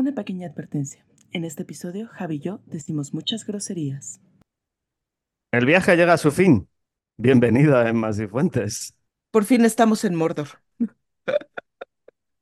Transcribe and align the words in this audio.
Una 0.00 0.14
pequeña 0.14 0.48
advertencia. 0.48 1.04
En 1.30 1.44
este 1.44 1.64
episodio, 1.64 2.08
Javi 2.08 2.36
y 2.36 2.40
yo 2.40 2.60
decimos 2.64 3.12
muchas 3.12 3.44
groserías. 3.44 4.18
El 5.52 5.66
viaje 5.66 5.94
llega 5.94 6.14
a 6.14 6.16
su 6.16 6.30
fin. 6.30 6.70
Bienvenida 7.18 7.82
a 7.82 7.90
Emmas 7.90 8.18
y 8.18 8.26
Fuentes. 8.26 8.94
Por 9.30 9.44
fin 9.44 9.62
estamos 9.66 10.06
en 10.06 10.14
Mordor. 10.14 10.48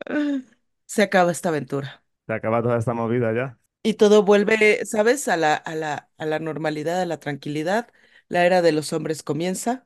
Se 0.86 1.02
acaba 1.02 1.32
esta 1.32 1.48
aventura. 1.48 2.04
Se 2.28 2.32
acaba 2.32 2.62
toda 2.62 2.78
esta 2.78 2.94
movida 2.94 3.34
ya. 3.34 3.58
Y 3.82 3.94
todo 3.94 4.22
vuelve, 4.22 4.86
¿sabes? 4.86 5.26
A 5.26 5.36
la, 5.36 5.56
a 5.56 5.74
la, 5.74 6.08
a 6.16 6.26
la 6.26 6.38
normalidad, 6.38 7.00
a 7.00 7.06
la 7.06 7.18
tranquilidad. 7.18 7.88
La 8.28 8.46
era 8.46 8.62
de 8.62 8.70
los 8.70 8.92
hombres 8.92 9.24
comienza 9.24 9.84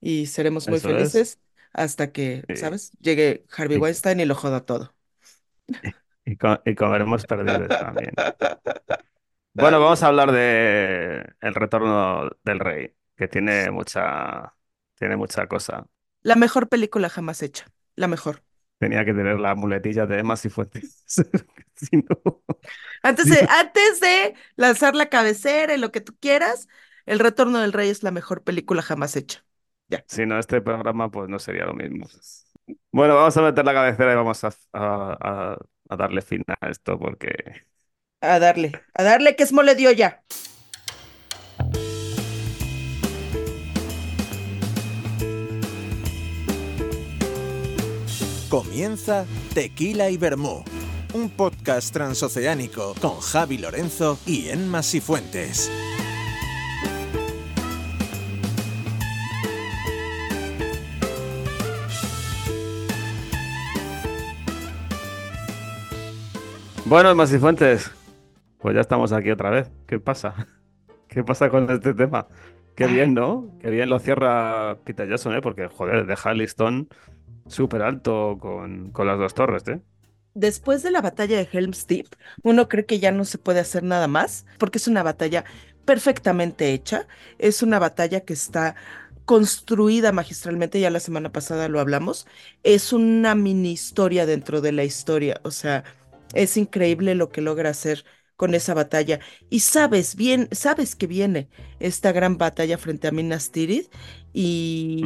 y 0.00 0.24
seremos 0.24 0.68
muy 0.68 0.78
Eso 0.78 0.88
es. 0.88 0.96
felices 0.96 1.38
hasta 1.74 2.12
que. 2.12 2.44
¿sabes? 2.56 2.92
Llegue 3.02 3.44
Harvey 3.54 3.76
Weinstein 3.76 4.20
y 4.20 4.24
lo 4.24 4.34
joda 4.34 4.64
todo. 4.64 4.94
Y, 6.26 6.36
co- 6.36 6.60
y 6.64 6.74
comeremos 6.74 7.24
perdidos 7.26 7.76
también. 7.76 8.14
Bueno, 9.52 9.80
vamos 9.80 10.02
a 10.02 10.08
hablar 10.08 10.32
de 10.32 11.34
El 11.40 11.54
retorno 11.54 12.28
del 12.44 12.58
rey, 12.60 12.94
que 13.16 13.28
tiene 13.28 13.70
mucha, 13.70 14.54
tiene 14.98 15.16
mucha 15.16 15.46
cosa. 15.46 15.86
La 16.22 16.34
mejor 16.34 16.68
película 16.68 17.08
jamás 17.08 17.40
hecha. 17.40 17.66
La 17.94 18.08
mejor. 18.08 18.42
Tenía 18.78 19.04
que 19.04 19.14
tener 19.14 19.38
la 19.40 19.54
muletilla 19.54 20.06
de 20.06 20.18
Emmas 20.18 20.44
y 20.44 20.50
Fuentes. 20.50 21.04
Si 21.76 21.96
no- 21.96 22.42
Antes 23.02 23.28
de, 23.28 23.44
antes 23.48 24.00
de 24.00 24.34
lanzar 24.56 24.94
la 24.94 25.08
cabecera 25.08 25.74
y 25.74 25.78
lo 25.78 25.92
que 25.92 26.00
tú 26.00 26.16
quieras, 26.18 26.68
El 27.06 27.18
Retorno 27.18 27.58
del 27.60 27.72
Rey 27.72 27.90
es 27.90 28.02
la 28.02 28.10
mejor 28.10 28.42
película 28.44 28.82
jamás 28.82 29.16
hecha. 29.16 29.44
Si 30.06 30.26
no, 30.26 30.38
este 30.38 30.60
programa 30.60 31.10
pues 31.10 31.28
no 31.28 31.38
sería 31.38 31.66
lo 31.66 31.74
mismo. 31.74 32.06
Bueno, 32.92 33.14
vamos 33.16 33.36
a 33.36 33.42
meter 33.42 33.64
la 33.64 33.74
cabecera 33.74 34.12
y 34.12 34.16
vamos 34.16 34.44
a, 34.44 34.48
a- 34.72 35.18
a- 35.54 35.58
a 35.88 35.96
darle 35.96 36.22
fin 36.22 36.44
a 36.60 36.68
esto 36.68 36.98
porque 36.98 37.66
A 38.20 38.38
darle, 38.38 38.72
a 38.94 39.02
darle 39.02 39.36
que 39.36 39.42
es 39.44 39.52
mole 39.52 39.74
de 39.74 39.88
olla. 39.88 40.22
Comienza 48.48 49.26
Tequila 49.52 50.10
y 50.10 50.16
Vermú, 50.16 50.62
un 51.12 51.28
podcast 51.28 51.92
transoceánico 51.92 52.94
con 53.00 53.18
Javi 53.18 53.58
Lorenzo 53.58 54.16
y 54.26 54.48
Enma 54.48 54.82
Sifuentes. 54.84 55.70
Bueno, 66.86 67.14
Más 67.14 67.32
y 67.32 67.38
Fuentes, 67.38 67.90
pues 68.58 68.74
ya 68.74 68.82
estamos 68.82 69.12
aquí 69.12 69.30
otra 69.30 69.48
vez. 69.48 69.70
¿Qué 69.86 69.98
pasa? 69.98 70.34
¿Qué 71.08 71.24
pasa 71.24 71.48
con 71.48 71.70
este 71.70 71.94
tema? 71.94 72.28
Qué 72.76 72.86
bien, 72.86 73.14
¿no? 73.14 73.48
Qué 73.60 73.70
bien 73.70 73.88
lo 73.88 73.98
cierra 73.98 74.76
Peter 74.84 75.08
Jackson, 75.08 75.34
¿eh? 75.34 75.40
Porque, 75.40 75.68
joder, 75.68 76.04
deja 76.06 76.32
el 76.32 76.38
listón 76.38 76.88
súper 77.46 77.80
alto 77.82 78.36
con, 78.38 78.90
con 78.90 79.06
las 79.06 79.18
dos 79.18 79.32
torres, 79.32 79.66
¿eh? 79.68 79.80
Después 80.34 80.82
de 80.82 80.90
la 80.90 81.00
batalla 81.00 81.38
de 81.38 81.48
Helm's 81.50 81.86
Deep, 81.86 82.08
uno 82.42 82.68
cree 82.68 82.84
que 82.84 82.98
ya 82.98 83.12
no 83.12 83.24
se 83.24 83.38
puede 83.38 83.60
hacer 83.60 83.82
nada 83.82 84.08
más, 84.08 84.44
porque 84.58 84.78
es 84.78 84.88
una 84.88 85.02
batalla 85.02 85.44
perfectamente 85.86 86.72
hecha, 86.72 87.06
es 87.38 87.62
una 87.62 87.78
batalla 87.78 88.20
que 88.20 88.32
está 88.32 88.74
construida 89.24 90.12
magistralmente, 90.12 90.80
ya 90.80 90.90
la 90.90 91.00
semana 91.00 91.32
pasada 91.32 91.68
lo 91.68 91.80
hablamos, 91.80 92.26
es 92.62 92.92
una 92.92 93.34
mini 93.34 93.72
historia 93.72 94.26
dentro 94.26 94.60
de 94.60 94.72
la 94.72 94.84
historia, 94.84 95.40
o 95.44 95.50
sea, 95.50 95.84
es 96.34 96.56
increíble 96.56 97.14
lo 97.14 97.30
que 97.30 97.40
logra 97.40 97.70
hacer 97.70 98.04
con 98.36 98.54
esa 98.54 98.74
batalla. 98.74 99.20
Y 99.50 99.60
sabes 99.60 100.16
bien, 100.16 100.48
sabes 100.52 100.96
que 100.96 101.06
viene 101.06 101.48
esta 101.78 102.12
gran 102.12 102.36
batalla 102.38 102.78
frente 102.78 103.08
a 103.08 103.12
Minas 103.12 103.50
Tirith 103.50 103.90
y 104.32 105.02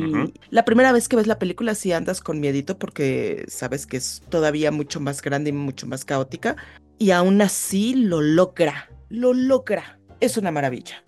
la 0.50 0.64
primera 0.64 0.92
vez 0.92 1.08
que 1.08 1.16
ves 1.16 1.26
la 1.26 1.38
película 1.38 1.74
sí 1.74 1.92
andas 1.92 2.20
con 2.20 2.40
miedito 2.40 2.78
porque 2.78 3.44
sabes 3.48 3.86
que 3.86 3.98
es 3.98 4.22
todavía 4.28 4.70
mucho 4.70 5.00
más 5.00 5.20
grande 5.22 5.50
y 5.50 5.52
mucho 5.52 5.86
más 5.86 6.04
caótica 6.04 6.56
y 6.98 7.10
aún 7.10 7.40
así 7.42 7.94
lo 7.94 8.20
logra, 8.20 8.88
lo 9.08 9.34
logra. 9.34 9.98
Es 10.20 10.36
una 10.36 10.50
maravilla. 10.50 11.04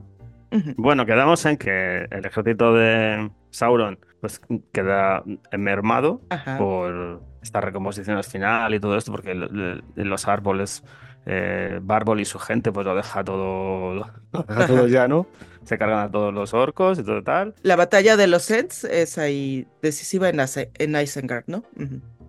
Bueno, 0.77 1.06
quedamos 1.06 1.44
en 1.47 1.56
que 1.56 2.06
el 2.11 2.25
ejército 2.25 2.75
de 2.75 3.31
Sauron 3.50 3.99
pues 4.20 4.41
queda 4.72 5.22
mermado 5.56 6.20
Ajá. 6.31 6.58
por 6.58 7.22
esta 7.42 7.60
recomposición 7.60 8.16
al 8.16 8.25
final 8.25 8.75
y 8.75 8.81
todo 8.81 8.97
esto, 8.97 9.10
porque 9.12 9.32
el- 9.32 9.82
el- 9.97 10.08
los 10.08 10.28
árboles, 10.28 10.84
eh, 11.26 11.78
Bárbol 11.82 12.20
y 12.20 12.25
su 12.25 12.38
gente, 12.38 12.72
pues 12.72 12.86
lo 12.86 12.94
deja 12.94 13.25
todo, 13.25 13.94
lo 13.94 14.06
deja 14.48 14.66
todo 14.66 14.86
llano, 14.86 15.26
se 15.64 15.78
cargan 15.78 15.98
a 16.00 16.10
todos 16.10 16.32
los 16.34 16.53
orcos 16.54 16.98
y 16.98 17.04
todo 17.04 17.22
tal, 17.22 17.54
La 17.62 17.76
batalla 17.76 18.16
de 18.16 18.26
los 18.26 18.50
Ents 18.50 18.84
es 18.84 19.19
ahí 19.19 19.66
decisiva 19.82 20.28
en, 20.28 20.41
en 20.78 20.97
Isengard, 21.00 21.44
¿no? 21.47 21.64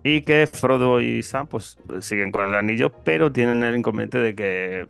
Y 0.04 0.22
que 0.22 0.46
Frodo 0.46 1.00
y 1.00 1.22
Sam 1.22 1.46
pues 1.46 1.78
siguen 2.00 2.32
con 2.32 2.48
el 2.48 2.54
anillo, 2.54 2.90
pero 3.04 3.30
tienen 3.32 3.62
el 3.62 3.76
inconveniente 3.76 4.18
de 4.18 4.34
que 4.34 4.88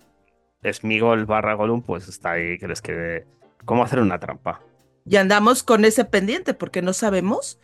Smigol 0.72 1.26
barra 1.26 1.54
Gollum 1.54 1.82
pues 1.82 2.08
está 2.08 2.32
ahí 2.32 2.58
que 2.58 2.69
les 2.69 2.80
quede 2.80 3.26
cómo 3.64 3.82
hacer 3.84 3.98
una 4.00 4.19
trampa. 4.19 4.60
Y 5.04 5.16
andamos 5.16 5.62
con 5.62 5.84
ese 5.84 6.04
pendiente 6.04 6.54
porque 6.54 6.82
no 6.82 6.92
sabemos, 6.92 7.58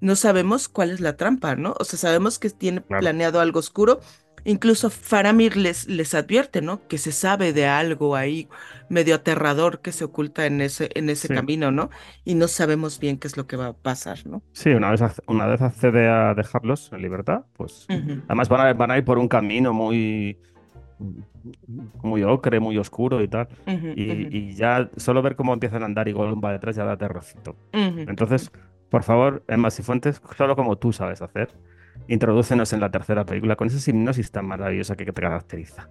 no 0.00 0.16
sabemos 0.16 0.68
cuál 0.68 0.90
es 0.90 1.00
la 1.00 1.16
trampa, 1.16 1.56
¿no? 1.56 1.74
O 1.80 1.84
sea, 1.84 1.98
sabemos 1.98 2.38
que 2.38 2.50
tiene 2.50 2.82
Claro. 2.82 3.00
planeado 3.00 3.40
algo 3.40 3.58
oscuro. 3.58 4.00
Incluso 4.46 4.90
Faramir 4.90 5.56
les, 5.56 5.88
les 5.88 6.14
advierte, 6.14 6.60
¿no? 6.60 6.86
Que 6.86 6.98
se 6.98 7.12
sabe 7.12 7.54
de 7.54 7.66
algo 7.66 8.14
ahí 8.14 8.46
medio 8.90 9.14
aterrador 9.14 9.80
que 9.80 9.90
se 9.90 10.04
oculta 10.04 10.44
en 10.44 10.60
ese, 10.60 10.90
en 10.94 11.08
ese 11.08 11.28
Sí. 11.28 11.34
camino, 11.34 11.70
¿no? 11.70 11.88
Y 12.26 12.34
no 12.34 12.46
sabemos 12.46 13.00
bien 13.00 13.16
qué 13.16 13.26
es 13.26 13.38
lo 13.38 13.46
que 13.46 13.56
va 13.56 13.68
a 13.68 13.72
pasar, 13.72 14.26
¿no? 14.26 14.42
Sí, 14.52 14.68
una 14.70 14.90
vez, 14.90 15.00
una 15.26 15.46
vez 15.46 15.62
accede 15.62 16.08
a 16.08 16.34
dejarlos 16.34 16.92
en 16.92 17.00
libertad, 17.00 17.46
pues 17.54 17.86
además 18.28 18.48
van 18.50 18.60
a, 18.66 18.74
van 18.74 18.90
a 18.90 18.98
ir 18.98 19.04
por 19.06 19.16
un 19.18 19.28
camino 19.28 19.72
muy, 19.72 20.38
muy 22.02 22.22
ocre, 22.22 22.60
muy 22.60 22.78
oscuro 22.78 23.22
y 23.22 23.28
tal. 23.28 23.48
Y, 23.96 24.54
ya 24.54 24.90
solo 24.96 25.22
ver 25.22 25.36
cómo 25.36 25.52
empiezan 25.52 25.82
a 25.82 25.86
andar 25.86 26.08
y 26.08 26.12
Gollum 26.12 26.40
va 26.42 26.52
detrás 26.52 26.76
ya 26.76 26.84
da 26.84 26.96
terrorcito. 26.96 27.56
Entonces, 27.72 28.50
por 28.90 29.02
favor, 29.02 29.44
Emma 29.48 29.70
Cifuentes, 29.70 30.20
solo 30.36 30.56
como 30.56 30.76
tú 30.76 30.92
sabes 30.92 31.22
hacer, 31.22 31.50
introdúcenos 32.08 32.72
en 32.72 32.80
la 32.80 32.90
tercera 32.90 33.24
película 33.24 33.56
con 33.56 33.68
esa 33.68 33.90
hipnosis 33.90 34.30
tan 34.30 34.46
maravillosa 34.46 34.96
que 34.96 35.04
te 35.06 35.12
caracteriza. 35.12 35.88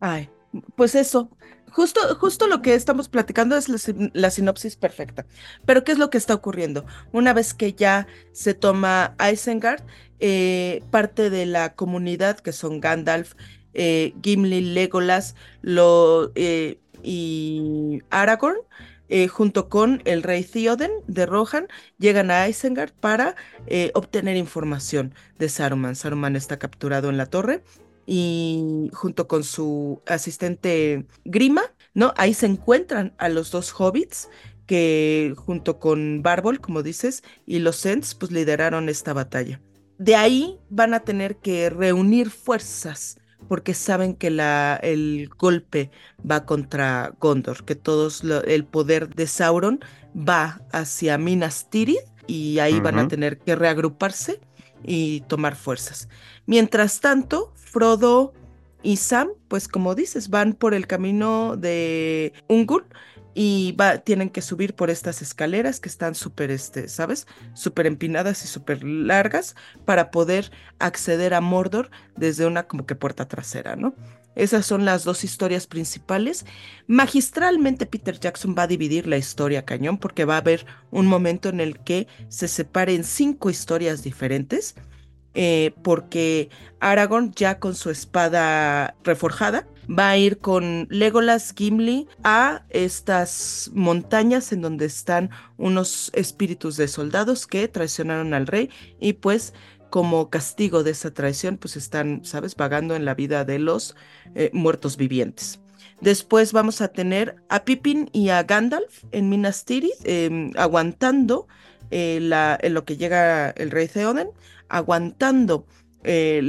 Ay, 0.00 0.28
pues 0.76 0.94
eso, 0.94 1.30
justo, 1.70 2.00
justo 2.16 2.46
lo 2.46 2.60
que 2.60 2.74
estamos 2.74 3.08
platicando 3.08 3.56
es 3.56 3.68
la, 3.68 3.78
sin- 3.78 4.10
la 4.14 4.30
sinopsis 4.30 4.76
perfecta. 4.76 5.24
Pero 5.64 5.82
¿qué 5.84 5.92
es 5.92 5.98
lo 5.98 6.10
que 6.10 6.18
está 6.18 6.34
ocurriendo? 6.34 6.84
Una 7.12 7.32
vez 7.32 7.54
que 7.54 7.72
ya 7.72 8.06
se 8.32 8.54
toma 8.54 9.14
Isengard, 9.32 9.82
eh, 10.20 10.82
parte 10.90 11.30
de 11.30 11.46
la 11.46 11.74
comunidad, 11.74 12.38
que 12.38 12.52
son 12.52 12.80
Gandalf, 12.80 13.34
eh, 13.74 14.14
Gimli, 14.22 14.60
Legolas 14.60 15.34
eh, 16.34 16.78
y 17.02 18.00
Aragorn, 18.10 18.58
eh, 19.08 19.28
junto 19.28 19.68
con 19.68 20.00
el 20.04 20.22
rey 20.22 20.44
Theoden 20.44 20.90
de 21.06 21.26
Rohan, 21.26 21.68
llegan 21.98 22.30
a 22.30 22.48
Isengard 22.48 22.92
para 22.92 23.36
obtener 23.94 24.36
información 24.36 25.14
de 25.38 25.48
Saruman. 25.48 25.96
Saruman 25.96 26.36
está 26.36 26.58
capturado 26.58 27.10
en 27.10 27.16
la 27.16 27.26
torre 27.26 27.62
y 28.06 28.90
junto 28.92 29.28
con 29.28 29.44
su 29.44 30.00
asistente 30.06 31.06
Grima, 31.24 31.62
¿no? 31.94 32.14
Ahí 32.16 32.34
se 32.34 32.46
encuentran 32.46 33.14
a 33.18 33.28
los 33.28 33.50
dos 33.50 33.72
hobbits 33.78 34.28
que 34.66 35.34
junto 35.36 35.78
con 35.78 36.22
Bárbol, 36.22 36.60
como 36.60 36.82
dices, 36.82 37.22
y 37.46 37.58
los 37.58 37.84
Ents, 37.84 38.14
pues 38.14 38.32
lideraron 38.32 38.88
esta 38.88 39.12
batalla. 39.12 39.60
De 39.98 40.16
ahí 40.16 40.58
van 40.70 40.94
a 40.94 41.00
tener 41.00 41.36
que 41.36 41.68
reunir 41.70 42.30
fuerzas 42.30 43.18
porque 43.48 43.74
saben 43.74 44.14
que 44.16 44.30
la, 44.30 44.76
el 44.82 45.28
golpe 45.38 45.90
va 46.28 46.44
contra 46.46 47.14
Gondor, 47.20 47.64
que 47.64 47.74
todos 47.74 48.24
lo- 48.24 48.42
el 48.44 48.64
poder 48.64 49.14
de 49.14 49.26
Sauron 49.26 49.80
va 50.16 50.62
hacia 50.72 51.18
Minas 51.18 51.68
Tirith 51.70 52.00
y 52.26 52.58
ahí 52.60 52.80
van 52.80 52.98
a 52.98 53.08
tener 53.08 53.38
que 53.38 53.56
reagruparse 53.56 54.40
y 54.84 55.20
tomar 55.22 55.56
fuerzas. 55.56 56.08
Mientras 56.46 57.00
tanto, 57.00 57.52
Frodo 57.56 58.32
y 58.82 58.96
Sam, 58.96 59.28
pues 59.48 59.68
como 59.68 59.94
dices, 59.94 60.28
van 60.28 60.54
por 60.54 60.74
el 60.74 60.86
camino 60.86 61.56
de 61.56 62.32
Ungul 62.48 62.84
y 63.34 63.72
va, 63.72 63.98
tienen 63.98 64.30
que 64.30 64.42
subir 64.42 64.74
por 64.74 64.90
estas 64.90 65.22
escaleras 65.22 65.80
que 65.80 65.88
están 65.88 66.14
súper, 66.14 66.50
este, 66.50 66.88
¿sabes? 66.88 67.26
Súper 67.54 67.86
empinadas 67.86 68.44
y 68.44 68.48
súper 68.48 68.84
largas 68.84 69.54
para 69.84 70.10
poder 70.10 70.50
acceder 70.78 71.34
a 71.34 71.40
Mordor 71.40 71.90
desde 72.16 72.46
una 72.46 72.64
como 72.64 72.86
que 72.86 72.94
puerta 72.94 73.28
trasera, 73.28 73.76
¿no? 73.76 73.94
Esas 74.34 74.64
son 74.64 74.86
las 74.86 75.04
dos 75.04 75.24
historias 75.24 75.66
principales. 75.66 76.46
Magistralmente 76.86 77.84
Peter 77.84 78.18
Jackson 78.18 78.54
va 78.58 78.62
a 78.62 78.66
dividir 78.66 79.06
la 79.06 79.18
historia 79.18 79.64
cañón 79.64 79.98
porque 79.98 80.24
va 80.24 80.36
a 80.36 80.38
haber 80.38 80.64
un 80.90 81.06
momento 81.06 81.50
en 81.50 81.60
el 81.60 81.78
que 81.80 82.06
se 82.28 82.48
separen 82.48 83.04
cinco 83.04 83.50
historias 83.50 84.02
diferentes 84.02 84.74
eh, 85.34 85.72
porque 85.82 86.50
Aragorn 86.80 87.32
ya 87.32 87.58
con 87.58 87.74
su 87.74 87.90
espada 87.90 88.94
reforjada 89.02 89.66
va 89.88 90.10
a 90.10 90.16
ir 90.16 90.38
con 90.38 90.86
Legolas 90.90 91.54
Gimli 91.56 92.08
a 92.22 92.64
estas 92.70 93.70
montañas 93.74 94.52
en 94.52 94.62
donde 94.62 94.86
están 94.86 95.30
unos 95.56 96.10
espíritus 96.14 96.76
de 96.76 96.88
soldados 96.88 97.46
que 97.46 97.68
traicionaron 97.68 98.34
al 98.34 98.46
rey 98.46 98.70
y 99.00 99.14
pues 99.14 99.54
como 99.90 100.30
castigo 100.30 100.82
de 100.82 100.92
esa 100.92 101.12
traición 101.12 101.58
pues 101.58 101.76
están, 101.76 102.24
sabes, 102.24 102.56
vagando 102.56 102.94
en 102.96 103.04
la 103.04 103.14
vida 103.14 103.44
de 103.44 103.58
los 103.58 103.94
eh, 104.34 104.50
muertos 104.52 104.96
vivientes. 104.96 105.60
Después 106.00 106.52
vamos 106.52 106.80
a 106.80 106.88
tener 106.88 107.36
a 107.48 107.64
Pippin 107.64 108.08
y 108.12 108.30
a 108.30 108.42
Gandalf 108.42 109.04
en 109.12 109.28
Minas 109.28 109.64
Tirith 109.64 109.92
em, 110.04 110.50
aguantando 110.56 111.46
eh, 111.90 112.16
en 112.60 112.74
lo 112.74 112.84
que 112.84 112.96
llega 112.96 113.50
el 113.50 113.70
rey 113.70 113.86
Theoden, 113.86 114.30
aguantando 114.68 115.66
eh, 116.02 116.40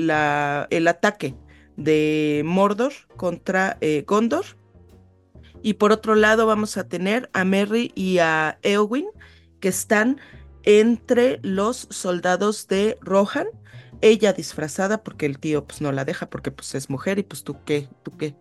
el 0.69 0.87
ataque 0.87 1.35
de 1.77 2.41
Mordor 2.45 2.93
contra 3.15 3.77
eh, 3.81 4.03
Gondor. 4.07 4.45
Y 5.61 5.75
por 5.75 5.91
otro 5.91 6.15
lado 6.15 6.45
vamos 6.45 6.77
a 6.77 6.87
tener 6.87 7.29
a 7.33 7.45
Merry 7.45 7.91
y 7.95 8.17
a 8.19 8.59
Eowyn, 8.63 9.07
que 9.59 9.69
están 9.69 10.19
entre 10.63 11.39
los 11.41 11.87
soldados 11.89 12.67
de 12.67 12.97
Rohan, 13.01 13.47
ella 14.01 14.33
disfrazada 14.33 15.03
porque 15.03 15.25
el 15.25 15.39
tío 15.39 15.65
pues 15.65 15.81
no 15.81 15.91
la 15.91 16.03
deja 16.03 16.29
porque 16.29 16.51
pues 16.51 16.75
es 16.75 16.89
mujer 16.89 17.19
y 17.19 17.23
pues 17.23 17.43
tú 17.43 17.63
qué, 17.63 17.87
tú 18.03 18.11
qué, 18.17 18.35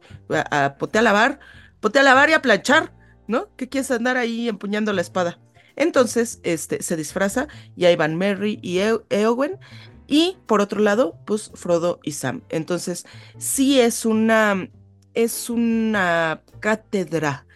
a, 0.50 0.76
pote 0.76 0.98
a 0.98 1.02
lavar, 1.02 1.38
pote 1.80 2.00
a 2.00 2.02
lavar 2.02 2.30
y 2.30 2.32
a 2.32 2.42
planchar, 2.42 2.92
¿no? 3.28 3.54
¿Qué 3.56 3.68
quieres 3.68 3.90
andar 3.92 4.16
ahí 4.16 4.48
empuñando 4.48 4.92
la 4.92 5.00
espada? 5.02 5.38
Entonces, 5.76 6.40
este, 6.42 6.82
se 6.82 6.96
disfraza 6.96 7.46
y 7.76 7.84
ahí 7.84 7.96
van 7.96 8.16
Merry 8.16 8.58
y 8.60 8.80
Eowyn 9.10 9.58
y 10.06 10.36
por 10.46 10.60
otro 10.60 10.80
lado, 10.80 11.16
pues 11.26 11.50
Frodo 11.54 12.00
y 12.02 12.12
Sam. 12.12 12.42
Entonces, 12.48 13.06
sí 13.38 13.80
es 13.80 14.04
una, 14.04 14.68
es 15.14 15.50
una 15.50 16.42
cátedra 16.60 17.46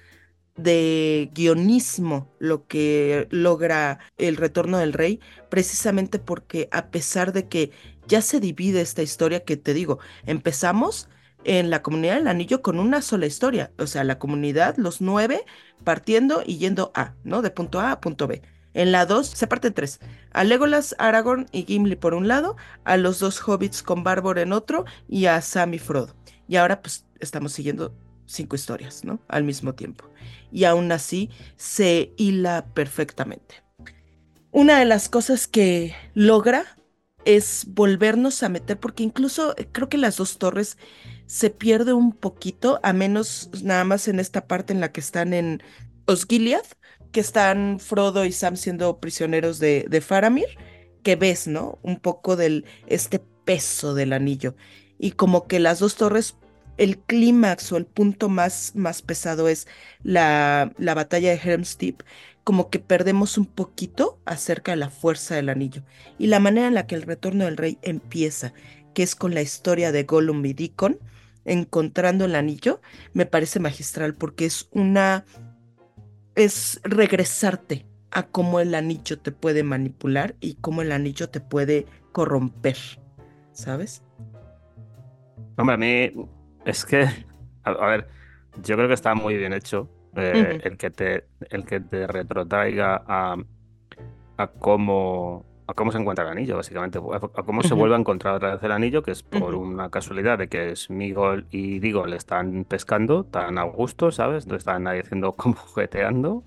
de 0.56 1.30
guionismo 1.34 2.32
lo 2.38 2.66
que 2.66 3.28
logra 3.30 3.98
el 4.16 4.36
retorno 4.36 4.78
del 4.78 4.92
rey, 4.92 5.20
precisamente 5.50 6.18
porque 6.18 6.68
a 6.72 6.90
pesar 6.90 7.32
de 7.32 7.48
que 7.48 7.72
ya 8.08 8.22
se 8.22 8.40
divide 8.40 8.80
esta 8.80 9.02
historia 9.02 9.44
que 9.44 9.56
te 9.56 9.74
digo, 9.74 9.98
empezamos 10.24 11.08
en 11.44 11.70
la 11.70 11.82
comunidad 11.82 12.16
del 12.16 12.28
anillo 12.28 12.62
con 12.62 12.78
una 12.80 13.02
sola 13.02 13.26
historia, 13.26 13.72
o 13.78 13.86
sea, 13.86 14.04
la 14.04 14.18
comunidad, 14.18 14.76
los 14.78 15.00
nueve, 15.00 15.44
partiendo 15.84 16.42
y 16.44 16.58
yendo 16.58 16.90
a, 16.94 17.14
¿no? 17.22 17.42
De 17.42 17.50
punto 17.50 17.80
A 17.80 17.92
a 17.92 18.00
punto 18.00 18.26
B. 18.26 18.42
En 18.76 18.92
la 18.92 19.06
2 19.06 19.26
se 19.26 19.46
parten 19.46 19.72
tres. 19.72 20.00
A 20.32 20.44
Legolas, 20.44 20.94
Aragorn 20.98 21.46
y 21.50 21.64
Gimli 21.64 21.96
por 21.96 22.12
un 22.12 22.28
lado, 22.28 22.58
a 22.84 22.98
los 22.98 23.18
dos 23.18 23.40
hobbits 23.40 23.82
con 23.82 24.04
Bárbara 24.04 24.42
en 24.42 24.52
otro 24.52 24.84
y 25.08 25.24
a 25.24 25.40
Sam 25.40 25.72
y 25.72 25.78
Frodo. 25.78 26.14
Y 26.46 26.56
ahora 26.56 26.82
pues 26.82 27.06
estamos 27.18 27.54
siguiendo 27.54 27.94
cinco 28.26 28.54
historias, 28.54 29.02
¿no? 29.02 29.18
Al 29.28 29.44
mismo 29.44 29.74
tiempo. 29.74 30.10
Y 30.52 30.64
aún 30.64 30.92
así 30.92 31.30
se 31.56 32.12
hila 32.18 32.66
perfectamente. 32.74 33.64
Una 34.50 34.78
de 34.78 34.84
las 34.84 35.08
cosas 35.08 35.48
que 35.48 35.94
logra 36.12 36.66
es 37.24 37.64
volvernos 37.68 38.42
a 38.42 38.50
meter, 38.50 38.78
porque 38.78 39.04
incluso 39.04 39.54
eh, 39.56 39.68
creo 39.72 39.88
que 39.88 39.96
las 39.96 40.18
dos 40.18 40.36
torres 40.36 40.76
se 41.24 41.48
pierde 41.48 41.94
un 41.94 42.12
poquito, 42.12 42.78
a 42.82 42.92
menos 42.92 43.48
nada 43.62 43.84
más 43.84 44.06
en 44.06 44.20
esta 44.20 44.46
parte 44.46 44.74
en 44.74 44.82
la 44.82 44.92
que 44.92 45.00
están 45.00 45.32
en 45.32 45.62
Osgiliath, 46.04 46.76
que 47.12 47.20
están 47.20 47.78
Frodo 47.80 48.24
y 48.24 48.32
Sam 48.32 48.56
siendo 48.56 48.98
prisioneros 48.98 49.58
de, 49.58 49.86
de 49.88 50.00
Faramir, 50.00 50.58
que 51.02 51.16
ves, 51.16 51.46
¿no? 51.46 51.78
Un 51.82 51.98
poco 51.98 52.36
del 52.36 52.64
este 52.86 53.20
peso 53.44 53.94
del 53.94 54.12
anillo. 54.12 54.56
Y 54.98 55.12
como 55.12 55.46
que 55.46 55.60
las 55.60 55.78
dos 55.78 55.96
torres, 55.96 56.36
el 56.78 56.98
clímax 56.98 57.72
o 57.72 57.76
el 57.76 57.86
punto 57.86 58.28
más, 58.28 58.72
más 58.74 59.02
pesado 59.02 59.48
es 59.48 59.66
la, 60.02 60.72
la 60.78 60.94
batalla 60.94 61.30
de 61.30 61.40
Helm's 61.42 61.78
Deep, 61.78 62.02
como 62.44 62.70
que 62.70 62.78
perdemos 62.78 63.38
un 63.38 63.46
poquito 63.46 64.20
acerca 64.24 64.72
de 64.72 64.76
la 64.76 64.90
fuerza 64.90 65.34
del 65.34 65.48
anillo. 65.48 65.82
Y 66.18 66.28
la 66.28 66.40
manera 66.40 66.68
en 66.68 66.74
la 66.74 66.86
que 66.86 66.94
el 66.94 67.02
retorno 67.02 67.44
del 67.44 67.56
rey 67.56 67.78
empieza, 67.82 68.52
que 68.94 69.02
es 69.02 69.14
con 69.14 69.34
la 69.34 69.42
historia 69.42 69.92
de 69.92 70.04
Gollum 70.04 70.44
y 70.44 70.52
Deacon, 70.52 70.98
encontrando 71.44 72.24
el 72.24 72.34
anillo, 72.34 72.80
me 73.14 73.26
parece 73.26 73.60
magistral 73.60 74.14
porque 74.14 74.46
es 74.46 74.68
una 74.72 75.24
es 76.36 76.80
regresarte 76.84 77.86
a 78.10 78.22
cómo 78.22 78.60
el 78.60 78.74
anillo 78.74 79.18
te 79.18 79.32
puede 79.32 79.62
manipular 79.62 80.36
y 80.40 80.54
cómo 80.54 80.82
el 80.82 80.92
anillo 80.92 81.28
te 81.28 81.40
puede 81.40 81.86
corromper, 82.12 82.76
¿sabes? 83.52 84.02
Hombre, 85.56 85.74
a 85.74 85.78
mí 85.78 86.28
es 86.64 86.84
que, 86.84 87.08
a, 87.64 87.86
ver, 87.86 88.08
yo 88.62 88.76
creo 88.76 88.88
que 88.88 88.94
está 88.94 89.14
muy 89.14 89.36
bien 89.36 89.52
hecho 89.52 89.90
eh, 90.14 90.60
el, 90.62 90.76
que 90.76 90.90
te, 90.90 91.26
el 91.50 91.64
que 91.64 91.80
te 91.80 92.06
retrotraiga 92.06 93.02
a, 93.06 93.36
a 94.36 94.46
cómo 94.46 95.44
a 95.68 95.74
cómo 95.74 95.90
se 95.90 95.98
encuentra 95.98 96.24
el 96.24 96.30
anillo, 96.30 96.56
básicamente, 96.56 96.98
a 96.98 97.42
cómo 97.42 97.62
se 97.62 97.74
vuelve 97.74 97.96
a 97.96 97.98
encontrar 97.98 98.34
otra 98.34 98.52
vez 98.54 98.62
el 98.62 98.70
anillo, 98.70 99.02
que 99.02 99.10
es 99.10 99.22
por 99.22 99.54
una 99.56 99.90
casualidad 99.90 100.38
de 100.38 100.48
que 100.48 100.76
Smigol 100.76 101.46
y 101.50 101.80
Digol 101.80 102.12
están 102.12 102.64
pescando 102.64 103.24
tan 103.24 103.58
a 103.58 103.64
gusto, 103.64 104.12
¿sabes? 104.12 104.46
No 104.46 104.54
están 104.54 104.84
nadie 104.84 105.00
haciendo 105.00 105.32
como 105.36 105.54
jugueteando. 105.54 106.44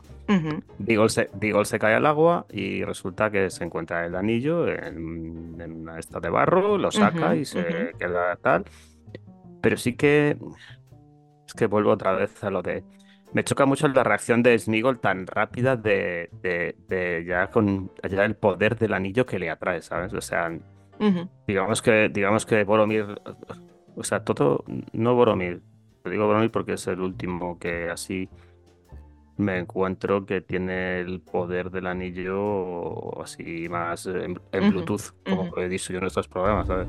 Digol, 0.77 1.09
se, 1.09 1.29
se 1.63 1.79
cae 1.79 1.95
al 1.95 2.05
agua 2.05 2.45
y 2.51 2.83
resulta 2.83 3.31
que 3.31 3.49
se 3.49 3.63
encuentra 3.63 4.05
el 4.05 4.15
anillo 4.15 4.67
en, 4.67 5.59
una 5.59 5.97
esta 5.97 6.19
de 6.19 6.29
barro, 6.29 6.77
lo 6.77 6.91
saca 6.91 7.35
y 7.35 7.45
se 7.45 7.93
queda 7.97 8.35
tal. 8.35 8.63
Pero 9.59 9.75
sí 9.75 9.95
que 9.95 10.37
es 11.47 11.53
que 11.53 11.65
vuelvo 11.65 11.91
otra 11.91 12.13
vez 12.13 12.43
a 12.43 12.51
lo 12.51 12.61
de 12.61 12.83
me 13.33 13.43
choca 13.43 13.65
mucho 13.65 13.87
la 13.87 14.03
reacción 14.03 14.41
de 14.43 14.57
Smigol 14.57 14.99
tan 14.99 15.27
rápida 15.27 15.75
de, 15.75 16.29
de, 16.41 17.25
ya 17.27 17.47
con 17.47 17.91
ya 18.09 18.25
el 18.25 18.35
poder 18.35 18.77
del 18.77 18.93
anillo 18.93 19.25
que 19.25 19.39
le 19.39 19.49
atrae, 19.49 19.81
¿sabes? 19.81 20.13
O 20.13 20.21
sea, 20.21 20.51
digamos 21.47 21.81
que 21.81 22.09
digamos 22.09 22.45
que 22.45 22.63
Boromir, 22.63 23.05
o 23.95 24.03
sea, 24.03 24.23
todo, 24.23 24.63
no 24.93 25.15
Boromir, 25.15 25.61
te 26.03 26.09
digo 26.09 26.25
Boromir 26.25 26.51
porque 26.51 26.73
es 26.73 26.87
el 26.87 27.01
último 27.01 27.59
que 27.59 27.89
así 27.89 28.29
me 29.37 29.57
encuentro 29.57 30.25
que 30.25 30.41
tiene 30.41 30.99
el 30.99 31.21
poder 31.21 31.71
del 31.71 31.87
anillo 31.87 33.21
así 33.21 33.69
más 33.69 34.05
en, 34.05 34.37
Bluetooth, 34.51 35.13
como 35.23 35.55
he 35.57 35.69
dicho 35.69 35.93
yo 35.93 35.99
en 35.99 36.05
estos 36.05 36.27
programas, 36.27 36.67
¿sabes? 36.67 36.87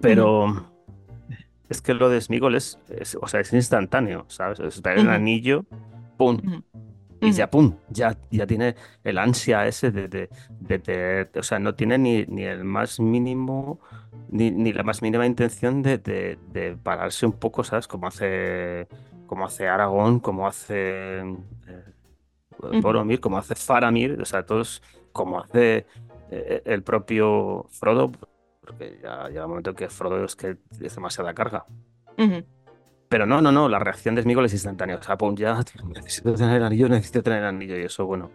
Pero 0.00 0.70
es 1.68 1.82
que 1.82 1.92
lo 1.92 2.08
de 2.08 2.20
Smigol 2.20 2.54
es, 2.54 2.78
o 3.20 3.28
sea, 3.28 3.40
es 3.40 3.52
instantáneo, 3.52 4.24
¿sabes? 4.28 4.60
Es 4.60 4.80
el 4.82 5.10
anillo, 5.10 5.66
¡pum! 6.16 6.62
Y 7.20 7.32
ya, 7.32 7.50
pum, 7.50 7.74
ya, 7.90 8.16
ya 8.30 8.46
tiene 8.46 8.76
el 9.02 9.18
ansia 9.18 9.66
ese 9.66 9.90
de, 9.90 10.08
de, 10.08 11.28
o 11.34 11.42
sea, 11.42 11.58
no 11.58 11.74
tiene 11.74 11.98
ni, 11.98 12.24
ni 12.26 12.44
el 12.44 12.64
más 12.64 13.00
mínimo, 13.00 13.80
ni, 14.30 14.50
ni, 14.50 14.72
la 14.72 14.84
más 14.84 15.02
mínima 15.02 15.26
intención 15.26 15.82
de, 15.82 16.78
pararse 16.82 17.26
un 17.26 17.32
poco, 17.32 17.64
¿sabes? 17.64 17.88
Como 17.88 18.06
hace, 18.06 18.86
como 19.26 19.46
hace 19.46 19.66
Aragón, 19.66 20.20
como 20.20 20.46
hace 20.46 21.18
eh, 21.18 22.80
Boromir, 22.80 23.20
como 23.20 23.38
hace 23.38 23.56
Faramir, 23.56 24.20
o 24.20 24.24
sea, 24.24 24.46
todos, 24.46 24.82
como 25.12 25.40
hace 25.40 25.86
eh, 26.30 26.62
el 26.64 26.82
propio 26.82 27.66
Frodo, 27.70 28.12
porque 28.60 29.00
ya 29.02 29.28
llega 29.28 29.44
un 29.44 29.50
momento 29.50 29.74
que 29.74 29.88
Frodo 29.88 30.24
es 30.24 30.36
que 30.36 30.56
es 30.80 30.94
demasiada 30.94 31.34
carga. 31.34 31.64
Pero 33.08 33.26
no, 33.26 33.40
no, 33.40 33.50
no, 33.50 33.68
la 33.68 33.78
reacción 33.78 34.14
de 34.14 34.22
Smigol 34.22 34.44
es 34.44 34.52
instantánea. 34.52 34.96
O 34.96 35.02
sea, 35.02 35.16
pum, 35.16 35.34
ya 35.34 35.58
necesito 35.94 36.34
tener 36.34 36.62
anillo, 36.62 36.88
necesito 36.88 37.22
tener 37.22 37.44
anillo. 37.44 37.78
Y 37.78 37.82
eso, 37.82 38.06
bueno, 38.06 38.30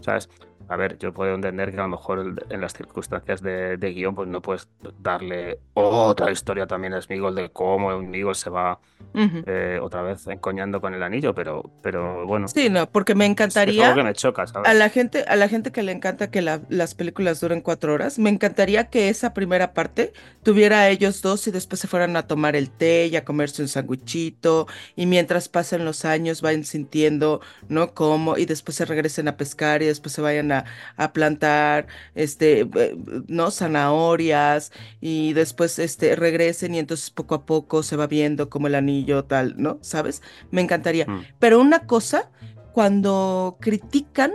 ¿sabes? 0.00 0.28
A 0.68 0.76
ver, 0.76 0.98
yo 0.98 1.12
puedo 1.12 1.34
entender 1.34 1.70
que 1.70 1.78
a 1.78 1.82
lo 1.82 1.88
mejor 1.88 2.44
en 2.50 2.60
las 2.60 2.74
circunstancias 2.74 3.42
de, 3.42 3.76
guion, 3.94 4.14
pues 4.14 4.28
no 4.28 4.42
puedes 4.42 4.68
darle 5.00 5.60
otra 5.74 6.30
historia 6.30 6.66
también 6.66 6.94
a 6.94 7.00
Smigol 7.00 7.34
de 7.34 7.50
cómo 7.50 7.98
Smigol 7.98 8.34
se 8.34 8.50
va 8.50 8.78
eh, 9.14 9.78
otra 9.82 10.02
vez 10.02 10.26
encoñando 10.26 10.80
con 10.80 10.92
el 10.94 11.02
anillo, 11.02 11.34
pero, 11.34 11.70
pero 11.82 12.26
bueno. 12.26 12.48
Sí, 12.48 12.68
no, 12.68 12.88
porque 12.90 13.14
me 13.14 13.24
encantaría. 13.24 13.88
Es 13.88 13.94
que 13.94 14.02
me 14.02 14.12
choca, 14.12 14.46
¿sabes? 14.46 14.68
A 14.68 14.74
la 14.74 14.90
gente, 14.90 15.24
a 15.26 15.36
la 15.36 15.48
gente 15.48 15.72
que 15.72 15.82
le 15.82 15.92
encanta 15.92 16.30
que 16.30 16.42
las 16.42 16.94
películas 16.94 17.40
duren 17.40 17.62
cuatro 17.62 17.94
horas, 17.94 18.18
me 18.18 18.30
encantaría 18.30 18.90
que 18.90 19.08
esa 19.08 19.32
primera 19.32 19.72
parte 19.72 20.12
tuviera 20.42 20.80
a 20.80 20.88
ellos 20.90 21.22
dos 21.22 21.46
y 21.46 21.50
después 21.50 21.80
se 21.80 21.88
fueran 21.88 22.16
a 22.16 22.26
tomar 22.26 22.56
el 22.56 22.70
té 22.70 23.06
y 23.06 23.16
a 23.16 23.24
comerse 23.24 23.62
un 23.62 23.68
sandwichito 23.68 24.66
y 24.96 25.06
mientras 25.06 25.48
pasen 25.48 25.84
los 25.84 26.04
años 26.04 26.42
vayan 26.42 26.64
sintiendo, 26.64 27.40
¿no? 27.68 27.94
Cómo 27.94 28.36
y 28.36 28.44
después 28.44 28.76
se 28.76 28.84
regresen 28.84 29.28
a 29.28 29.36
pescar 29.36 29.82
y 29.82 29.86
después 29.86 30.12
se 30.12 30.20
vayan 30.20 30.52
a, 30.52 30.57
a 30.96 31.12
plantar, 31.12 31.86
este, 32.14 32.60
eh, 32.60 32.96
¿no? 33.28 33.50
Zanahorias 33.50 34.72
y 35.00 35.32
después, 35.32 35.78
este, 35.78 36.16
regresen 36.16 36.74
y 36.74 36.78
entonces 36.78 37.10
poco 37.10 37.34
a 37.34 37.46
poco 37.46 37.82
se 37.82 37.96
va 37.96 38.06
viendo 38.06 38.48
como 38.48 38.66
el 38.66 38.74
anillo 38.74 39.24
tal, 39.24 39.54
¿no? 39.56 39.78
¿Sabes? 39.82 40.22
Me 40.50 40.60
encantaría. 40.60 41.06
Mm. 41.06 41.24
Pero 41.38 41.60
una 41.60 41.86
cosa, 41.86 42.30
cuando 42.72 43.58
critican 43.60 44.32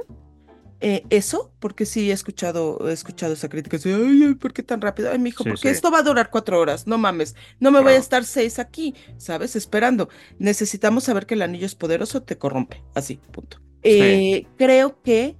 eh, 0.85 1.05
eso, 1.09 1.53
porque 1.61 1.85
sí 1.85 2.09
he 2.09 2.13
escuchado, 2.13 2.89
he 2.89 2.91
escuchado 2.91 3.31
esa 3.31 3.47
crítica, 3.47 3.77
ay, 3.85 4.35
¿por 4.35 4.51
qué 4.51 4.63
tan 4.63 4.81
rápido? 4.81 5.09
Ay, 5.13 5.17
mi 5.17 5.29
hijo, 5.29 5.45
porque 5.45 5.69
esto 5.69 5.89
va 5.89 5.99
a 5.99 6.03
durar 6.03 6.29
cuatro 6.29 6.59
horas, 6.59 6.87
no 6.87 6.97
mames, 6.97 7.37
no 7.61 7.71
me 7.71 7.79
voy 7.79 7.93
a 7.93 7.97
estar 7.97 8.25
seis 8.25 8.59
aquí, 8.59 8.93
¿sabes? 9.15 9.55
Esperando. 9.55 10.09
Necesitamos 10.39 11.05
saber 11.05 11.25
que 11.25 11.35
el 11.35 11.41
anillo 11.41 11.65
es 11.65 11.75
poderoso, 11.75 12.23
te 12.23 12.37
corrompe, 12.37 12.83
así, 12.95 13.17
punto. 13.31 13.61
Eh, 13.81 14.45
creo 14.57 15.01
que 15.01 15.37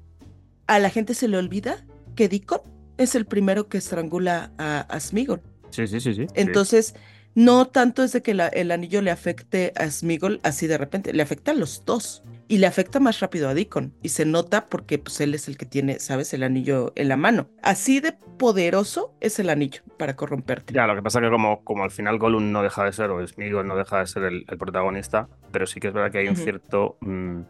a 0.68 0.80
la 0.80 0.90
gente 0.90 1.14
se 1.14 1.28
le 1.28 1.38
olvida 1.38 1.86
que 2.16 2.30
Deacon 2.30 2.62
es 2.98 3.16
el 3.16 3.26
primero 3.26 3.68
que 3.68 3.78
estrangula 3.78 4.52
a, 4.58 4.82
a 4.82 5.00
Smigol. 5.00 5.42
Sí, 5.72 5.88
sí, 5.88 6.00
sí, 6.00 6.14
sí. 6.14 6.28
Entonces, 6.36 6.96
no 7.36 7.66
tanto 7.66 8.04
es 8.04 8.12
de 8.12 8.22
que 8.22 8.32
el 8.32 8.72
anillo 8.72 9.02
le 9.02 9.10
afecte 9.10 9.74
a 9.76 9.90
Smigol 9.90 10.40
así 10.44 10.68
de 10.68 10.78
repente, 10.78 11.14
le 11.14 11.24
afecta 11.24 11.52
a 11.52 11.56
los 11.56 11.84
dos 11.84 12.24
y 12.48 12.60
le 12.60 12.68
afecta 12.68 13.00
más 13.00 13.20
rápido 13.22 13.50
a 13.50 13.56
Deacon 13.56 13.94
y 14.04 14.10
se 14.10 14.26
nota 14.26 14.68
porque 14.68 15.00
pues 15.00 15.20
él 15.22 15.34
es 15.34 15.48
el 15.48 15.58
que 15.58 15.66
tiene, 15.66 16.00
sabes, 16.00 16.34
el 16.36 16.44
anillo 16.44 16.94
en 16.96 17.10
la 17.10 17.18
mano. 17.18 17.48
Así 17.64 18.00
de 18.00 18.14
poderoso 18.38 19.16
es 19.20 19.40
el 19.40 19.50
anillo 19.50 19.82
para 19.98 20.16
corromperte. 20.16 20.74
Ya, 20.74 20.86
lo 20.86 20.96
que 20.96 21.02
pasa 21.02 21.20
es 21.20 21.26
que 21.26 21.32
como, 21.32 21.64
como 21.64 21.84
al 21.84 21.92
final 21.92 22.20
Gollum 22.20 22.52
no 22.52 22.62
deja 22.62 22.86
de 22.86 22.92
ser 22.92 23.10
o 23.10 23.26
Smigol 23.26 23.66
no 23.66 23.76
deja 23.76 24.00
de 24.00 24.08
ser 24.08 24.24
el, 24.24 24.46
protagonista, 24.46 25.28
pero 25.52 25.66
sí 25.66 25.80
que 25.80 25.88
es 25.88 25.94
verdad 25.94 26.12
que 26.12 26.20
hay 26.20 26.28
un 26.28 26.36
cierto, 26.36 26.98
mm, 27.02 27.42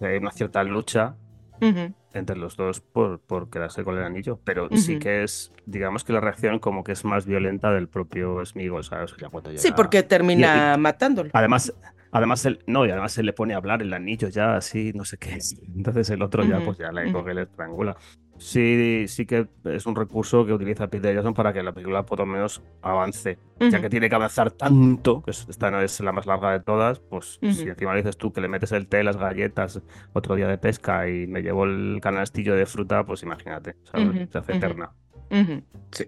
hay 0.00 0.16
una 0.16 0.32
cierta 0.32 0.64
lucha 0.64 1.14
entre 2.14 2.36
los 2.36 2.56
dos 2.56 2.80
por, 2.80 3.20
por, 3.20 3.50
quedarse 3.50 3.84
con 3.84 3.96
el 3.96 4.04
anillo, 4.04 4.38
pero 4.44 4.68
sí 4.76 4.98
que 4.98 5.22
es, 5.22 5.52
digamos 5.66 6.04
que 6.04 6.12
la 6.12 6.20
reacción 6.20 6.58
como 6.58 6.84
que 6.84 6.92
es 6.92 7.04
más 7.04 7.26
violenta 7.26 7.72
del 7.72 7.88
propio 7.88 8.44
Smigol, 8.44 8.84
¿sabes? 8.84 9.14
Sí, 9.56 9.72
porque 9.74 10.02
termina 10.02 10.76
matándolo. 10.76 11.30
Además, 11.32 11.72
además 12.10 12.44
él, 12.46 12.60
no, 12.66 12.86
y 12.86 12.90
además 12.90 13.12
se 13.12 13.22
le 13.22 13.32
pone 13.32 13.54
a 13.54 13.56
hablar 13.56 13.82
el 13.82 13.92
anillo 13.92 14.28
ya 14.28 14.56
así, 14.56 14.92
no 14.94 15.04
sé 15.04 15.16
qué. 15.18 15.38
Entonces 15.76 16.10
el 16.10 16.22
otro 16.22 16.44
ya 16.44 16.60
pues 16.60 16.78
ya 16.78 16.92
le 16.92 17.10
coge 17.12 17.32
y 17.32 17.34
le 17.34 17.42
estrangula 17.42 17.96
sí, 18.42 19.04
sí 19.08 19.26
que 19.26 19.46
es 19.64 19.86
un 19.86 19.94
recurso 19.94 20.44
que 20.44 20.52
utiliza 20.52 20.88
Peter 20.88 21.14
Jackson 21.14 21.34
para 21.34 21.52
que 21.52 21.62
la 21.62 21.72
película 21.72 22.04
por 22.04 22.18
lo 22.18 22.26
menos 22.26 22.62
avance. 22.82 23.38
Ya 23.60 23.80
que 23.80 23.88
tiene 23.88 24.08
que 24.08 24.16
avanzar 24.16 24.50
tanto, 24.50 25.22
que 25.22 25.30
esta 25.30 25.70
no 25.70 25.80
es 25.80 26.00
la 26.00 26.10
más 26.10 26.26
larga 26.26 26.50
de 26.50 26.60
todas, 26.60 26.98
pues 26.98 27.38
si 27.40 27.68
encima 27.68 27.94
dices 27.94 28.16
tú 28.16 28.32
que 28.32 28.40
le 28.40 28.48
metes 28.48 28.72
el 28.72 28.88
té, 28.88 29.04
las 29.04 29.16
galletas, 29.16 29.80
otro 30.12 30.34
día 30.34 30.48
de 30.48 30.58
pesca 30.58 31.08
y 31.08 31.28
me 31.28 31.42
llevo 31.42 31.64
el 31.64 32.00
canastillo 32.02 32.56
de 32.56 32.66
fruta, 32.66 33.04
pues 33.04 33.22
imagínate, 33.22 33.76
se 33.84 34.38
hace 34.38 34.56
eterna. 34.56 34.90
Sí. 35.92 36.06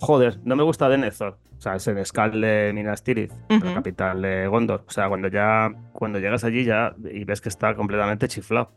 Joder, 0.00 0.38
no 0.44 0.56
me 0.56 0.62
gusta 0.62 0.88
Denethor. 0.88 1.38
O 1.58 1.60
sea, 1.60 1.74
es 1.74 1.88
en 1.88 2.04
Skal 2.04 2.40
de 2.40 2.70
Minas 2.72 3.02
Tirith, 3.02 3.32
la 3.48 3.74
capital 3.74 4.22
de 4.22 4.46
Gondor. 4.46 4.84
O 4.86 4.90
sea, 4.92 5.08
cuando 5.08 5.26
ya 5.26 5.72
cuando 5.92 6.20
llegas 6.20 6.44
allí 6.44 6.64
ya 6.64 6.94
y 7.12 7.24
ves 7.24 7.40
que 7.40 7.48
está 7.48 7.74
completamente 7.74 8.28
chiflado. 8.28 8.70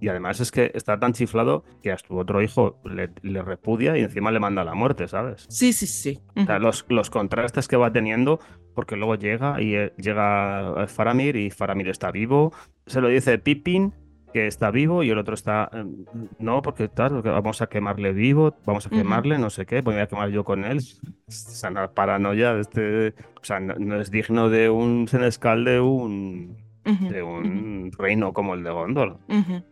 Y 0.00 0.08
además 0.08 0.40
es 0.40 0.50
que 0.50 0.72
está 0.74 0.98
tan 0.98 1.12
chiflado 1.12 1.64
que 1.80 1.92
a 1.92 1.98
su 1.98 2.16
otro 2.16 2.42
hijo 2.42 2.80
le, 2.84 3.42
repudia 3.42 3.96
y 3.96 4.02
encima 4.02 4.32
le 4.32 4.40
manda 4.40 4.64
la 4.64 4.74
muerte, 4.74 5.06
¿sabes? 5.06 5.46
Sí, 5.48 5.72
sí, 5.72 5.86
sí. 5.86 6.20
O 6.34 6.44
sea, 6.44 6.58
los, 6.58 6.84
los 6.88 7.08
contrastes 7.08 7.68
que 7.68 7.76
va 7.76 7.92
teniendo, 7.92 8.40
porque 8.74 8.96
luego 8.96 9.14
llega 9.14 9.62
y 9.62 9.76
eh, 9.76 9.92
llega 9.96 10.88
Faramir 10.88 11.36
y 11.36 11.50
Faramir 11.50 11.88
está 11.88 12.10
vivo. 12.10 12.52
Se 12.86 13.00
lo 13.00 13.06
dice 13.06 13.38
Pippin 13.38 13.94
que 14.34 14.48
está 14.48 14.72
vivo 14.72 15.04
y 15.04 15.10
el 15.10 15.18
otro 15.18 15.34
está, 15.34 15.70
em, 15.72 16.04
no, 16.40 16.60
porque 16.60 16.88
tal, 16.88 17.22
vamos 17.22 17.62
a 17.62 17.68
quemarle 17.68 18.12
vivo, 18.12 18.56
vamos 18.66 18.84
a 18.84 18.90
quemarle, 18.90 19.38
no 19.38 19.48
sé 19.48 19.64
qué, 19.64 19.80
voy 19.80 19.94
a 19.94 20.08
quemar 20.08 20.30
yo 20.30 20.42
con 20.42 20.64
él. 20.64 20.80
O 21.28 21.30
sea, 21.30 21.70
una 21.70 21.92
paranoia 21.92 22.52
de 22.52 22.60
este, 22.62 23.08
o 23.40 23.44
sea, 23.44 23.60
no, 23.60 24.00
es 24.00 24.10
digno 24.10 24.50
de 24.50 24.68
un 24.68 25.06
senescal 25.06 25.64
de 25.64 25.78
un, 25.78 26.56
de 26.84 27.22
un 27.22 27.92
reino 27.96 28.32
como 28.32 28.54
el 28.54 28.64
de 28.64 28.70
Gondor, 28.70 29.18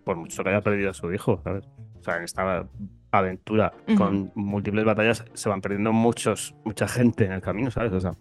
por 0.05 0.17
mucho 0.17 0.45
que 0.45 0.51
haya 0.51 0.61
perdido 0.61 0.91
a 0.91 0.95
su 0.95 1.13
hijo, 1.13 1.41
¿sabes? 1.43 1.69
O 1.99 2.03
sea, 2.05 2.19
en 2.19 2.23
esta 2.23 2.65
aventura 3.11 3.73
con 3.99 4.31
múltiples 4.37 4.85
batallas 4.85 5.25
se 5.35 5.49
van 5.49 5.61
perdiendo 5.61 5.93
muchos, 5.93 6.55
mucha 6.65 6.87
gente 6.87 7.25
en 7.25 7.33
el 7.33 7.41
camino, 7.41 7.73
¿sabes? 7.73 7.93
O 7.93 8.01
sea, 8.01 8.15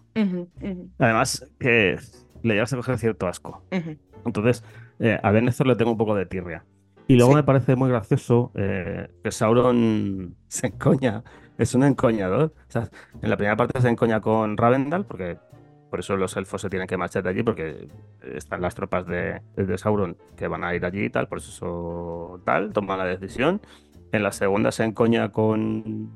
además 0.98 1.48
que 1.60 2.00
le 2.41 2.55
llevas 2.55 2.74
a 2.74 2.77
coger 2.77 2.98
cierto 2.98 3.27
asco. 3.27 3.63
Entonces, 4.25 4.63
eh, 5.01 5.20
a 5.22 5.31
Denethor 5.31 5.65
le 5.65 5.75
tengo 5.75 5.91
un 5.91 5.98
poco 5.98 6.15
de 6.15 6.27
tirria. 6.27 6.63
Y 7.08 7.15
luego 7.15 7.34
me 7.34 7.43
parece 7.43 7.75
muy 7.75 7.89
gracioso 7.89 8.51
eh, 8.55 9.10
que 9.24 9.31
Sauron 9.31 10.36
se 10.48 10.67
encoña, 10.67 11.24
es 11.58 11.74
un 11.74 11.84
encoñador. 11.84 12.53
O 12.70 12.72
sea, 12.72 12.89
en 13.22 13.29
la 13.29 13.36
primera 13.36 13.58
parte 13.58 13.81
se 13.81 13.89
encoña 13.89 14.22
con 14.22 14.55
Ravendal, 14.55 15.05
porque 15.05 15.38
por 15.89 16.00
eso 16.00 16.15
los 16.15 16.38
elfos 16.38 16.62
se 16.62 16.70
tienen 16.70 16.88
que 16.88 16.98
marchar 16.98 17.24
de 17.24 17.31
allí, 17.31 17.43
porque 17.43 17.89
están 18.22 18.62
las 18.62 18.75
tropas 18.75 19.05
de, 19.08 19.41
Sauron 19.77 20.15
que 20.38 20.48
van 20.48 20.63
a 20.63 20.74
ir 20.75 20.86
allí 20.86 21.05
y 21.05 21.10
tal, 21.10 21.27
por 21.27 21.39
eso 21.39 22.39
tal, 22.46 22.72
toman 22.72 23.00
la 23.00 23.05
decisión. 23.05 23.60
En 24.12 24.24
la 24.24 24.31
segunda 24.31 24.72
se 24.72 24.84
encoña 24.84 25.29
con. 25.29 26.12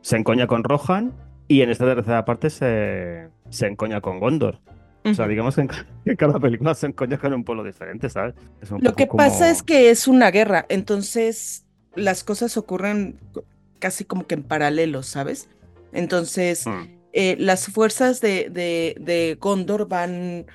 Se 0.00 0.16
encoña 0.16 0.46
con 0.46 0.64
Rohan. 0.64 1.12
Y 1.46 1.60
en 1.60 1.70
esta 1.70 1.84
tercera 1.84 2.24
parte 2.24 2.48
se, 2.48 3.28
se 3.50 3.66
encoña 3.66 4.00
con 4.00 4.18
Gondor. 4.18 4.60
O 5.04 5.12
sea, 5.12 5.28
digamos 5.28 5.54
que 5.54 5.60
en, 5.62 6.16
cada 6.16 6.38
película 6.38 6.74
se 6.74 6.86
encoña 6.86 7.18
con 7.18 7.34
un 7.34 7.44
pueblo 7.44 7.62
diferente, 7.62 8.08
¿sabes? 8.08 8.34
Lo 8.80 8.94
que 8.94 9.06
pasa 9.06 9.50
es 9.50 9.62
que 9.62 9.90
es 9.90 10.08
una 10.08 10.30
guerra, 10.30 10.64
entonces 10.68 11.66
las 11.94 12.24
cosas 12.24 12.56
ocurren 12.56 13.18
casi 13.78 14.04
como 14.04 14.26
que 14.26 14.34
en 14.34 14.42
paralelo, 14.42 15.02
¿sabes? 15.02 15.48
Entonces, 15.92 16.66
mm. 16.66 16.82
eh, 17.12 17.36
las 17.38 17.66
fuerzas 17.66 18.20
de, 18.20 18.48
de, 18.50 18.96
de 18.98 19.36
Gondor 19.40 19.88
van 19.88 20.46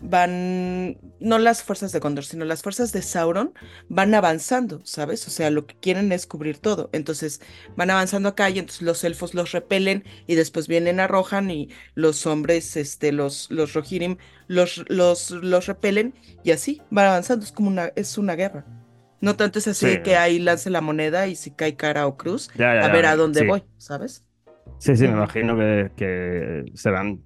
van, 0.00 0.98
no 1.20 1.38
las 1.38 1.62
fuerzas 1.62 1.92
de 1.92 1.98
Gondor, 1.98 2.24
sino 2.24 2.44
las 2.44 2.62
fuerzas 2.62 2.92
de 2.92 3.02
Sauron 3.02 3.52
van 3.88 4.14
avanzando, 4.14 4.80
¿sabes? 4.84 5.26
O 5.26 5.30
sea, 5.30 5.50
lo 5.50 5.66
que 5.66 5.74
quieren 5.76 6.12
es 6.12 6.26
cubrir 6.26 6.58
todo. 6.58 6.88
Entonces 6.92 7.40
van 7.76 7.90
avanzando 7.90 8.28
acá 8.28 8.48
y 8.50 8.58
entonces 8.58 8.82
los 8.82 9.02
elfos 9.04 9.34
los 9.34 9.52
repelen 9.52 10.04
y 10.26 10.34
después 10.34 10.68
vienen, 10.68 11.00
arrojan 11.00 11.50
y 11.50 11.70
los 11.94 12.26
hombres, 12.26 12.76
este, 12.76 13.12
los, 13.12 13.50
los 13.50 13.74
Rohirrim, 13.74 14.16
los, 14.46 14.84
los, 14.88 15.30
los 15.30 15.66
repelen 15.66 16.14
y 16.44 16.52
así 16.52 16.80
van 16.90 17.06
avanzando. 17.06 17.44
Es 17.44 17.52
como 17.52 17.68
una, 17.68 17.92
es 17.96 18.18
una 18.18 18.36
guerra. 18.36 18.64
No 19.20 19.34
tanto 19.34 19.58
es 19.58 19.66
así 19.66 20.00
que 20.02 20.16
ahí 20.16 20.38
lance 20.38 20.70
la 20.70 20.80
moneda 20.80 21.26
y 21.26 21.34
si 21.34 21.50
cae 21.50 21.74
cara 21.74 22.06
o 22.06 22.16
cruz, 22.16 22.50
a 22.56 22.88
ver 22.88 23.06
a 23.06 23.16
dónde 23.16 23.44
voy, 23.44 23.64
¿sabes? 23.76 24.24
Sí, 24.78 24.94
sí, 24.94 25.08
me 25.08 25.14
imagino 25.14 25.56
que, 25.56 25.90
que 25.96 26.64
serán 26.74 27.20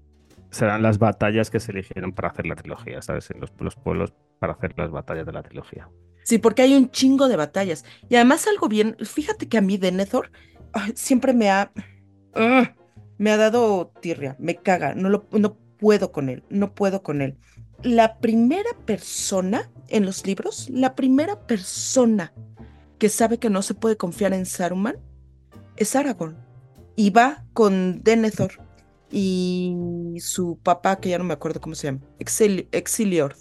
serán 0.52 0.82
las 0.82 0.98
batallas 0.98 1.50
que 1.50 1.58
se 1.58 1.72
eligieron 1.72 2.12
para 2.12 2.28
hacer 2.28 2.46
la 2.46 2.54
trilogía, 2.54 3.00
¿sabes? 3.02 3.30
En 3.30 3.40
los, 3.40 3.74
pueblos 3.76 4.12
para 4.38 4.52
hacer 4.52 4.74
las 4.76 4.90
batallas 4.90 5.26
de 5.26 5.32
la 5.32 5.42
trilogía. 5.42 5.88
Sí, 6.24 6.38
porque 6.38 6.62
hay 6.62 6.76
un 6.76 6.90
chingo 6.90 7.26
de 7.28 7.36
batallas. 7.36 7.84
Y 8.08 8.16
además 8.16 8.46
algo 8.46 8.68
bien, 8.68 8.96
fíjate 9.00 9.48
que 9.48 9.58
a 9.58 9.62
mí 9.62 9.78
Denethor 9.78 10.30
siempre 10.94 11.32
me 11.32 11.50
ha... 11.50 11.72
me 13.18 13.30
ha 13.30 13.36
dado 13.36 13.92
tirria, 14.00 14.36
me 14.38 14.56
caga, 14.56 14.94
no, 14.94 15.08
lo, 15.08 15.26
no 15.32 15.56
puedo 15.78 16.12
con 16.12 16.28
él, 16.28 16.44
no 16.50 16.74
puedo 16.74 17.02
con 17.02 17.22
él. 17.22 17.38
La 17.82 18.18
primera 18.18 18.70
persona 18.84 19.70
en 19.88 20.04
los 20.04 20.26
libros, 20.26 20.68
la 20.70 20.94
primera 20.94 21.46
persona 21.46 22.32
que 22.98 23.08
sabe 23.08 23.38
que 23.38 23.50
no 23.50 23.62
se 23.62 23.74
puede 23.74 23.96
confiar 23.96 24.34
en 24.34 24.46
Saruman 24.46 24.96
es 25.76 25.96
Aragorn. 25.96 26.36
Y 26.94 27.08
va 27.08 27.44
con 27.54 28.02
Denethor 28.02 28.61
y 29.12 30.16
su 30.20 30.58
papá, 30.62 30.98
que 30.98 31.10
ya 31.10 31.18
no 31.18 31.24
me 31.24 31.34
acuerdo 31.34 31.60
cómo 31.60 31.74
se 31.74 31.88
llama, 31.88 32.00
Exilior, 32.18 33.36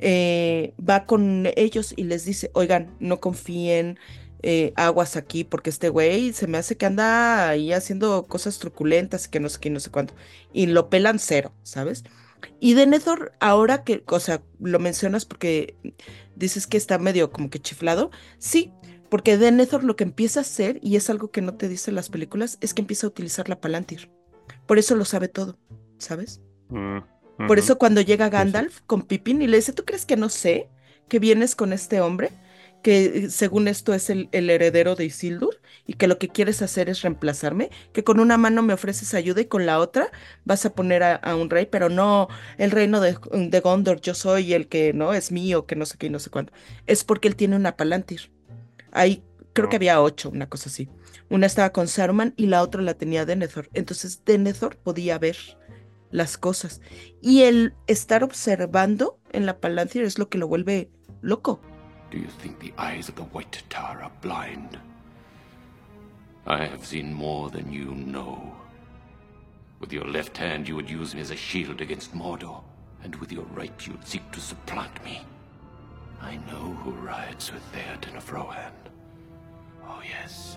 eh, 0.00 0.74
va 0.78 1.06
con 1.06 1.46
ellos 1.56 1.92
y 1.96 2.04
les 2.04 2.24
dice, 2.24 2.50
oigan, 2.54 2.96
no 2.98 3.20
confíen, 3.20 3.98
eh, 4.42 4.72
aguas 4.76 5.16
aquí, 5.16 5.44
porque 5.44 5.70
este 5.70 5.88
güey 5.88 6.32
se 6.32 6.46
me 6.46 6.58
hace 6.58 6.76
que 6.76 6.86
anda 6.86 7.48
ahí 7.48 7.72
haciendo 7.72 8.26
cosas 8.26 8.58
truculentas 8.58 9.26
y 9.26 9.30
que 9.30 9.40
no 9.40 9.48
sé 9.48 9.60
qué, 9.60 9.70
no 9.70 9.80
sé 9.80 9.90
cuánto. 9.90 10.14
Y 10.52 10.66
lo 10.66 10.90
pelan 10.90 11.18
cero, 11.18 11.52
¿sabes? 11.62 12.04
Y 12.60 12.74
Denethor, 12.74 13.32
ahora 13.40 13.84
que, 13.84 14.02
o 14.06 14.20
sea, 14.20 14.42
lo 14.60 14.78
mencionas 14.78 15.24
porque 15.24 15.76
dices 16.36 16.66
que 16.66 16.76
está 16.76 16.98
medio 16.98 17.30
como 17.30 17.50
que 17.50 17.60
chiflado, 17.60 18.10
sí, 18.38 18.72
porque 19.08 19.38
Denethor 19.38 19.84
lo 19.84 19.96
que 19.96 20.04
empieza 20.04 20.40
a 20.40 20.42
hacer, 20.42 20.78
y 20.82 20.96
es 20.96 21.08
algo 21.08 21.30
que 21.30 21.40
no 21.40 21.54
te 21.54 21.68
dicen 21.68 21.94
las 21.94 22.10
películas, 22.10 22.58
es 22.60 22.74
que 22.74 22.82
empieza 22.82 23.06
a 23.06 23.10
utilizar 23.10 23.48
la 23.48 23.60
Palantir. 23.60 24.10
Por 24.66 24.78
eso 24.78 24.94
lo 24.94 25.04
sabe 25.04 25.28
todo, 25.28 25.58
¿sabes? 25.98 26.40
Mm. 26.68 26.98
Por 27.46 27.58
eso 27.58 27.78
cuando 27.78 28.00
llega. 28.00 28.28
Gandalf 28.28 28.80
con 28.86 29.02
Pippin 29.02 29.42
y 29.42 29.46
le 29.46 29.56
dice, 29.58 29.72
¿tú 29.72 29.84
crees 29.84 30.06
que 30.06 30.16
no 30.16 30.28
sé 30.28 30.68
que 31.08 31.18
vienes 31.18 31.56
con 31.56 31.72
este 31.72 32.00
hombre? 32.00 32.30
Que 32.82 33.04
eh, 33.04 33.30
según 33.30 33.68
esto 33.68 33.94
es 33.94 34.10
el, 34.10 34.28
el 34.32 34.50
heredero 34.50 34.94
de 34.94 35.06
Isildur 35.06 35.60
y 35.86 35.94
que 35.94 36.06
lo 36.06 36.18
que 36.18 36.28
quieres 36.28 36.62
hacer 36.62 36.88
es 36.88 37.02
reemplazarme, 37.02 37.70
que 37.92 38.04
con 38.04 38.20
una 38.20 38.38
mano 38.38 38.62
me 38.62 38.74
ofreces 38.74 39.14
ayuda 39.14 39.40
y 39.40 39.46
con 39.46 39.66
la 39.66 39.78
otra 39.78 40.10
vas 40.44 40.64
a 40.66 40.74
poner 40.74 41.02
a, 41.02 41.14
a 41.16 41.36
un 41.36 41.50
rey, 41.50 41.66
pero 41.66 41.88
no 41.88 42.28
el 42.58 42.70
reino 42.70 43.00
de, 43.00 43.16
de 43.32 43.60
Gondor, 43.60 44.00
yo 44.00 44.14
soy 44.14 44.54
el 44.54 44.68
que 44.68 44.92
no 44.92 45.12
es 45.14 45.32
mío, 45.32 45.66
que 45.66 45.76
no 45.76 45.86
sé 45.86 45.98
qué 45.98 46.06
y 46.06 46.10
no 46.10 46.18
sé 46.18 46.30
cuánto. 46.30 46.52
Es 46.86 47.04
porque 47.04 47.28
él 47.28 47.36
tiene 47.36 47.56
una 47.56 47.76
Palantir. 47.76 48.30
Ahí 48.92 49.22
creo 49.52 49.68
que 49.68 49.76
había 49.76 50.00
ocho, 50.00 50.30
una 50.30 50.48
cosa 50.48 50.68
así. 50.68 50.88
Una 51.30 51.46
estaba 51.46 51.70
con 51.70 51.88
Saruman 51.88 52.34
y 52.36 52.46
la 52.46 52.62
otra 52.62 52.82
la 52.82 52.94
tenía 52.94 53.24
Denethor. 53.24 53.68
Entonces 53.72 54.24
Denethor 54.24 54.76
podía 54.76 55.18
ver 55.18 55.36
las 56.10 56.38
cosas. 56.38 56.80
Y 57.20 57.42
el 57.42 57.74
estar 57.86 58.22
observando 58.22 59.18
en 59.32 59.46
la 59.46 59.58
Palantir 59.58 60.04
es 60.04 60.18
lo 60.18 60.28
que 60.28 60.38
lo 60.38 60.46
vuelve 60.46 60.90
loco. 61.22 61.60
Do 62.10 62.18
you 62.18 62.28
think 62.40 62.60
the 62.60 62.72
eyes 62.78 63.08
of 63.08 63.16
the 63.16 63.26
White 63.32 63.64
Tower 63.68 64.02
are 64.02 64.12
blind? 64.22 64.78
I 66.46 66.64
have 66.66 66.84
seen 66.84 67.12
more 67.12 67.50
than 67.50 67.72
you 67.72 67.94
know. 67.94 68.54
With 69.80 69.92
your 69.92 70.06
left 70.06 70.36
hand, 70.36 70.68
you 70.68 70.76
would 70.76 70.88
use 70.88 71.14
me 71.14 71.20
as 71.20 71.30
a 71.30 71.36
shield 71.36 71.80
against 71.80 72.14
Mordor, 72.14 72.62
and 73.02 73.16
with 73.16 73.32
your 73.32 73.46
right, 73.56 73.86
you'd 73.86 74.06
seek 74.06 74.30
to 74.32 74.40
supplant 74.40 75.02
me. 75.04 75.22
I 76.22 76.36
know 76.36 76.76
who 76.84 76.92
rides 76.92 77.52
with 77.52 77.62
Theoden 77.72 78.16
of 78.16 78.30
Rohan. 78.32 78.72
Oh, 79.86 80.00
yes. 80.02 80.56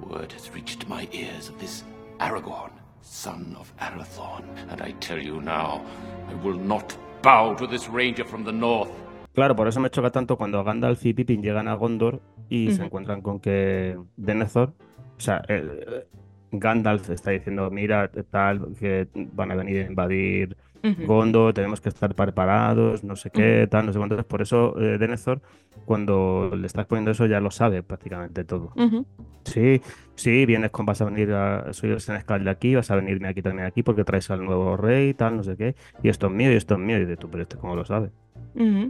Word 0.00 0.32
has 0.32 0.50
reached 0.54 0.88
my 0.88 1.08
ears 1.12 1.48
of 1.48 1.58
this 1.58 1.84
Aragorn, 2.18 2.72
son 3.02 3.56
of 3.58 3.72
Arathorn, 3.78 4.44
and 4.70 4.80
I 4.80 4.92
tell 5.00 5.18
you 5.18 5.40
now, 5.40 5.82
I 6.28 6.34
will 6.44 6.58
not 6.58 6.96
bow 7.22 7.54
to 7.54 7.66
this 7.66 7.88
ranger 7.88 8.24
from 8.24 8.44
the 8.44 8.52
north. 8.52 8.90
Claro, 9.34 9.54
por 9.54 9.68
eso 9.68 9.80
me 9.80 9.90
choca 9.90 10.10
tanto 10.10 10.36
cuando 10.36 10.64
Gandalf 10.64 11.04
y 11.04 11.12
Pippin 11.12 11.42
llegan 11.42 11.68
a 11.68 11.74
Gondor 11.74 12.20
y 12.48 12.72
se 12.72 12.84
encuentran 12.84 13.20
con 13.20 13.38
que 13.38 13.98
Denethor, 14.16 14.72
o 15.16 15.20
sea, 15.20 15.42
eh, 15.48 16.06
Gandalf 16.52 17.10
está 17.10 17.32
diciendo, 17.32 17.70
mira, 17.70 18.10
tal, 18.30 18.74
que 18.78 19.08
van 19.14 19.50
a 19.50 19.54
venir 19.54 19.84
a 19.84 19.86
invadir 19.90 20.56
Ujú, 20.86 21.06
Gondor, 21.06 21.54
tenemos 21.54 21.80
que 21.80 21.88
estar 21.88 22.14
preparados, 22.14 23.02
no 23.02 23.16
sé 23.16 23.30
qué, 23.30 23.66
tal, 23.70 23.86
no 23.86 23.92
sé 23.92 23.98
cuánto. 23.98 24.22
Por 24.24 24.42
eso 24.42 24.78
eh, 24.80 24.98
Denethor, 24.98 25.40
cuando 25.84 26.52
le 26.56 26.66
estás 26.66 26.86
poniendo 26.86 27.10
eso, 27.10 27.26
ya 27.26 27.40
lo 27.40 27.50
sabe 27.50 27.82
prácticamente 27.82 28.44
todo. 28.44 28.72
Sí, 29.44 29.80
sí, 30.16 30.44
vienes 30.44 30.70
con, 30.70 30.86
vas 30.86 31.00
a 31.00 31.04
venir 31.04 31.32
a, 31.32 31.72
soy 31.72 31.90
el 31.90 32.00
Senescal 32.00 32.44
de 32.44 32.50
aquí, 32.50 32.74
vas 32.74 32.90
a 32.90 32.96
venirme 32.96 33.28
aquí 33.28 33.42
también 33.42 33.66
aquí 33.66 33.82
porque 33.82 34.04
traes 34.04 34.30
al 34.30 34.44
nuevo 34.44 34.76
rey, 34.76 35.14
tal, 35.14 35.36
no 35.36 35.42
sé 35.42 35.56
qué, 35.56 35.76
y 36.02 36.08
esto 36.08 36.26
es 36.26 36.32
mío, 36.32 36.52
y 36.52 36.56
esto 36.56 36.74
es 36.74 36.80
mío, 36.80 36.98
y 36.98 37.04
de 37.04 37.16
tú, 37.16 37.30
pero 37.30 37.42
este 37.42 37.56
cómo 37.56 37.76
lo 37.76 37.84
sabe. 37.84 38.10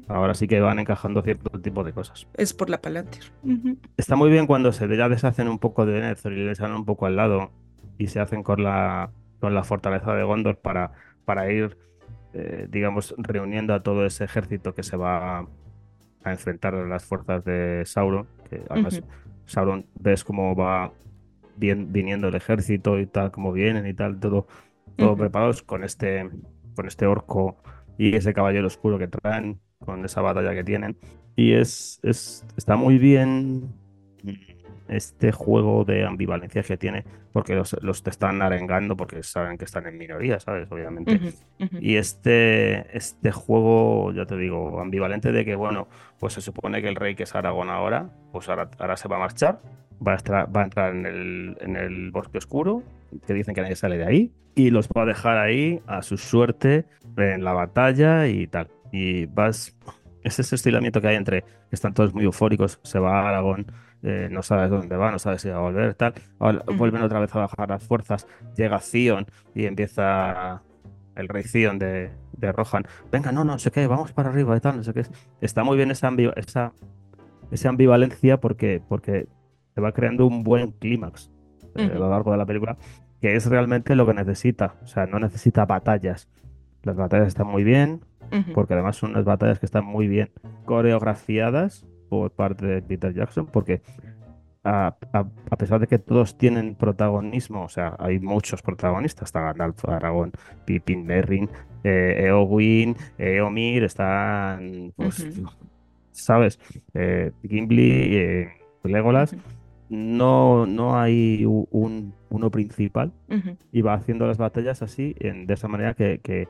Ahora 0.08 0.34
sí 0.34 0.46
que 0.46 0.60
van 0.60 0.78
encajando 0.78 1.22
cierto 1.22 1.60
tipo 1.60 1.82
de 1.82 1.92
cosas. 1.92 2.26
Es 2.34 2.54
por 2.54 2.70
la 2.70 2.80
Palantir. 2.80 3.24
Está 3.96 4.14
muy 4.14 4.30
bien 4.30 4.46
cuando 4.46 4.72
se 4.72 4.88
ya 4.96 5.08
deshacen 5.08 5.48
un 5.48 5.58
poco 5.58 5.84
de 5.86 5.94
Denethor 5.94 6.32
y 6.32 6.44
le 6.44 6.54
salen 6.54 6.76
un 6.76 6.84
poco 6.84 7.06
al 7.06 7.16
lado 7.16 7.50
y 7.98 8.06
se 8.06 8.20
hacen 8.20 8.42
con 8.42 8.62
la, 8.62 9.10
con 9.40 9.54
la 9.54 9.64
fortaleza 9.64 10.14
de 10.14 10.22
Gondor 10.22 10.58
para, 10.58 10.92
para 11.26 11.52
ir, 11.52 11.76
eh, 12.32 12.66
digamos, 12.70 13.14
reuniendo 13.18 13.74
a 13.74 13.82
todo 13.82 14.06
ese 14.06 14.24
ejército 14.24 14.74
que 14.74 14.82
se 14.82 14.96
va 14.96 15.40
a, 15.40 15.48
a 16.24 16.30
enfrentar 16.30 16.74
a 16.74 16.86
las 16.86 17.04
fuerzas 17.04 17.44
de 17.44 17.82
Sauron. 17.84 18.26
Que 18.48 18.62
además. 18.70 19.02
Sauron 19.46 19.86
ves 19.94 20.24
cómo 20.24 20.54
va 20.54 20.92
bien, 21.56 21.92
viniendo 21.92 22.28
el 22.28 22.34
ejército 22.34 22.98
y 22.98 23.06
tal, 23.06 23.30
cómo 23.30 23.52
vienen 23.52 23.86
y 23.86 23.94
tal, 23.94 24.18
todo, 24.18 24.46
todo 24.96 25.16
preparados 25.16 25.62
con 25.62 25.84
este, 25.84 26.28
con 26.74 26.86
este 26.86 27.06
orco 27.06 27.56
y 27.96 28.14
ese 28.14 28.34
caballero 28.34 28.66
oscuro 28.66 28.98
que 28.98 29.08
traen, 29.08 29.60
con 29.78 30.04
esa 30.04 30.20
batalla 30.20 30.52
que 30.54 30.64
tienen. 30.64 30.98
Y 31.36 31.52
es, 31.52 32.00
es 32.02 32.44
está 32.56 32.76
muy 32.76 32.98
bien 32.98 33.72
este 34.88 35.32
juego 35.32 35.84
de 35.84 36.04
ambivalencia 36.04 36.62
que 36.62 36.76
tiene, 36.76 37.04
porque 37.36 37.54
los, 37.54 37.76
los 37.82 38.02
te 38.02 38.08
están 38.08 38.40
arengando 38.40 38.96
porque 38.96 39.22
saben 39.22 39.58
que 39.58 39.66
están 39.66 39.86
en 39.86 39.98
minoría, 39.98 40.40
¿sabes? 40.40 40.72
Obviamente. 40.72 41.16
Ujú, 41.16 41.26
ujú. 41.66 41.76
Y 41.82 41.96
este, 41.96 42.96
este 42.96 43.30
juego, 43.30 44.10
ya 44.14 44.24
te 44.24 44.38
digo, 44.38 44.80
ambivalente 44.80 45.32
de 45.32 45.44
que, 45.44 45.54
bueno, 45.54 45.86
pues 46.18 46.32
se 46.32 46.40
supone 46.40 46.80
que 46.80 46.88
el 46.88 46.96
rey 46.96 47.14
que 47.14 47.24
es 47.24 47.34
Aragón 47.34 47.68
ahora, 47.68 48.08
pues 48.32 48.48
ahora, 48.48 48.70
ahora 48.78 48.96
se 48.96 49.06
va 49.08 49.16
a 49.16 49.18
marchar, 49.18 49.60
va 50.00 50.12
a, 50.12 50.16
estra- 50.16 50.46
va 50.46 50.62
a 50.62 50.64
entrar 50.64 50.94
en 50.94 51.04
el, 51.04 51.58
en 51.60 51.76
el 51.76 52.10
bosque 52.10 52.38
oscuro, 52.38 52.82
que 53.26 53.34
dicen 53.34 53.54
que 53.54 53.60
nadie 53.60 53.76
sale 53.76 53.98
de 53.98 54.06
ahí, 54.06 54.32
y 54.54 54.70
los 54.70 54.88
va 54.88 55.02
a 55.02 55.04
dejar 55.04 55.36
ahí 55.36 55.82
a 55.86 56.00
su 56.00 56.16
suerte 56.16 56.86
en 57.18 57.44
la 57.44 57.52
batalla 57.52 58.28
y 58.28 58.46
tal. 58.46 58.68
Y 58.92 59.26
vas, 59.26 59.76
es 60.24 60.38
ese 60.38 60.54
estilamiento 60.54 61.02
que 61.02 61.08
hay 61.08 61.16
entre 61.16 61.44
están 61.70 61.92
todos 61.92 62.14
muy 62.14 62.24
eufóricos, 62.24 62.80
se 62.82 62.98
va 62.98 63.20
a 63.20 63.28
Aragón, 63.28 63.66
eh, 64.06 64.28
no 64.30 64.40
sabes 64.44 64.70
dónde 64.70 64.96
va, 64.96 65.10
no 65.10 65.18
sabes 65.18 65.42
si 65.42 65.48
va 65.48 65.56
a 65.56 65.60
volver, 65.60 65.94
tal. 65.94 66.14
Ahora 66.38 66.62
vuelven 66.76 67.02
otra 67.02 67.18
vez 67.18 67.34
a 67.34 67.40
bajar 67.40 67.68
las 67.68 67.82
fuerzas, 67.82 68.28
llega 68.56 68.78
Zion 68.78 69.26
y 69.52 69.66
empieza 69.66 70.62
el 71.16 71.28
rey 71.28 71.42
Zion 71.42 71.80
de, 71.80 72.12
de 72.36 72.52
Rohan. 72.52 72.84
Venga, 73.10 73.32
no, 73.32 73.42
no 73.42 73.58
sé 73.58 73.72
qué, 73.72 73.84
vamos 73.88 74.12
para 74.12 74.28
arriba 74.28 74.56
y 74.56 74.60
tal, 74.60 74.76
no 74.76 74.84
sé 74.84 74.94
qué. 74.94 75.02
Está 75.40 75.64
muy 75.64 75.76
bien 75.76 75.90
esa, 75.90 76.14
esa, 76.36 76.72
esa 77.50 77.68
ambivalencia 77.68 78.38
porque, 78.38 78.80
porque 78.88 79.26
te 79.74 79.80
va 79.80 79.90
creando 79.90 80.24
un 80.24 80.44
buen 80.44 80.70
clímax 80.70 81.32
eh, 81.74 81.90
a 81.92 81.98
lo 81.98 82.08
largo 82.08 82.30
de 82.30 82.38
la 82.38 82.46
película, 82.46 82.76
que 83.20 83.34
es 83.34 83.46
realmente 83.46 83.96
lo 83.96 84.06
que 84.06 84.14
necesita. 84.14 84.76
O 84.84 84.86
sea, 84.86 85.06
no 85.06 85.18
necesita 85.18 85.66
batallas. 85.66 86.28
Las 86.84 86.94
batallas 86.94 87.26
están 87.26 87.48
muy 87.48 87.64
bien, 87.64 88.04
porque 88.54 88.74
además 88.74 88.94
son 88.94 89.10
unas 89.10 89.24
batallas 89.24 89.58
que 89.58 89.66
están 89.66 89.84
muy 89.84 90.06
bien 90.06 90.30
coreografiadas 90.64 91.84
por 92.08 92.30
parte 92.30 92.66
de 92.66 92.82
Peter 92.82 93.12
Jackson, 93.14 93.46
porque 93.46 93.80
a, 94.64 94.96
a- 95.12 95.26
a 95.50 95.56
pesar 95.56 95.78
de 95.80 95.86
que 95.86 95.98
todos 95.98 96.36
tienen 96.36 96.74
protagonismo, 96.74 97.62
o 97.64 97.68
sea, 97.68 97.94
hay 97.98 98.18
muchos 98.18 98.62
protagonistas, 98.62 99.28
está 99.28 99.40
Gandalf, 99.40 99.84
Aragorn, 99.88 100.32
Pippin, 100.64 101.06
Merrin, 101.06 101.48
eh, 101.84 102.24
Eowyn, 102.26 102.96
Eomir, 103.18 103.84
están, 103.84 104.92
pues. 104.96 105.24
¿sabes? 106.12 106.58
Eh, 106.94 107.30
Gimli, 107.42 108.16
eh, 108.16 108.48
Legolas, 108.84 109.36
no, 109.88 110.66
no 110.66 110.98
hay 110.98 111.44
un, 111.44 112.12
uno 112.30 112.50
principal 112.50 113.12
Ujú. 113.28 113.56
y 113.70 113.82
va 113.82 113.94
haciendo 113.94 114.26
las 114.26 114.38
batallas 114.38 114.82
así, 114.82 115.14
en- 115.20 115.46
de 115.46 115.54
esa 115.54 115.68
manera 115.68 115.94
que, 115.94 116.18
que 116.22 116.48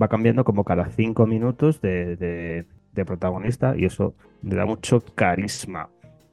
va 0.00 0.08
cambiando 0.08 0.44
como 0.44 0.62
cada 0.64 0.86
cinco 0.90 1.26
minutos 1.26 1.80
de, 1.80 2.16
de- 2.16 2.66
de 2.96 3.04
protagonista 3.04 3.74
y 3.76 3.84
eso 3.84 4.14
le 4.42 4.56
da 4.56 4.66
mucho 4.66 5.00
carisma 5.14 5.88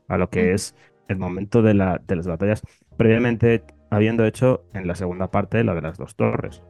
a 0.08 0.18
lo 0.18 0.30
que 0.30 0.46
Ujú. 0.46 0.56
es 0.56 0.76
el 1.08 1.18
momento 1.18 1.62
de, 1.62 1.74
la, 1.76 2.02
de 2.08 2.16
las 2.16 2.28
batallas, 2.28 2.62
previamente 2.98 3.64
habiendo 3.92 4.26
hecho 4.26 4.64
en 4.74 4.88
la 4.88 4.96
segunda 4.96 5.30
parte 5.30 5.64
la 5.64 5.76
de 5.76 5.82
las 5.82 5.98
dos 5.98 6.16
torres. 6.16 6.64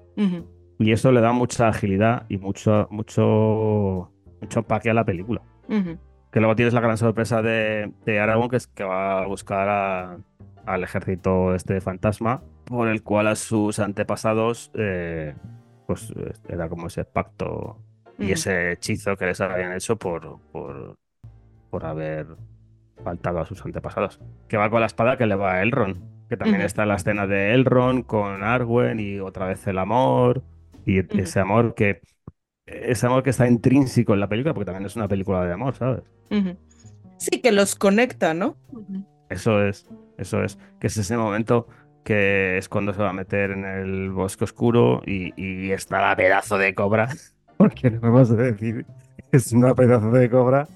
Y 0.80 0.92
eso 0.92 1.12
le 1.12 1.22
da 1.22 1.32
mucha 1.32 1.68
agilidad 1.70 2.26
y 2.30 2.38
mucho, 2.38 2.88
mucho, 2.92 4.12
mucho 4.42 4.60
empaque 4.60 4.90
a 4.90 4.94
la 4.94 5.06
película. 5.06 5.42
Que 6.32 6.40
luego 6.40 6.56
tienes 6.56 6.74
la 6.74 6.82
gran 6.82 6.98
sorpresa 6.98 7.42
de, 7.42 7.94
de 8.06 8.20
Aragorn, 8.20 8.50
que 8.50 8.58
es 8.58 8.68
que 8.68 8.84
va 8.84 9.22
a 9.24 9.28
buscar 9.28 9.70
a- 9.70 10.18
al 10.66 10.84
ejército 10.84 11.54
este 11.56 11.80
fantasma, 11.82 12.42
por 12.66 12.88
el 12.88 13.04
cual 13.04 13.28
a 13.28 13.36
sus 13.36 13.80
antepasados, 13.80 14.72
eh, 14.74 15.36
pues 15.86 16.12
eh, 16.16 16.32
era 16.50 16.70
como 16.70 16.88
ese 16.88 17.04
pacto 17.06 17.78
y 18.19 18.32
ese 18.32 18.71
hechizo 18.73 19.15
que 19.17 19.26
les 19.26 19.41
habían 19.41 19.73
hecho 19.73 19.95
por, 19.97 20.39
por, 20.52 20.95
por 21.69 21.86
haber 21.86 22.28
faltado 23.04 23.39
a 23.39 23.45
sus 23.45 23.63
antepasados. 23.65 24.19
Que 24.47 24.58
va 24.58 24.69
con 24.69 24.80
la 24.80 24.86
espada 24.86 25.17
que 25.17 25.26
le 25.26 25.36
va 25.36 25.56
a 25.56 25.62
Elrond, 25.62 26.30
que 26.30 26.38
también 26.38 26.62
está 26.62 26.86
la 26.86 26.95
escena 26.95 27.28
de 27.28 27.54
Elrond 27.54 28.06
con 28.06 28.43
Arwen 28.43 28.99
y 28.99 29.19
otra 29.19 29.47
vez 29.47 29.65
el 29.67 29.78
amor, 29.78 30.43
y 30.86 30.99
ese 31.19 31.39
amor 31.39 31.76
que... 31.76 32.02
Ese 32.65 33.08
amor 33.08 33.23
que 33.23 33.32
está 33.32 33.45
intrínseco 33.45 34.13
en 34.13 34.21
la 34.21 34.30
película, 34.30 34.54
porque 34.54 34.65
también 34.65 34.86
es 34.86 34.95
una 34.95 35.10
película 35.10 35.43
de 35.43 35.52
amor, 35.52 35.76
¿sabes? 35.76 36.02
Sí, 37.17 37.41
que 37.41 37.52
los 37.52 37.76
conecta, 37.76 38.34
¿no? 38.34 38.56
Eso 39.30 39.62
es, 39.62 39.89
eso 40.17 40.41
es, 40.43 40.58
que 40.80 40.88
es 40.88 40.95
ese 40.95 41.17
momento 41.17 41.67
que 42.06 42.58
es 42.58 42.69
cuando 42.69 42.93
se 42.93 43.02
va 43.02 43.10
a 43.10 43.13
meter 43.13 43.52
en 43.52 43.65
el 43.65 44.12
bosque 44.12 44.45
oscuro 44.45 45.02
y, 45.06 45.34
y 45.36 45.71
está 45.71 46.02
la 46.02 46.15
pedazo 46.15 46.58
de 46.58 46.73
cobra, 46.73 47.10
porque 47.58 47.92
no 47.92 48.02
vamos 48.02 48.32
a 48.32 48.36
decir, 48.36 48.86
es 49.32 49.52
una 49.54 49.74
pedazo 49.74 50.12
de 50.12 50.30
cobra 50.30 50.68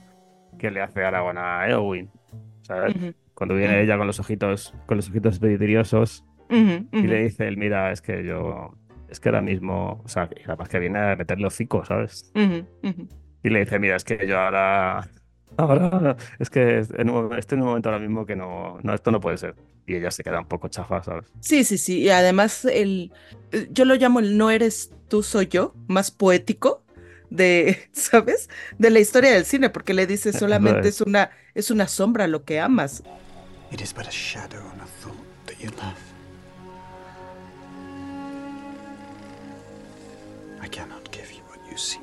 que 0.57 0.71
le 0.71 0.81
hace 0.81 1.03
Aragorn 1.03 1.37
a 1.37 1.67
Eowyn, 1.69 2.09
¿sabes? 2.61 2.95
Ujú. 2.95 3.13
Cuando 3.33 3.55
viene 3.55 3.81
ella 3.81 3.97
con 3.97 4.07
los 4.07 4.19
ojitos, 4.19 4.73
con 4.87 4.97
los 4.97 5.09
ojitos 5.09 5.39
vidriosos 5.39 6.25
y 6.49 7.07
le 7.07 7.23
dice, 7.23 7.47
él, 7.47 7.57
mira, 7.57 7.91
es 7.91 8.01
que 8.01 8.23
yo, 8.23 8.73
es 9.09 9.19
que 9.19 9.29
ahora 9.29 9.41
mismo, 9.41 10.01
o 10.03 10.07
sea, 10.07 10.29
además 10.45 10.69
que 10.69 10.79
viene 10.79 10.99
a 10.99 11.15
meterle 11.15 11.45
hocico, 11.47 11.85
¿sabes? 11.85 12.31
Y 12.33 13.49
le 13.49 13.59
dice, 13.59 13.79
mira, 13.79 13.95
es 13.95 14.03
que 14.03 14.25
yo 14.27 14.39
ahora 14.39 15.07
Ahora 15.57 16.15
es 16.39 16.49
que 16.49 16.85
en 16.97 17.09
un- 17.09 17.35
estoy 17.37 17.57
en 17.57 17.61
un 17.63 17.67
momento 17.69 17.89
ahora 17.89 17.99
mismo 17.99 18.25
que 18.25 18.35
no, 18.35 18.77
no, 18.83 18.93
esto 18.93 19.11
no 19.11 19.19
puede 19.19 19.37
ser. 19.37 19.55
Y 19.85 19.95
ella 19.95 20.11
se 20.11 20.23
queda 20.23 20.39
un 20.39 20.47
poco 20.47 20.67
chafa, 20.67 21.01
¿sabes? 21.03 21.25
Sí, 21.39 21.63
sí, 21.63 21.77
sí. 21.77 21.99
Y 22.01 22.09
además, 22.09 22.65
el, 22.65 23.11
eh, 23.51 23.67
yo 23.71 23.85
lo 23.85 23.95
llamo 23.95 24.19
el 24.19 24.37
no 24.37 24.49
eres 24.51 24.91
tú, 25.07 25.23
soy 25.23 25.47
yo, 25.47 25.73
más 25.87 26.11
poético 26.11 26.83
de, 27.29 27.77
¿sabes? 27.93 28.49
De 28.77 28.89
la 28.89 28.99
historia 28.99 29.31
del 29.31 29.45
cine, 29.45 29.69
porque 29.69 29.93
le 29.93 30.05
dice 30.07 30.29
Eso 30.29 30.39
solamente 30.39 30.81
es. 30.89 30.95
es 30.95 31.01
una, 31.01 31.31
es 31.55 31.71
una 31.71 31.87
sombra 31.87 32.27
lo 32.27 32.43
que 32.43 32.59
amas. 32.59 33.03
It 33.71 33.81
is 33.81 33.93
but 33.93 34.07
a 34.07 34.11
shadow 34.11 34.61
and 34.71 34.81
a 34.81 34.85
thought 35.01 35.17
that 35.45 35.57
you 35.59 35.69
love. 35.71 35.97
I 40.63 40.67
cannot 40.69 41.09
give 41.11 41.31
you 41.33 41.43
what 41.49 41.59
you 41.69 41.77
seek. 41.77 42.01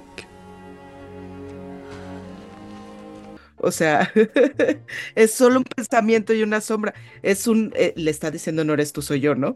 O 3.65 3.71
sea, 3.71 4.13
es 5.15 5.33
solo 5.33 5.59
un 5.59 5.65
pensamiento 5.65 6.33
y 6.33 6.43
una 6.43 6.61
sombra. 6.61 6.95
Es 7.23 7.47
un, 7.47 7.73
eh, 7.77 7.93
le 7.97 8.11
está 8.11 8.31
diciendo 8.31 8.65
no 8.65 8.75
eres 8.75 8.93
tú, 8.93 9.03
soy 9.03 9.21
yo, 9.21 9.35
¿no? 9.35 9.55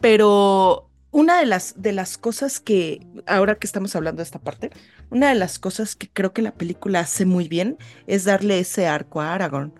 Pero 0.00 0.90
una 1.10 1.38
de 1.38 1.46
las, 1.46 1.80
de 1.80 1.92
las 1.92 2.18
cosas 2.18 2.60
que, 2.60 3.06
ahora 3.26 3.56
que 3.56 3.66
estamos 3.66 3.96
hablando 3.96 4.20
de 4.20 4.24
esta 4.24 4.38
parte, 4.38 4.70
una 5.10 5.28
de 5.28 5.34
las 5.34 5.58
cosas 5.58 5.96
que 5.96 6.08
creo 6.08 6.32
que 6.32 6.42
la 6.42 6.54
película 6.54 7.00
hace 7.00 7.24
muy 7.24 7.48
bien 7.48 7.78
es 8.06 8.24
darle 8.24 8.60
ese 8.60 8.86
arco 8.86 9.20
a 9.20 9.34
Aragorn. 9.34 9.72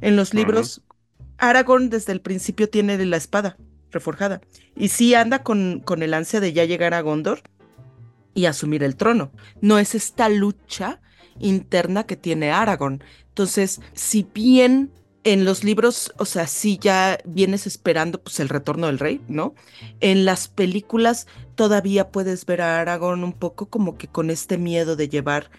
En 0.00 0.16
los 0.16 0.32
libros, 0.32 0.82
Aragorn 1.36 1.90
desde 1.90 2.12
el 2.12 2.20
principio 2.20 2.68
tiene 2.68 3.04
la 3.04 3.16
espada 3.16 3.56
reforjada 3.90 4.40
y 4.76 4.88
sí 4.88 5.14
anda 5.14 5.42
con, 5.42 5.80
con 5.80 6.02
el 6.02 6.14
ansia 6.14 6.40
de 6.40 6.52
ya 6.52 6.64
llegar 6.64 6.94
a 6.94 7.00
Gondor 7.00 7.40
y 8.34 8.46
asumir 8.46 8.82
el 8.82 8.96
trono. 8.96 9.32
No 9.60 9.78
es 9.78 9.94
esta 9.94 10.28
lucha 10.28 11.00
interna 11.40 12.04
que 12.04 12.16
tiene 12.16 12.50
Aragorn. 12.50 13.02
Entonces, 13.28 13.80
si 13.94 14.26
bien 14.34 14.90
en 15.24 15.44
los 15.44 15.64
libros, 15.64 16.12
o 16.18 16.24
sea, 16.24 16.46
sí 16.46 16.78
ya 16.80 17.18
vienes 17.24 17.66
esperando 17.66 18.20
pues 18.22 18.40
el 18.40 18.48
retorno 18.48 18.86
del 18.86 18.98
rey, 18.98 19.20
¿no? 19.28 19.54
En 20.00 20.24
las 20.24 20.48
películas 20.48 21.26
todavía 21.54 22.10
puedes 22.10 22.46
ver 22.46 22.62
a 22.62 22.80
Aragorn 22.80 23.24
un 23.24 23.32
poco 23.32 23.66
como 23.66 23.98
que 23.98 24.08
con 24.08 24.30
este 24.30 24.58
miedo 24.58 24.96
de 24.96 25.08
llevar 25.08 25.50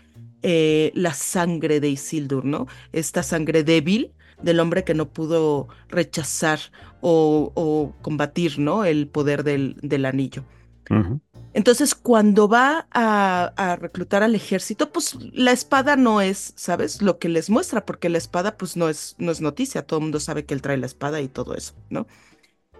eh, 0.41 0.91
la 0.95 1.13
sangre 1.13 1.79
de 1.79 1.89
Isildur, 1.89 2.45
¿no? 2.45 2.67
Esta 2.93 3.23
sangre 3.23 3.63
débil 3.63 4.13
del 4.41 4.59
hombre 4.59 4.83
que 4.83 4.93
no 4.93 5.09
pudo 5.09 5.67
rechazar 5.89 6.59
o, 7.01 7.93
combatir, 8.01 8.59
¿no? 8.59 8.85
El 8.85 9.07
poder 9.07 9.43
del, 9.43 10.05
anillo. 10.05 10.43
Ujú. 10.89 11.19
Entonces, 11.53 11.95
cuando 11.95 12.47
va 12.47 12.87
a, 12.91 13.77
reclutar 13.79 14.21
al 14.23 14.35
ejército, 14.35 14.91
pues 14.91 15.17
la 15.33 15.51
espada 15.51 15.95
no 15.95 16.21
es, 16.21 16.53
¿sabes? 16.55 17.01
Lo 17.01 17.17
que 17.17 17.29
les 17.29 17.49
muestra, 17.49 17.85
porque 17.85 18.09
la 18.09 18.19
espada, 18.19 18.55
pues 18.57 18.77
no 18.77 18.87
es, 18.89 19.15
no 19.17 19.31
es 19.31 19.41
noticia. 19.41 19.85
Todo 19.85 19.99
el 19.99 20.03
mundo 20.03 20.19
sabe 20.19 20.45
que 20.45 20.53
él 20.53 20.61
trae 20.61 20.77
la 20.77 20.85
espada 20.85 21.21
y 21.21 21.27
todo 21.27 21.55
eso, 21.55 21.73
¿no? 21.89 22.07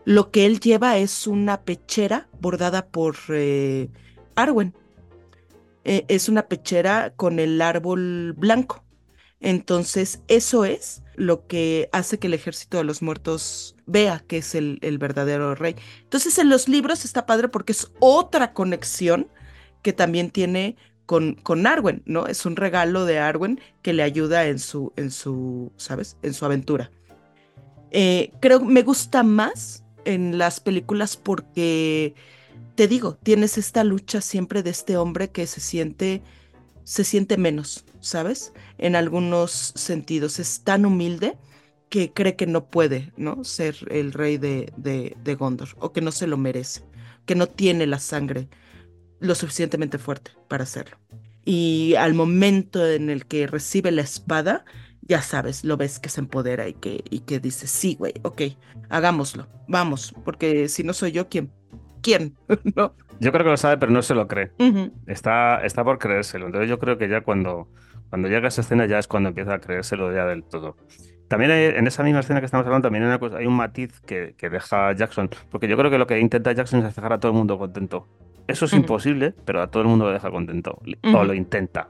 Lo 0.06 0.32
que 0.32 0.46
él 0.46 0.60
lleva 0.60 0.98
es 0.98 1.28
una 1.28 1.62
pechera 1.62 2.30
bordada 2.40 2.88
por 2.88 3.16
eh, 3.30 3.90
Arwen. 4.36 4.74
Eh, 5.84 6.06
es 6.08 6.30
una 6.30 6.48
pechera 6.48 7.14
con 7.16 7.40
el 7.40 7.62
árbol 7.62 8.34
blanco. 8.34 8.84
Entonces, 9.40 10.22
eso 10.28 10.66
es 10.66 11.02
lo 11.20 11.46
que 11.48 11.90
hace 11.92 12.18
que 12.18 12.28
el 12.28 12.34
ejército 12.34 12.78
de 12.78 12.86
los 12.86 13.02
muertos 13.02 13.76
vea 13.86 14.24
que 14.26 14.38
es 14.38 14.56
el, 14.56 14.80
verdadero 15.00 15.54
rey. 15.54 15.76
Entonces, 16.04 16.38
en 16.40 16.50
los 16.50 16.68
libros 16.68 17.06
está 17.06 17.26
padre 17.26 17.50
porque 17.50 17.74
es 17.74 17.92
otra 18.00 18.54
conexión 18.54 19.28
que 19.82 19.94
también 19.94 20.32
tiene 20.32 20.78
con, 21.06 21.36
con 21.36 21.68
Arwen, 21.68 22.04
¿no? 22.06 22.26
Es 22.26 22.46
un 22.46 22.56
regalo 22.56 23.06
de 23.06 23.20
Arwen 23.20 23.60
que 23.82 23.94
le 23.94 24.04
ayuda 24.04 24.48
en 24.48 24.60
su, 24.60 24.94
en 24.96 25.12
su, 25.12 25.72
¿sabes? 25.76 26.18
En 26.22 26.34
su 26.34 26.46
aventura. 26.46 26.90
Eh, 27.92 28.32
creo 28.40 28.62
me 28.62 28.84
gusta 28.84 29.24
más 29.24 29.84
en 30.06 30.38
las 30.38 30.62
películas 30.62 31.18
porque, 31.18 32.14
te 32.76 32.88
digo, 32.88 33.18
tienes 33.22 33.58
esta 33.58 33.84
lucha 33.84 34.22
siempre 34.22 34.64
de 34.64 34.70
este 34.70 34.96
hombre 34.96 35.32
que 35.32 35.48
se 35.48 35.60
siente, 35.60 36.22
se 36.89 37.04
siente 37.04 37.38
menos, 37.38 37.86
¿sabes? 37.99 38.52
En 38.80 38.95
algunos 38.95 39.73
sentidos. 39.75 40.39
Es 40.39 40.63
tan 40.63 40.88
humilde 40.88 41.38
que 41.88 42.13
cree 42.13 42.36
que 42.36 42.47
no 42.47 42.65
puede, 42.71 43.13
¿no? 43.15 43.43
Ser 43.43 43.75
el 43.91 44.12
rey 44.12 44.39
de, 44.39 44.73
de, 44.75 45.36
Gondor 45.36 45.69
o 45.78 45.93
que 45.93 46.02
no 46.02 46.12
se 46.12 46.25
lo 46.25 46.36
merece, 46.36 46.82
que 47.28 47.36
no 47.36 47.45
tiene 47.45 47.86
la 47.86 47.99
sangre 47.99 48.49
lo 49.19 49.36
suficientemente 49.36 49.99
fuerte 49.99 50.32
para 50.47 50.63
hacerlo. 50.63 50.97
Y 51.45 51.93
al 51.93 52.15
momento 52.15 52.84
en 52.84 53.12
el 53.12 53.28
que 53.28 53.45
recibe 53.45 53.91
la 53.91 54.02
espada, 54.02 54.65
ya 55.02 55.21
sabes, 55.21 55.63
lo 55.63 55.78
ves 55.78 55.99
que 55.99 56.10
se 56.10 56.21
empodera 56.21 56.67
y 56.67 56.73
que, 56.73 57.04
y 57.12 57.19
que 57.19 57.39
dice, 57.39 57.67
sí, 57.67 57.97
güey, 57.99 58.13
ok, 58.23 58.41
hagámoslo, 58.89 59.47
vamos, 59.67 60.15
porque 60.25 60.67
si 60.67 60.84
no 60.84 60.93
soy 60.93 61.12
yo, 61.12 61.30
¿quién? 61.30 61.52
¿Quién? 62.02 62.36
¿No? 62.75 62.95
Yo 63.20 63.32
creo 63.32 63.44
que 63.44 63.52
lo 63.52 63.58
sabe, 63.58 63.78
pero 63.78 63.92
no 63.92 64.02
se 64.02 64.16
lo 64.16 64.28
cree. 64.28 64.52
Ujú, 64.60 64.92
Está, 65.08 65.62
está 65.66 65.84
por 65.84 65.98
creérselo. 66.00 66.46
Entonces 66.48 66.70
yo 66.70 66.80
creo 66.80 66.98
que 66.98 67.08
ya 67.10 67.22
cuando, 67.22 67.68
cuando 68.10 68.28
llega 68.28 68.48
esa 68.48 68.62
escena 68.62 68.86
ya 68.86 69.00
es 69.00 69.08
cuando 69.08 69.30
empieza 69.30 69.54
a 69.56 69.60
creérselo 69.60 70.14
ya 70.14 70.26
del 70.26 70.44
todo. 70.44 70.76
También 71.28 71.52
hay- 71.52 71.66
en 71.76 71.86
esa 71.86 72.02
misma 72.04 72.22
escena 72.22 72.40
que 72.40 72.46
estamos 72.46 72.66
hablando 72.66 72.86
también 72.88 73.04
hay, 73.04 73.10
una 73.10 73.20
cosa- 73.20 73.38
hay 73.38 73.46
un 73.46 73.56
matiz 73.56 74.00
que, 74.02 74.34
que 74.38 74.50
deja 74.50 74.94
Jackson, 74.94 75.30
porque 75.52 75.68
yo 75.68 75.78
creo 75.78 75.92
que 75.92 75.98
lo 76.00 76.08
que 76.08 76.20
intenta 76.20 76.52
Jackson 76.54 76.80
es 76.86 76.96
dejar 76.96 77.14
a 77.14 77.20
todo 77.20 77.32
el 77.32 77.38
mundo 77.38 77.58
contento. 77.60 78.08
Eso 78.48 78.66
es 78.66 78.74
Ujú. 78.74 78.82
imposible, 78.82 79.36
pero 79.46 79.62
a 79.62 79.68
todo 79.68 79.84
el 79.84 79.90
mundo 79.90 80.06
lo 80.06 80.12
deja 80.12 80.32
contento, 80.32 80.80
li- 80.86 80.98
Ujú. 81.04 81.18
o 81.18 81.24
lo 81.24 81.34
intenta. 81.36 81.90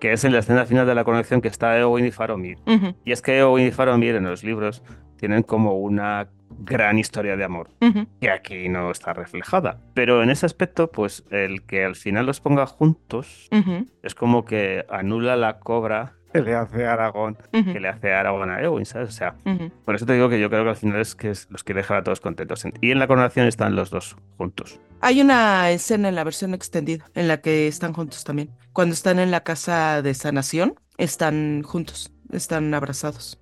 Que 0.00 0.12
es 0.14 0.24
en 0.24 0.32
la 0.32 0.38
escena 0.38 0.64
final 0.64 0.86
de 0.86 0.94
la 0.94 1.04
conexión 1.04 1.42
que 1.42 1.48
está 1.48 1.78
Eowyn 1.78 2.06
y 2.06 2.10
Faramir. 2.10 2.56
ujú, 2.66 2.94
Y 3.04 3.12
es 3.12 3.20
que 3.20 3.36
Eowyn 3.38 3.66
y 3.66 3.70
Faramir 3.70 4.14
en 4.14 4.24
los 4.24 4.42
libros 4.44 4.82
tienen 5.18 5.42
como 5.42 5.74
una 5.74 6.28
gran 6.58 6.98
historia 6.98 7.36
de 7.36 7.44
amor 7.44 7.70
ujú, 7.80 8.06
que 8.20 8.30
aquí 8.30 8.68
no 8.68 8.90
está 8.90 9.12
reflejada. 9.12 9.78
Pero 9.94 10.22
en 10.22 10.30
ese 10.30 10.46
aspecto, 10.46 10.90
pues 10.90 11.24
el 11.30 11.62
que 11.64 11.84
al 11.84 11.96
final 11.96 12.26
los 12.26 12.40
ponga 12.40 12.66
juntos 12.66 13.48
ujú, 13.52 13.86
es 14.02 14.14
como 14.14 14.44
que 14.44 14.84
anula 14.90 15.36
la 15.36 15.58
cobra 15.60 16.14
que 16.32 16.42
le 16.42 16.54
hace 16.54 16.86
Aragón, 16.86 17.38
ujú, 17.52 17.72
que 17.72 17.80
le 17.80 17.88
hace 17.88 18.12
Aragón 18.12 18.50
a 18.50 18.60
Eowyn, 18.62 18.86
¿sabes? 18.86 19.08
O 19.08 19.12
sea, 19.12 19.34
ujú. 19.44 19.70
por 19.84 19.96
eso 19.96 20.06
te 20.06 20.12
digo 20.12 20.28
que 20.28 20.38
yo 20.38 20.48
creo 20.48 20.62
que 20.62 20.70
al 20.70 20.76
final 20.76 21.00
es 21.00 21.16
que 21.16 21.30
es- 21.30 21.48
los 21.50 21.64
quiere 21.64 21.80
dejar 21.80 21.96
a 21.98 22.02
todos 22.04 22.20
contentos. 22.20 22.64
Y 22.80 22.92
en 22.92 23.00
la 23.00 23.08
coronación 23.08 23.48
están 23.48 23.74
los 23.74 23.90
dos 23.90 24.16
juntos. 24.36 24.78
Hay 25.00 25.20
una 25.20 25.70
escena 25.72 26.08
en 26.08 26.14
la 26.14 26.22
versión 26.22 26.54
extendida 26.54 27.04
en 27.14 27.26
la 27.26 27.40
que 27.40 27.66
están 27.66 27.92
juntos 27.94 28.22
también. 28.22 28.50
Cuando 28.72 28.92
están 28.92 29.18
en 29.18 29.32
la 29.32 29.40
casa 29.42 30.02
de 30.02 30.14
sanación, 30.14 30.74
están 30.98 31.62
juntos, 31.64 32.12
están 32.30 32.72
abrazados. 32.74 33.39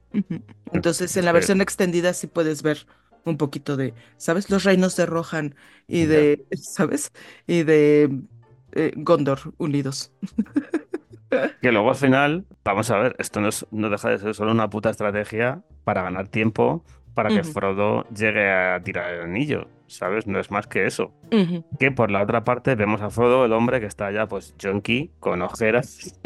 Entonces, 0.73 1.17
en 1.17 1.25
la 1.25 1.33
versión 1.33 1.61
extendida 1.61 2.13
sí 2.15 2.27
puedes 2.27 2.63
ver 2.63 2.87
un 3.25 3.37
poquito 3.39 3.77
de, 3.77 3.95
¿sabes? 4.17 4.51
Los 4.51 4.65
reinos 4.65 4.97
de 4.97 5.07
Rohan 5.07 5.55
y 5.87 6.07
de, 6.07 6.47
¿sabes? 6.57 7.13
Y 7.47 7.63
de 7.65 8.23
eh, 8.73 8.93
Gondor 8.97 9.55
unidos. 9.59 10.13
Que 11.61 11.73
luego 11.73 11.91
al 11.91 11.97
final, 11.97 12.47
vamos 12.65 12.91
a 12.91 12.99
ver, 12.99 13.17
esto 13.19 13.41
no, 13.41 13.49
es- 13.49 13.67
no 13.71 13.91
deja 13.91 14.11
de 14.11 14.19
ser 14.19 14.35
solo 14.35 14.53
una 14.53 14.71
puta 14.71 14.91
estrategia 14.91 15.63
para 15.85 16.03
ganar 16.03 16.29
tiempo, 16.29 16.85
para 17.23 17.31
que. 17.31 17.43
Frodo 17.43 18.05
llegue 18.11 18.49
a 18.49 18.81
tirar 18.83 19.13
el 19.13 19.23
anillo, 19.23 19.67
¿sabes? 19.89 20.27
No 20.29 20.39
es 20.39 20.53
más 20.53 20.69
que 20.69 20.87
eso. 20.87 21.13
Que 21.79 21.91
por 21.91 22.11
la 22.13 22.23
otra 22.23 22.45
parte 22.45 22.77
vemos 22.77 23.03
a 23.03 23.11
Frodo, 23.11 23.45
el 23.45 23.53
hombre 23.53 23.81
que 23.81 23.87
está 23.87 24.11
ya 24.13 24.27
pues 24.27 24.55
junkie, 24.63 25.11
con 25.19 25.43
ojeras. 25.43 26.17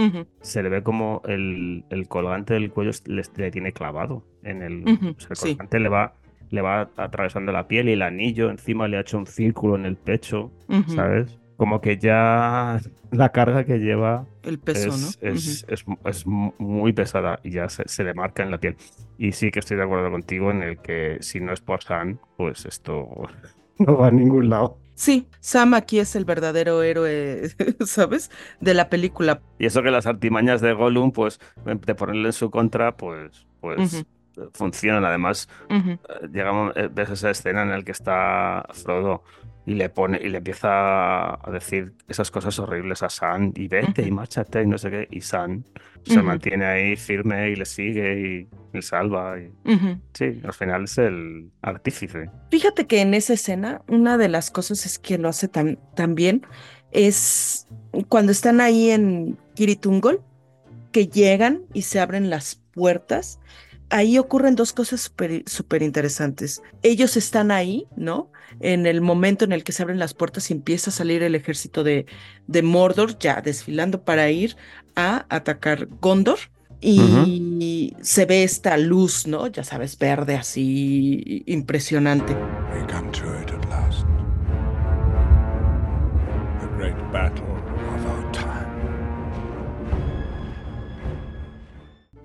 Se 0.43 0.63
le 0.63 0.69
ve 0.69 0.83
como 0.83 1.23
el, 1.25 1.85
el 1.89 2.09
colgante 2.09 2.53
del 2.55 2.71
cuello 2.71 2.91
le, 3.07 3.23
le 3.37 3.51
tiene 3.51 3.73
clavado 3.73 4.23
en 4.43 4.63
el, 4.63 4.83
Ujú, 4.87 5.15
o 5.17 5.21
sea, 5.21 5.29
el 5.31 5.37
sí. 5.37 5.49
colgante 5.49 5.81
le 5.81 5.89
va, 5.89 6.15
le 6.51 6.61
va 6.61 6.91
atravesando 6.97 7.53
la 7.53 7.67
piel 7.69 7.89
y 7.89 7.93
el 7.93 8.03
anillo 8.03 8.51
encima 8.51 8.87
le 8.87 8.99
ha 8.99 9.01
hecho 9.01 9.17
un 9.17 9.27
círculo 9.27 9.77
en 9.77 9.87
el 9.87 9.97
pecho. 9.97 10.51
¿sabes? 10.89 11.39
Como 11.63 11.81
que 11.81 11.97
ya 11.97 12.81
la 13.13 13.29
carga 13.31 13.65
que 13.65 13.79
lleva 13.79 14.27
El 14.43 14.59
peso, 14.59 14.89
es, 14.89 15.21
¿no? 15.23 15.29
es, 15.29 15.65
es- 15.69 15.85
es 16.05 16.27
muy 16.27 16.93
pesada 16.93 17.39
y 17.45 17.53
ya 17.53 17.69
se, 17.69 17.87
se 17.87 18.03
le 18.03 18.15
marca 18.15 18.43
en 18.43 18.51
la 18.51 18.59
piel. 18.59 18.77
Y 19.17 19.31
sí 19.31 19.53
que 19.53 19.61
estoy 19.61 19.77
de 19.77 19.85
acuerdo 19.85 20.11
contigo 20.11 20.51
en 20.51 20.65
el 20.65 20.79
que 20.81 21.19
si 21.21 21.39
no 21.39 21.53
es 21.53 21.61
por 21.61 21.81
Sam, 21.85 22.19
pues 22.37 22.67
esto 22.67 23.07
no 23.79 23.97
va 23.97 24.09
a 24.09 24.11
ningún 24.11 24.51
lado. 24.51 24.79
Sí, 24.97 25.29
Sam 25.39 25.75
aquí 25.75 26.01
es 26.01 26.17
el 26.17 26.25
verdadero 26.25 26.83
héroe, 26.83 27.43
¿sabes? 27.87 28.33
De 28.61 28.75
la 28.75 28.89
película. 28.89 29.41
Y 29.61 29.67
eso 29.67 29.85
que 29.85 29.93
las 29.93 30.07
artimañas 30.07 30.61
de 30.61 30.73
Gollum, 30.73 31.13
pues 31.13 31.39
de 31.65 31.95
ponerle 31.95 32.27
en 32.27 32.33
su 32.33 32.51
contra, 32.51 32.97
pues, 32.97 33.47
pues 33.61 34.05
funcionan. 34.55 35.05
Además, 35.05 35.49
Ujú, 35.71 35.91
eh, 35.93 35.99
llegamos, 36.33 36.73
eh, 36.77 36.89
ves 36.93 37.11
esa 37.11 37.31
escena 37.31 37.63
en 37.63 37.71
la 37.71 37.83
que 37.83 37.93
está 37.93 38.67
Frodo 38.73 39.23
y 39.65 39.75
le 39.75 39.89
pone 39.89 40.19
y 40.21 40.29
le 40.29 40.39
empieza 40.39 41.35
a 41.35 41.51
decir 41.53 41.93
esas 42.09 42.31
cosas 42.31 42.59
horribles 42.59 43.03
a 43.03 43.09
Sam 43.09 43.53
y 43.55 43.69
vete 43.69 44.03
y 44.03 44.11
márchate 44.11 44.63
y 44.63 44.67
no 44.67 44.77
sé 44.79 44.91
qué. 44.91 45.09
Y 45.11 45.21
Sam 45.21 45.63
se 46.05 46.15
Ujú. 46.19 46.27
mantiene 46.27 46.33
mantiene 46.33 46.65
ahí 46.67 46.97
firme 46.97 47.51
y 47.51 47.57
le 47.57 47.65
sigue 47.65 48.21
y 48.21 48.49
le 48.73 48.83
salva. 48.83 49.37
Y... 49.39 49.53
ujú. 49.71 50.01
Sí, 50.15 50.41
al 50.45 50.53
final 50.53 50.85
es 50.85 50.99
el 50.99 51.51
artífice. 51.63 52.29
Fíjate 52.51 52.87
que 52.87 53.01
en 53.01 53.15
esa 53.15 53.35
escena, 53.35 53.83
una 53.89 54.19
de 54.19 54.29
las 54.29 54.51
cosas 54.51 54.85
es 54.85 54.99
que 54.99 55.17
lo 55.19 55.29
hace 55.29 55.47
tan, 55.49 55.79
tan 55.95 56.15
bien 56.15 56.45
es 56.91 57.69
cuando 58.09 58.33
están 58.33 58.61
ahí 58.61 58.91
en 58.91 59.39
Kiritungol 59.55 60.21
que 60.91 61.07
llegan 61.07 61.63
y 61.73 61.83
se 61.83 62.01
abren 62.01 62.31
las 62.31 62.57
puertas, 62.73 63.39
ahí 63.91 64.19
ocurren 64.19 64.57
dos 64.57 64.73
cosas 64.73 65.01
súper 65.47 65.83
interesantes. 65.83 66.63
Ellos 66.83 67.17
están 67.17 67.51
ahí, 67.51 67.87
¿no? 67.97 68.31
En 68.63 68.87
el 68.87 69.01
momento 69.01 69.45
en 69.45 69.53
el 69.53 69.65
que 69.65 69.73
se 69.73 69.83
abren 69.83 69.99
las 69.99 70.15
puertas 70.15 70.51
y 70.51 70.55
empieza 70.55 70.91
a 70.91 70.93
salir 70.93 71.23
el 71.23 71.35
ejército 71.35 71.85
de, 71.85 72.07
de 72.47 72.63
Mordor, 72.63 73.19
ya 73.19 73.41
desfilando 73.41 74.03
para 74.03 74.31
ir 74.31 74.57
a 74.97 75.27
atacar 75.29 75.89
Gondor. 76.01 76.39
Y 76.85 77.95
se 78.01 78.27
ve 78.27 78.43
esta 78.43 78.77
luz, 78.77 79.29
¿no? 79.29 79.47
Ya 79.47 79.63
sabes, 79.63 79.97
verde 79.97 80.35
así, 80.35 81.45
impresionante. 81.47 82.35
We 82.35 82.85
come 82.93 83.09
to 83.13 83.41
it 83.41 83.51
at 83.53 83.65
last. 83.69 84.05
The 86.61 86.67
great 86.77 86.97
battle 87.13 87.45
of 87.45 88.07
our 88.07 88.33
time. 88.33 88.63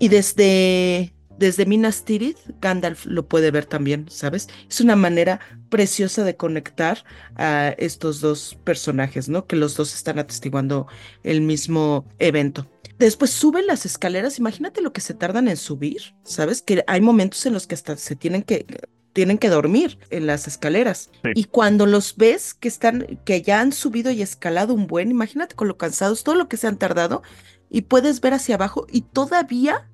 Y 0.00 0.08
desde, 0.08 1.12
desde 1.38 1.66
Minas 1.66 2.04
Tirith, 2.04 2.38
Gandalf 2.60 3.06
lo 3.06 3.26
puede 3.26 3.50
ver 3.50 3.66
también, 3.66 4.06
¿sabes? 4.10 4.48
Es 4.68 4.80
una 4.80 4.96
manera 4.96 5.40
preciosa 5.68 6.24
de 6.24 6.36
conectar 6.36 7.04
a 7.36 7.74
estos 7.78 8.20
dos 8.20 8.58
personajes, 8.64 9.28
¿no? 9.28 9.46
Que 9.46 9.56
los 9.56 9.76
dos 9.76 9.94
están 9.94 10.18
atestiguando 10.18 10.86
el 11.22 11.40
mismo 11.40 12.06
evento. 12.18 12.66
Después 12.98 13.30
suben 13.30 13.66
las 13.66 13.86
escaleras, 13.86 14.38
imagínate 14.38 14.80
lo 14.80 14.92
que 14.92 15.00
se 15.00 15.14
tardan 15.14 15.48
en 15.48 15.56
subir, 15.56 16.14
¿sabes? 16.24 16.62
Que 16.62 16.82
hay 16.86 17.00
momentos 17.00 17.46
en 17.46 17.52
los 17.52 17.66
que 17.66 17.76
hasta 17.76 17.96
se 17.96 18.16
tienen 18.16 18.42
que 18.42 18.66
tienen 19.12 19.38
que 19.38 19.48
dormir 19.48 19.98
en 20.10 20.26
las 20.26 20.46
escaleras. 20.46 21.10
Sí. 21.24 21.30
Y 21.34 21.44
cuando 21.44 21.86
los 21.86 22.16
ves 22.16 22.54
que 22.54 22.68
están 22.68 23.20
que 23.24 23.42
ya 23.42 23.60
han 23.60 23.72
subido 23.72 24.10
y 24.10 24.22
escalado 24.22 24.74
un 24.74 24.86
buen, 24.86 25.10
imagínate 25.10 25.54
con 25.54 25.66
lo 25.66 25.76
cansados, 25.76 26.24
todo 26.24 26.34
lo 26.34 26.48
que 26.48 26.56
se 26.56 26.66
han 26.66 26.78
tardado 26.78 27.22
y 27.70 27.82
puedes 27.82 28.20
ver 28.20 28.34
hacia 28.34 28.56
abajo 28.56 28.86
y 28.90 29.02
todavía 29.02 29.88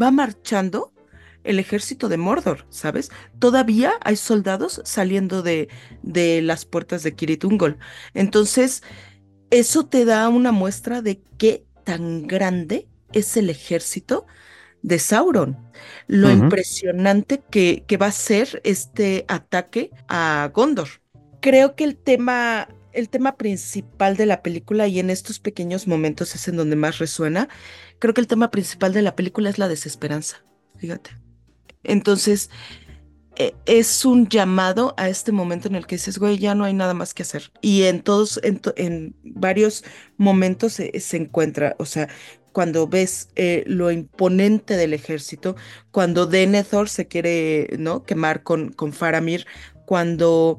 va 0.00 0.10
marchando 0.10 0.92
el 1.44 1.58
ejército 1.58 2.08
de 2.08 2.18
Mordor, 2.18 2.66
¿sabes? 2.68 3.10
Todavía 3.38 3.92
hay 4.02 4.16
soldados 4.16 4.82
saliendo 4.84 5.42
de, 5.42 5.68
de 6.02 6.42
las 6.42 6.64
puertas 6.64 7.02
de 7.02 7.14
Kirit 7.14 7.44
Ungol. 7.44 7.78
Entonces, 8.12 8.82
eso 9.50 9.86
te 9.86 10.04
da 10.04 10.28
una 10.28 10.52
muestra 10.52 11.00
de 11.00 11.22
qué 11.38 11.64
tan 11.84 12.26
grande 12.26 12.86
es 13.12 13.36
el 13.36 13.48
ejército 13.48 14.26
de 14.82 14.98
Sauron. 14.98 15.56
Lo 16.06 16.30
impresionante 16.30 17.42
que, 17.50 17.84
que 17.86 17.96
va 17.96 18.06
a 18.06 18.12
ser 18.12 18.60
este 18.64 19.24
ataque 19.28 19.90
a 20.08 20.50
Gondor. 20.52 20.88
Creo 21.40 21.74
que 21.76 21.84
el 21.84 21.96
tema, 21.96 22.68
el 22.98 23.08
tema 23.08 23.36
principal 23.36 24.16
de 24.16 24.26
la 24.26 24.42
película, 24.42 24.88
y 24.88 24.98
en 24.98 25.10
estos 25.10 25.38
pequeños 25.38 25.86
momentos 25.86 26.34
es 26.34 26.48
en 26.48 26.56
donde 26.56 26.76
más 26.76 26.98
resuena, 26.98 27.48
creo 27.98 28.14
que 28.14 28.20
el 28.20 28.26
tema 28.26 28.50
principal 28.50 28.92
de 28.92 29.02
la 29.02 29.16
película 29.16 29.50
es 29.50 29.58
la 29.58 29.68
desesperanza. 29.68 30.44
Fíjate. 30.76 31.10
Entonces, 31.84 32.50
e- 33.36 33.54
es 33.66 34.04
un 34.04 34.28
llamado 34.28 34.94
a 34.96 35.08
este 35.08 35.32
momento 35.32 35.68
en 35.68 35.76
el 35.76 35.86
que 35.86 35.96
dices, 35.96 36.18
güey, 36.18 36.38
ya 36.38 36.54
no 36.54 36.64
hay 36.64 36.74
nada 36.74 36.94
más 36.94 37.14
que 37.14 37.22
hacer. 37.22 37.52
Y 37.60 37.84
en 37.84 38.02
todos, 38.02 38.40
en, 38.42 38.60
en 38.76 39.16
varios 39.22 39.84
momentos 40.16 40.74
se, 40.74 40.98
se 41.00 41.16
encuentra, 41.16 41.76
o 41.78 41.84
sea, 41.84 42.08
cuando 42.52 42.88
ves 42.88 43.28
eh, 43.36 43.62
lo 43.66 43.92
imponente 43.92 44.76
del 44.76 44.92
ejército, 44.92 45.54
cuando 45.92 46.26
Denethor 46.26 46.88
se 46.88 47.06
quiere, 47.06 47.68
¿no? 47.78 48.02
quemar 48.02 48.42
con, 48.42 48.72
con 48.72 48.92
Faramir, 48.92 49.46
cuando 49.86 50.58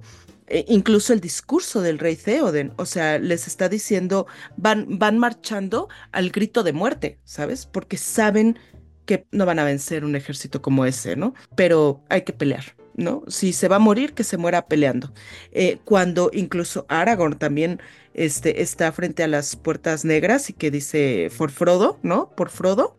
eh, 0.50 0.66
incluso 0.68 1.14
el 1.14 1.22
discurso 1.22 1.82
del 1.82 2.00
rey 2.00 2.16
Theoden, 2.16 2.74
o 2.78 2.86
sea, 2.86 3.20
les 3.20 3.48
está 3.48 3.70
diciendo, 3.70 4.28
van, 4.58 5.00
van 5.00 5.18
marchando 5.20 5.88
al 6.12 6.32
grito 6.32 6.64
de 6.64 6.74
muerte, 6.74 7.20
¿sabes? 7.24 7.66
Porque 7.66 7.98
saben 7.98 8.58
que 9.06 9.26
no 9.32 9.46
van 9.46 9.60
a 9.60 9.64
vencer 9.64 10.06
un 10.06 10.16
ejército 10.16 10.62
como 10.62 10.86
ese, 10.86 11.16
¿no? 11.16 11.34
Pero 11.56 12.04
hay 12.10 12.24
que 12.24 12.34
pelear, 12.34 12.76
¿no? 12.96 13.24
Si 13.28 13.54
se 13.54 13.68
va 13.68 13.78
a 13.78 13.80
morir, 13.80 14.14
que 14.14 14.24
se 14.24 14.38
muera 14.38 14.68
peleando. 14.68 15.14
Eh, 15.52 15.80
cuando 15.86 16.32
incluso 16.34 16.86
Aragorn 16.90 17.38
también 17.38 17.82
este, 18.14 18.62
está 18.62 18.92
frente 18.92 19.24
a 19.24 19.28
las 19.28 19.56
puertas 19.56 20.04
negras 20.06 20.50
y 20.50 20.54
que 20.54 20.72
dice 20.72 21.32
por 21.38 21.52
Frodo, 21.52 22.00
¿no? 22.04 22.32
Por 22.36 22.50
Frodo, 22.50 22.98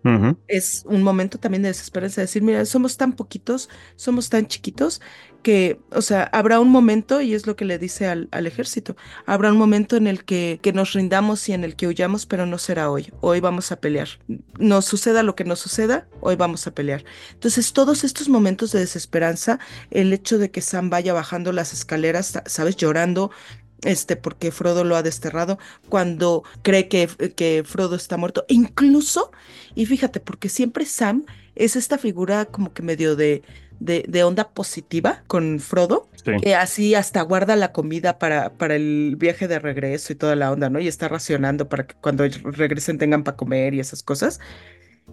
es 0.48 0.82
un 0.86 1.02
momento 1.02 1.38
también 1.38 1.62
de 1.62 1.68
desesperanza, 1.68 2.20
de 2.20 2.26
decir, 2.26 2.42
mira, 2.42 2.64
somos 2.64 2.96
tan 2.96 3.12
poquitos, 3.12 3.68
somos 3.96 4.28
tan 4.30 4.46
chiquitos, 4.46 5.00
que, 5.42 5.80
o 5.92 6.02
sea, 6.02 6.24
habrá 6.32 6.60
un 6.60 6.68
momento, 6.68 7.22
y 7.22 7.32
es 7.32 7.46
lo 7.46 7.56
que 7.56 7.64
le 7.64 7.78
dice 7.78 8.06
al, 8.06 8.28
al 8.30 8.46
ejército, 8.46 8.94
habrá 9.24 9.50
un 9.50 9.56
momento 9.58 9.96
en 9.96 10.06
el 10.06 10.24
que, 10.24 10.58
que 10.62 10.72
nos 10.74 10.92
rindamos 10.92 11.48
y 11.48 11.54
en 11.54 11.64
el 11.64 11.76
que 11.76 11.86
huyamos, 11.86 12.26
pero 12.26 12.44
no 12.44 12.58
será 12.58 12.90
hoy, 12.90 13.10
hoy 13.22 13.40
vamos 13.40 13.72
a 13.72 13.80
pelear. 13.80 14.08
Nos 14.58 14.84
suceda 14.84 15.22
lo 15.22 15.34
que 15.34 15.44
nos 15.44 15.58
suceda, 15.58 16.06
hoy 16.20 16.36
vamos 16.36 16.66
a 16.66 16.72
pelear. 16.74 17.04
Entonces, 17.32 17.72
todos 17.72 18.04
estos 18.04 18.28
momentos 18.28 18.70
de 18.72 18.80
desesperanza, 18.80 19.58
el 19.90 20.12
hecho 20.12 20.36
de 20.38 20.50
que 20.50 20.60
Sam 20.60 20.90
vaya 20.90 21.14
bajando 21.14 21.52
las 21.52 21.72
escaleras, 21.72 22.26
sa- 22.26 22.44
¿sabes? 22.46 22.76
Llorando, 22.76 23.30
este, 23.84 24.16
porque 24.16 24.50
Frodo 24.50 24.84
lo 24.84 24.96
ha 24.96 25.02
desterrado, 25.02 25.58
cuando 25.88 26.42
cree 26.62 26.88
que, 26.88 27.08
que 27.36 27.62
Frodo 27.66 27.96
está 27.96 28.16
muerto, 28.16 28.44
e 28.48 28.54
incluso, 28.54 29.32
y 29.74 29.86
fíjate, 29.86 30.20
porque 30.20 30.48
siempre 30.48 30.84
Sam 30.84 31.24
es 31.54 31.76
esta 31.76 31.98
figura 31.98 32.44
como 32.46 32.72
que 32.72 32.82
medio 32.82 33.16
de, 33.16 33.42
de, 33.80 34.04
de 34.08 34.24
onda 34.24 34.50
positiva 34.50 35.22
con 35.26 35.60
Frodo, 35.60 36.08
Sí. 36.22 36.32
que 36.42 36.54
así 36.54 36.94
hasta 36.94 37.22
guarda 37.22 37.56
la 37.56 37.72
comida 37.72 38.18
para, 38.18 38.52
para 38.52 38.76
el 38.76 39.16
viaje 39.16 39.48
de 39.48 39.58
regreso 39.58 40.12
y 40.12 40.16
toda 40.16 40.36
la 40.36 40.52
onda, 40.52 40.68
¿no? 40.68 40.78
Y 40.78 40.86
está 40.86 41.08
racionando 41.08 41.66
para 41.70 41.86
que 41.86 41.94
cuando 41.94 42.24
regresen 42.44 42.98
tengan 42.98 43.24
para 43.24 43.38
comer 43.38 43.72
y 43.72 43.80
esas 43.80 44.02
cosas. 44.02 44.38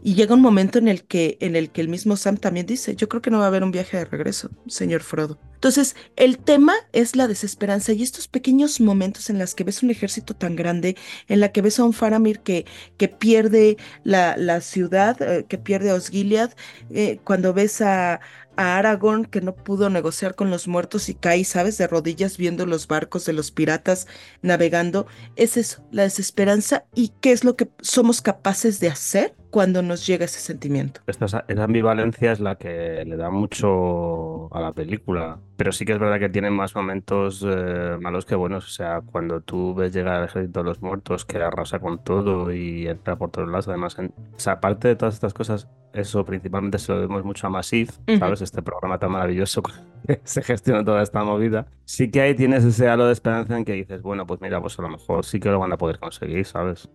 Y 0.04 0.16
llega 0.16 0.36
un 0.36 0.42
momento 0.42 0.78
en 0.80 0.90
el 0.90 1.06
que, 1.06 1.38
en 1.40 1.56
el 1.56 1.72
que 1.72 1.80
el 1.82 1.88
mismo 1.88 2.18
Sam 2.18 2.36
también 2.38 2.66
dice, 2.66 2.96
yo 2.98 3.08
creo 3.08 3.22
que 3.22 3.32
no 3.32 3.40
va 3.40 3.46
a 3.46 3.48
haber 3.48 3.64
un 3.64 3.72
viaje 3.72 3.98
de 3.98 4.06
regreso, 4.06 4.50
señor 4.68 5.02
Frodo. 5.02 5.40
Entonces, 5.58 5.96
el 6.16 6.38
tema 6.38 6.76
es 6.94 7.16
la 7.16 7.28
desesperanza 7.28 7.92
y 7.92 8.04
estos 8.04 8.28
pequeños 8.28 8.80
momentos 8.80 9.32
en 9.32 9.40
los 9.40 9.56
que 9.56 9.64
ves 9.64 9.82
un 9.82 9.90
ejército 9.90 10.36
tan 10.36 10.56
grande, 10.56 10.96
en 11.28 11.40
la 11.40 11.52
que 11.52 11.64
ves 11.64 11.80
a 11.80 11.84
un 11.84 11.94
Faramir 11.94 12.42
que, 12.42 12.66
que 12.98 13.08
pierde 13.08 13.78
la, 14.04 14.38
la 14.38 14.62
ciudad, 14.62 15.20
eh, 15.20 15.46
que 15.50 15.58
pierde 15.58 15.90
a 15.90 15.96
Osgiliath, 15.96 16.56
eh, 16.92 17.20
cuando 17.24 17.56
ves 17.56 17.82
a, 17.82 18.20
a 18.58 18.78
Aragorn 18.78 19.26
que 19.26 19.40
no 19.40 19.56
pudo 19.56 19.90
negociar 19.90 20.36
con 20.36 20.50
los 20.50 20.68
muertos 20.68 21.10
y 21.10 21.16
cae, 21.16 21.44
¿sabes? 21.44 21.78
De 21.78 21.88
rodillas 21.88 22.38
viendo 22.38 22.66
los 22.66 22.88
barcos 22.88 23.26
de 23.26 23.34
los 23.34 23.52
piratas 23.52 24.08
navegando. 24.42 25.08
Es 25.36 25.58
eso, 25.58 25.84
la 25.92 26.04
desesperanza 26.04 26.86
y 26.94 27.14
qué 27.22 27.32
es 27.32 27.44
lo 27.44 27.56
que 27.56 27.70
somos 27.82 28.22
capaces 28.22 28.80
de 28.80 28.90
hacer 28.90 29.36
cuando 29.52 29.82
nos 29.82 30.06
llega 30.06 30.26
ese 30.26 30.40
sentimiento. 30.40 31.02
Esta, 31.08 31.46
ambivalencia 31.64 32.32
es 32.32 32.40
la 32.40 32.56
que 32.56 33.04
le 33.06 33.16
da 33.16 33.30
mucho 33.30 34.54
a 34.54 34.60
la 34.60 34.74
película, 34.74 35.40
pero 35.58 35.72
sí 35.72 35.84
que 35.86 35.94
es 35.94 36.00
verdad 36.00 36.20
que 36.20 36.30
tiene 36.30 36.50
más 36.52 36.76
momentos 36.76 37.44
eh, 37.48 37.98
malos 38.00 38.26
que 38.26 38.36
buenos. 38.36 38.66
O 38.66 38.70
sea, 38.70 39.02
cuando 39.02 39.42
tú 39.42 39.74
ves 39.76 39.92
llegar 39.94 40.16
al 40.18 40.26
ejército 40.26 40.60
de 40.62 40.66
los 40.66 40.82
muertos 40.82 41.26
que 41.26 41.38
arrasa 41.38 41.80
con 41.80 42.04
todo 42.04 42.54
y 42.54 42.88
entra 42.88 43.16
por 43.18 43.32
todos 43.32 43.50
lados, 43.50 43.68
además, 43.68 43.98
en- 44.00 44.14
o 44.36 44.40
sea, 44.40 44.54
aparte 44.54 44.88
de 44.88 44.96
todas 44.96 45.16
estas 45.16 45.34
cosas, 45.34 45.68
eso 46.00 46.24
principalmente 46.26 46.78
se 46.80 46.92
lo 46.92 47.00
debemos 47.00 47.24
mucho 47.24 47.48
a 47.48 47.50
Massive, 47.50 47.92
Ujú. 48.08 48.18
¿sabes? 48.20 48.42
Este 48.42 48.62
programa 48.62 48.98
tan 49.00 49.12
maravilloso 49.12 49.62
que 50.08 50.20
se 50.24 50.42
gestiona 50.42 50.84
toda 50.84 51.02
esta 51.02 51.24
movida. 51.24 51.68
Sí 51.86 52.10
que 52.12 52.22
ahí 52.22 52.36
tienes 52.36 52.64
ese 52.64 52.88
halo 52.88 53.06
de 53.08 53.14
esperanza 53.14 53.58
en 53.58 53.66
que 53.66 53.74
dices, 53.74 54.02
bueno, 54.02 54.26
pues 54.26 54.42
mira, 54.42 54.62
pues 54.62 54.78
a 54.80 54.82
lo 54.82 54.90
mejor 54.90 55.26
sí 55.26 55.40
que 55.40 55.50
lo 55.50 55.60
van 55.60 55.74
a 55.74 55.78
poder 55.78 56.00
conseguir, 56.00 56.46
¿sabes? 56.46 56.90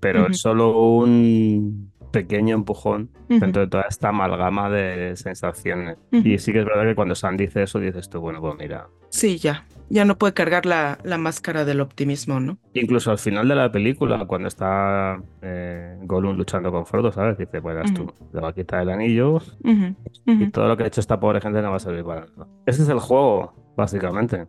Pero 0.00 0.26
es 0.28 0.40
solo 0.40 0.78
un 0.78 1.92
pequeño 2.10 2.54
empujón 2.54 3.10
dentro 3.28 3.62
de 3.62 3.68
toda 3.68 3.84
esta 3.88 4.08
amalgama 4.08 4.70
de 4.70 5.16
sensaciones. 5.16 5.98
Y 6.10 6.38
sí 6.38 6.52
que 6.52 6.60
es 6.60 6.64
verdad 6.64 6.84
que 6.84 6.94
cuando 6.94 7.14
Sam 7.14 7.36
dice 7.36 7.62
eso, 7.62 7.78
dices 7.78 8.08
tú, 8.08 8.20
bueno, 8.20 8.40
pues 8.40 8.54
mira. 8.58 8.88
Sí, 9.10 9.38
ya. 9.38 9.66
Ya 9.90 10.04
no 10.04 10.18
puede 10.18 10.34
cargar 10.34 10.66
la, 10.66 10.98
la 11.02 11.16
máscara 11.18 11.64
del 11.64 11.80
optimismo, 11.80 12.40
¿no? 12.40 12.58
Incluso 12.74 13.10
al 13.10 13.18
final 13.18 13.48
de 13.48 13.54
la 13.54 13.72
película, 13.72 14.26
cuando 14.26 14.48
está 14.48 15.22
eh, 15.42 15.96
Gollum 16.02 16.36
luchando 16.36 16.70
con 16.70 16.84
Frodo, 16.86 17.10
¿sabes? 17.10 17.38
Dice, 17.38 17.62
pues 17.62 17.74
verás 17.74 17.94
tú, 17.94 18.12
le 18.32 18.40
va 18.40 18.48
a 18.48 18.52
quitar 18.52 18.82
el 18.82 18.90
anillo 18.90 19.40
y 20.26 20.50
todo 20.50 20.68
lo 20.68 20.76
que 20.76 20.84
ha 20.84 20.86
hecho 20.86 21.00
esta 21.00 21.18
pobre 21.18 21.40
gente 21.40 21.62
no 21.62 21.70
va 21.70 21.76
a 21.76 21.80
servir 21.80 22.04
para 22.04 22.26
nada. 22.36 22.46
Ese 22.66 22.82
es 22.82 22.88
el 22.88 22.98
juego, 22.98 23.54
básicamente. 23.76 24.46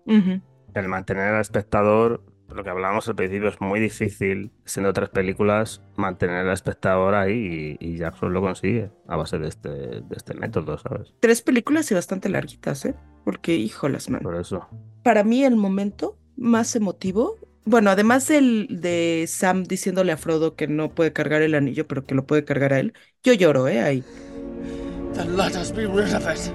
El 0.73 0.87
mantener 0.87 1.33
al 1.33 1.41
espectador, 1.41 2.21
lo 2.53 2.63
que 2.63 2.69
hablábamos 2.69 3.07
al 3.07 3.15
principio, 3.15 3.49
es 3.49 3.61
muy 3.61 3.79
difícil, 3.79 4.51
siendo 4.65 4.93
tres 4.93 5.09
películas, 5.09 5.81
mantener 5.95 6.47
al 6.47 6.53
espectador 6.53 7.15
ahí 7.15 7.77
y, 7.79 7.87
y 7.93 7.97
Jackson 7.97 8.33
lo 8.33 8.41
consigue 8.41 8.91
a 9.07 9.15
base 9.15 9.37
de 9.37 9.47
este, 9.47 9.69
de 9.69 10.15
este 10.15 10.33
método, 10.33 10.77
¿sabes? 10.77 11.13
Tres 11.19 11.41
películas 11.41 11.89
y 11.91 11.95
bastante 11.95 12.29
larguitas, 12.29 12.85
¿eh? 12.85 12.95
Porque, 13.23 13.55
híjolas, 13.55 14.09
man. 14.09 14.21
Por 14.21 14.35
eso. 14.35 14.67
Para 15.03 15.23
mí 15.23 15.43
el 15.43 15.55
momento 15.55 16.17
más 16.35 16.75
emotivo, 16.75 17.37
bueno, 17.65 17.91
además 17.91 18.27
del 18.27 18.67
de 18.81 19.25
Sam 19.27 19.63
diciéndole 19.63 20.11
a 20.11 20.17
Frodo 20.17 20.55
que 20.55 20.67
no 20.67 20.89
puede 20.89 21.13
cargar 21.13 21.41
el 21.41 21.53
anillo, 21.53 21.87
pero 21.87 22.05
que 22.05 22.15
lo 22.15 22.25
puede 22.25 22.45
cargar 22.45 22.73
a 22.73 22.79
él, 22.79 22.93
yo 23.23 23.33
lloro, 23.33 23.67
¿eh? 23.67 23.81
Ahí. 23.81 24.03
Then 25.13 25.35
let 25.37 25.55
us 25.55 25.71
be 25.71 25.85
rid 25.85 26.13
of 26.13 26.25
it. 26.27 26.51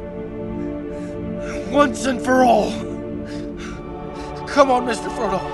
Once 1.72 2.08
and 2.08 2.20
for 2.20 2.42
all. 2.42 2.70
Come 4.46 4.70
on, 4.70 4.86
Mr. 4.86 5.10
Frodo. 5.10 5.53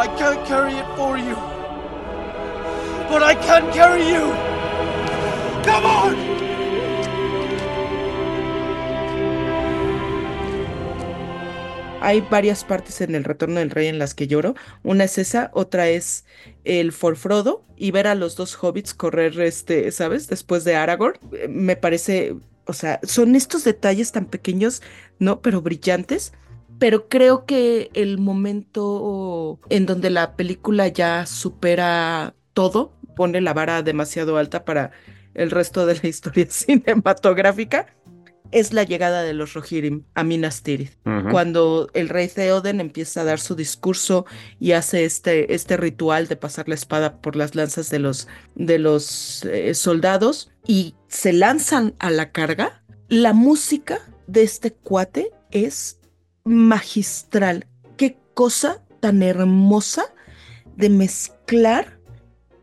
I 0.00 0.06
can't 0.16 0.46
carry 0.46 0.74
it 0.82 0.86
for 0.96 1.18
you. 1.18 1.36
but 3.10 3.22
I 3.24 3.34
can't 3.34 3.70
carry 3.74 4.04
you. 4.08 4.32
Come 5.64 5.84
on! 5.84 6.16
Hay 12.02 12.22
varias 12.22 12.64
partes 12.64 13.00
en 13.02 13.14
El 13.14 13.24
Retorno 13.24 13.58
del 13.60 13.70
Rey 13.70 13.88
en 13.88 13.98
las 13.98 14.14
que 14.14 14.26
lloro. 14.26 14.54
Una 14.82 15.04
es 15.04 15.18
esa, 15.18 15.50
otra 15.52 15.88
es 15.88 16.24
el 16.64 16.92
Forfrodo 16.92 17.64
y 17.76 17.90
ver 17.90 18.06
a 18.06 18.14
los 18.14 18.36
dos 18.36 18.56
hobbits 18.62 18.94
correr, 18.94 19.38
este, 19.40 19.90
¿sabes? 19.92 20.28
Después 20.28 20.64
de 20.64 20.76
Aragorn. 20.76 21.18
Eh, 21.32 21.48
Me 21.48 21.76
parece, 21.76 22.36
o 22.64 22.72
sea, 22.72 23.00
son 23.02 23.34
estos 23.36 23.64
detalles 23.64 24.12
tan 24.12 24.26
pequeños, 24.26 24.82
¿no? 25.18 25.42
Pero 25.42 25.60
brillantes. 25.60 26.32
Pero 26.80 27.08
creo 27.08 27.44
que 27.44 27.90
el 27.92 28.18
momento 28.18 29.60
en 29.68 29.84
donde 29.84 30.08
la 30.08 30.34
película 30.34 30.88
ya 30.88 31.26
supera 31.26 32.34
todo, 32.54 32.96
pone 33.14 33.42
la 33.42 33.52
vara 33.52 33.82
demasiado 33.82 34.38
alta 34.38 34.64
para 34.64 34.90
el 35.34 35.50
resto 35.50 35.84
de 35.84 36.00
la 36.02 36.08
historia 36.08 36.46
cinematográfica, 36.48 37.86
es 38.50 38.72
la 38.72 38.82
llegada 38.82 39.22
de 39.22 39.34
los 39.34 39.52
Rohirrim 39.52 40.04
a 40.14 40.24
Minas 40.24 40.62
Tirith. 40.62 40.96
Cuando 41.30 41.88
el 41.94 42.08
rey 42.08 42.28
Theoden 42.28 42.80
empieza 42.80 43.20
a 43.20 43.24
dar 43.24 43.38
su 43.38 43.54
discurso 43.54 44.24
y 44.58 44.72
hace 44.72 45.04
este, 45.04 45.54
este 45.54 45.76
ritual 45.76 46.26
de 46.28 46.36
pasar 46.36 46.68
la 46.68 46.74
espada 46.74 47.20
por 47.20 47.36
las 47.36 47.54
lanzas 47.54 47.90
de 47.90 47.98
los, 47.98 48.26
de 48.54 48.78
los 48.78 49.44
eh, 49.44 49.74
soldados 49.74 50.50
y 50.66 50.94
se 51.08 51.32
lanzan 51.32 51.94
a 51.98 52.10
la 52.10 52.32
carga, 52.32 52.82
la 53.08 53.34
música 53.34 53.98
de 54.26 54.42
este 54.42 54.72
cuate 54.72 55.30
es 55.50 55.99
magistral. 56.44 57.66
Qué 57.96 58.18
cosa 58.34 58.82
tan 59.00 59.22
hermosa 59.22 60.04
de 60.76 60.90
mezclar 60.90 61.98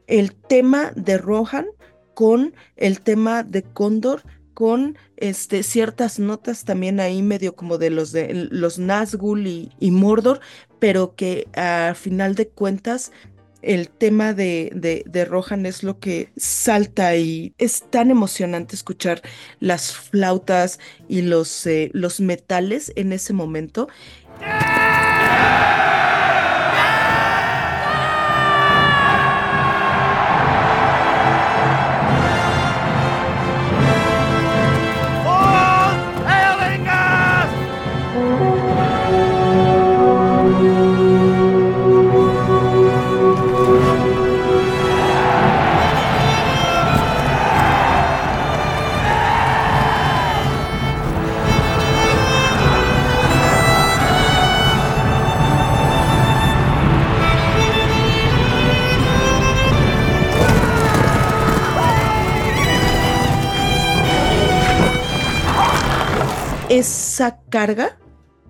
el 0.07 0.33
tema 0.33 0.91
de 0.95 1.17
Rohan 1.17 1.67
con 2.13 2.55
el 2.75 3.01
tema 3.01 3.43
de 3.43 3.63
Cóndor, 3.63 4.23
con 4.53 4.97
este, 5.17 5.61
ciertas 5.61 6.17
notas 6.17 6.63
también 6.63 6.99
ahí 6.99 7.21
medio 7.21 7.55
como 7.55 7.77
de 7.77 7.91
los 7.91 8.11
de 8.11 8.47
los 8.49 8.79
Nazgûl 8.79 9.45
y, 9.45 9.71
y 9.79 9.91
Mordor, 9.91 10.39
pero 10.79 11.15
que 11.15 11.47
a 11.55 11.93
final 11.93 12.33
de 12.33 12.47
cuentas 12.47 13.11
el 13.61 13.89
tema 13.89 14.33
de, 14.33 14.71
de, 14.73 15.03
de 15.05 15.25
Rohan 15.25 15.65
es 15.65 15.83
lo 15.83 15.99
que 15.99 16.31
salta 16.37 17.15
y 17.15 17.53
es 17.57 17.83
tan 17.89 18.11
emocionante 18.11 18.75
escuchar 18.75 19.21
las 19.59 19.93
flautas 19.93 20.79
y 21.07 21.21
los, 21.21 21.65
eh, 21.65 21.89
los 21.93 22.19
metales 22.19 22.91
en 22.95 23.13
ese 23.13 23.33
momento. 23.33 23.87
Esa 24.39 24.66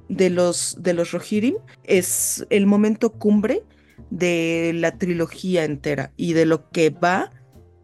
de 0.10 0.30
los, 0.30 0.78
de 0.80 0.94
los 0.94 1.12
Rohirrim 1.12 1.56
es 1.84 2.46
el 2.50 2.66
momento 2.66 3.12
cumbre 3.12 3.64
de 4.10 4.72
la 4.76 4.98
trilogía 4.98 5.64
entera 5.64 6.12
y 6.16 6.34
de 6.34 6.46
lo 6.46 6.70
que 6.70 6.90
va 6.90 7.32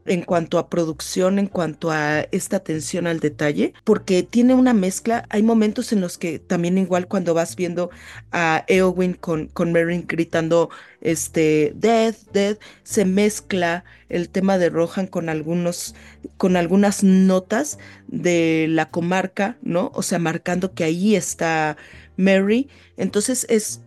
en 0.06 0.22
cuanto 0.26 0.58
a 0.58 0.70
producción, 0.70 1.40
en 1.40 1.48
cuanto 1.48 1.92
a 1.92 2.22
esta 2.32 2.58
atención 2.58 3.08
al 3.08 3.20
detalle, 3.20 3.74
porque 3.84 4.24
tiene 4.24 4.54
una 4.54 4.74
mezcla. 4.74 5.26
Hay 5.30 5.44
momentos 5.44 5.92
en 5.94 6.02
los 6.02 6.18
que 6.18 6.40
también 6.40 6.78
igual 6.78 7.08
cuando 7.08 7.34
vas 7.34 7.56
viendo 7.56 7.90
a 8.32 8.64
Eowyn 8.68 9.14
con, 9.14 9.48
con 9.48 9.72
Meryn 9.72 10.06
gritando 10.08 10.70
este 11.02 11.74
Death, 11.76 12.18
Death, 12.32 12.60
se 12.84 13.06
mezcla 13.06 13.84
el 14.10 14.30
tema 14.30 14.58
de 14.58 14.70
Rohan 14.70 15.08
con 15.08 15.30
algunos, 15.30 15.96
con 16.38 16.56
algunas 16.56 17.04
notas 17.04 17.80
de 18.08 18.68
la 18.70 18.90
comarca, 18.90 19.58
¿no? 19.62 19.92
O 19.94 20.02
sea, 20.04 20.20
marcando 20.20 20.74
que 20.74 20.84
ahí 20.84 21.16
está 21.16 21.78
Mary. 22.18 22.70
Entonces 22.98 23.46
es, 23.50 23.82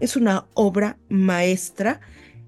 es 0.00 0.16
una 0.16 0.46
obra 0.54 0.98
maestra 1.08 2.00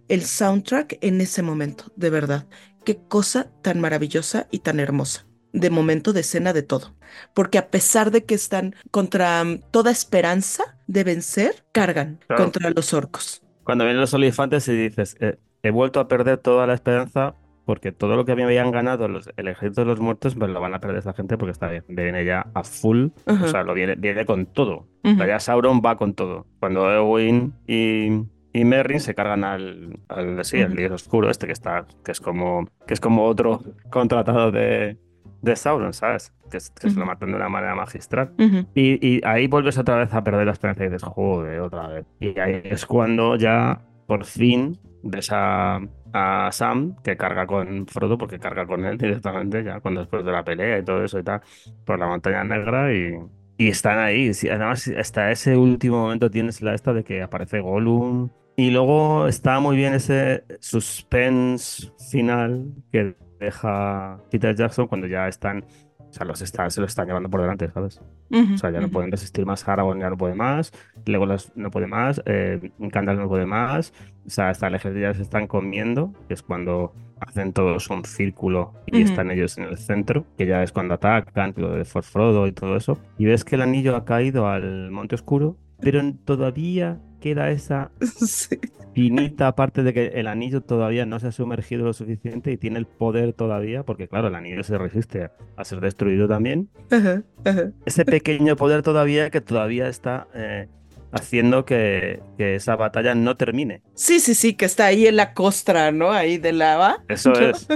el 0.08 0.24
soundtrack 0.24 0.98
en 1.02 1.20
ese 1.20 1.42
momento, 1.42 1.92
de 1.96 2.10
verdad. 2.10 2.46
Qué 2.88 2.96
cosa 3.06 3.50
tan 3.60 3.80
maravillosa 3.82 4.46
y 4.50 4.60
tan 4.60 4.80
hermosa. 4.80 5.26
De 5.52 5.68
momento, 5.68 6.14
de 6.14 6.20
escena, 6.20 6.54
de 6.54 6.62
todo. 6.62 6.94
Porque 7.34 7.58
a 7.58 7.68
pesar 7.68 8.10
de 8.10 8.24
que 8.24 8.34
están 8.34 8.74
contra 8.90 9.44
mm, 9.44 9.58
toda 9.70 9.90
esperanza 9.90 10.64
de 10.86 11.04
vencer, 11.04 11.66
cargan 11.72 12.18
Claro. 12.26 12.44
contra 12.44 12.70
los 12.70 12.94
orcos. 12.94 13.42
Cuando 13.64 13.84
vienen 13.84 14.00
los 14.00 14.14
olifantes 14.14 14.66
y 14.68 14.72
dices, 14.74 15.18
eh, 15.20 15.36
he 15.62 15.70
vuelto 15.70 16.00
a 16.00 16.08
perder 16.08 16.38
toda 16.38 16.66
la 16.66 16.72
esperanza 16.72 17.34
porque 17.66 17.92
todo 17.92 18.16
lo 18.16 18.24
que 18.24 18.34
me 18.34 18.44
habían 18.44 18.70
ganado 18.70 19.06
los, 19.06 19.28
el 19.36 19.48
ejército 19.48 19.82
de 19.82 19.88
los 19.88 20.00
muertos, 20.00 20.34
pues 20.34 20.50
lo 20.50 20.58
van 20.58 20.72
a 20.72 20.80
perder 20.80 20.96
esta 21.00 21.12
gente 21.12 21.36
porque 21.36 21.52
está 21.52 21.68
bien. 21.68 21.84
Viene 21.88 22.24
ya 22.24 22.46
a 22.54 22.64
full, 22.64 23.08
Ajá. 23.26 23.44
o 23.44 23.48
sea, 23.48 23.64
lo 23.64 23.74
viene, 23.74 23.96
viene 23.96 24.24
con 24.24 24.46
todo. 24.46 24.86
O 25.04 25.08
Ujú. 25.10 25.18
sea, 25.18 25.26
ya 25.26 25.40
Sauron 25.40 25.82
va 25.84 25.98
con 25.98 26.14
todo. 26.14 26.46
Cuando 26.58 26.90
Eowyn 26.90 27.52
y, 27.66 28.22
y 28.58 28.64
Merry 28.64 28.98
se 28.98 29.14
cargan 29.14 29.44
al, 29.44 30.00
al 30.08 30.44
sí, 30.44 30.60
al 30.60 30.74
líder 30.74 30.92
oscuro 30.92 31.30
este 31.30 31.46
que 31.46 31.52
está, 31.52 31.86
que 32.04 32.10
es 32.12 32.20
como, 32.20 32.66
que 32.86 32.94
es 32.94 33.00
como 33.00 33.24
otro 33.24 33.62
contratado 33.88 34.50
de, 34.50 34.98
de 35.42 35.56
Sauron, 35.56 35.92
¿sabes? 35.92 36.32
Que, 36.50 36.58
que 36.80 36.90
se 36.90 36.98
lo 36.98 37.06
matan 37.06 37.30
de 37.30 37.36
una 37.36 37.48
manera 37.48 37.74
magistral. 37.76 38.32
Ujú. 38.36 38.66
Y, 38.74 39.06
y 39.06 39.20
ahí 39.24 39.46
vuelves 39.46 39.78
otra 39.78 39.96
vez 39.96 40.12
a 40.12 40.24
perder 40.24 40.46
la 40.46 40.52
esperanza 40.52 40.82
y 40.82 40.86
dices, 40.88 41.04
joder, 41.04 41.60
otra 41.60 41.86
vez. 41.88 42.06
Y 42.18 42.38
ahí 42.40 42.60
es 42.64 42.84
cuando 42.84 43.36
ya 43.36 43.80
por 44.06 44.24
fin 44.24 44.78
ves 45.04 45.28
a, 45.30 45.80
a 46.12 46.48
Sam 46.50 46.96
que 47.04 47.16
carga 47.16 47.46
con 47.46 47.86
Frodo, 47.86 48.18
porque 48.18 48.40
carga 48.40 48.66
con 48.66 48.84
él 48.84 48.98
directamente, 48.98 49.62
ya 49.62 49.80
cuando 49.80 50.00
después 50.00 50.24
de 50.24 50.32
la 50.32 50.42
pelea 50.42 50.78
y 50.78 50.84
todo 50.84 51.04
eso 51.04 51.18
y 51.18 51.22
tal, 51.22 51.42
por 51.84 51.98
la 51.98 52.08
montaña 52.08 52.42
negra 52.42 52.92
y, 52.92 53.14
y 53.58 53.68
están 53.68 53.98
ahí. 53.98 54.30
Además, 54.50 54.88
hasta 54.88 55.30
ese 55.30 55.56
último 55.56 55.98
momento 55.98 56.30
tienes 56.30 56.62
la 56.62 56.74
esta 56.74 56.92
de 56.92 57.04
que 57.04 57.22
aparece 57.22 57.60
Gollum. 57.60 58.30
Y 58.58 58.72
luego 58.72 59.28
está 59.28 59.60
muy 59.60 59.76
bien 59.76 59.94
ese 59.94 60.42
suspense 60.58 61.92
final 62.10 62.66
que 62.90 63.14
deja 63.38 64.18
Peter 64.32 64.52
Jackson 64.52 64.88
cuando 64.88 65.06
ya 65.06 65.28
están, 65.28 65.64
o 66.00 66.12
sea, 66.12 66.26
los 66.26 66.42
están, 66.42 66.68
se 66.72 66.80
lo 66.80 66.86
están 66.88 67.06
llevando 67.06 67.30
por 67.30 67.40
delante, 67.40 67.70
¿sabes? 67.70 68.00
Ujú. 68.30 68.54
O 68.54 68.58
sea, 68.58 68.72
ya 68.72 68.80
no 68.80 68.86
Ujú. 68.86 68.94
pueden 68.94 69.12
resistir 69.12 69.46
más. 69.46 69.66
Aragorn 69.68 70.00
ya 70.00 70.10
no 70.10 70.16
puede 70.16 70.34
más. 70.34 70.72
Legolas 71.06 71.52
no 71.54 71.70
puede 71.70 71.86
más. 71.86 72.20
Eh, 72.26 72.72
Gandalf 72.80 73.20
no 73.20 73.28
puede 73.28 73.46
más. 73.46 73.92
O 74.26 74.30
sea, 74.30 74.48
hasta 74.48 74.66
el 74.66 74.74
ejército 74.74 75.02
ya 75.02 75.14
se 75.14 75.22
están 75.22 75.46
comiendo, 75.46 76.12
que 76.26 76.34
es 76.34 76.42
cuando 76.42 76.92
hacen 77.20 77.52
todos 77.52 77.88
un 77.90 78.04
círculo 78.04 78.72
y 78.86 79.02
Ujú. 79.02 79.10
están 79.10 79.30
ellos 79.30 79.56
en 79.58 79.64
el 79.66 79.78
centro, 79.78 80.24
que 80.36 80.46
ya 80.46 80.64
es 80.64 80.72
cuando 80.72 80.94
atacan, 80.94 81.54
lo 81.56 81.74
de 81.76 81.84
For 81.84 82.02
Frodo 82.02 82.48
y 82.48 82.52
todo 82.52 82.76
eso. 82.76 82.98
Y 83.18 83.26
ves 83.26 83.44
que 83.44 83.54
el 83.54 83.62
anillo 83.62 83.94
ha 83.94 84.04
caído 84.04 84.48
al 84.48 84.90
Monte 84.90 85.14
Oscuro, 85.14 85.56
pero 85.80 86.00
todavía 86.24 87.00
queda 87.20 87.50
esa 87.50 87.90
Sí. 88.00 88.56
finita 88.94 89.54
parte 89.54 89.82
de 89.82 89.92
que 89.92 90.06
el 90.08 90.26
anillo 90.26 90.60
todavía 90.60 91.06
no 91.06 91.18
se 91.20 91.28
ha 91.28 91.32
sumergido 91.32 91.84
lo 91.84 91.92
suficiente 91.92 92.50
y 92.52 92.56
tiene 92.56 92.78
el 92.78 92.86
poder 92.86 93.32
todavía, 93.32 93.82
porque 93.84 94.08
claro, 94.08 94.28
el 94.28 94.34
anillo 94.34 94.62
se 94.62 94.76
resiste 94.78 95.30
a 95.56 95.64
ser 95.64 95.80
destruido 95.80 96.28
también 96.28 96.68
Ajá, 96.90 97.22
ajá. 97.44 97.70
ese 97.86 98.04
pequeño 98.04 98.56
poder 98.56 98.82
todavía 98.82 99.30
que 99.30 99.40
todavía 99.40 99.88
está 99.88 100.26
eh, 100.34 100.68
haciendo 101.12 101.64
que, 101.64 102.20
que 102.36 102.54
esa 102.56 102.76
batalla 102.76 103.14
no 103.14 103.36
termine. 103.36 103.82
Sí, 103.94 104.20
sí, 104.20 104.34
sí, 104.34 104.54
que 104.54 104.66
está 104.66 104.86
ahí 104.86 105.06
en 105.06 105.16
la 105.16 105.32
costra, 105.32 105.90
¿no? 105.90 106.12
Ahí 106.12 106.36
de 106.38 106.52
lava. 106.52 107.02
Eso 107.08 107.32
es. 107.40 107.66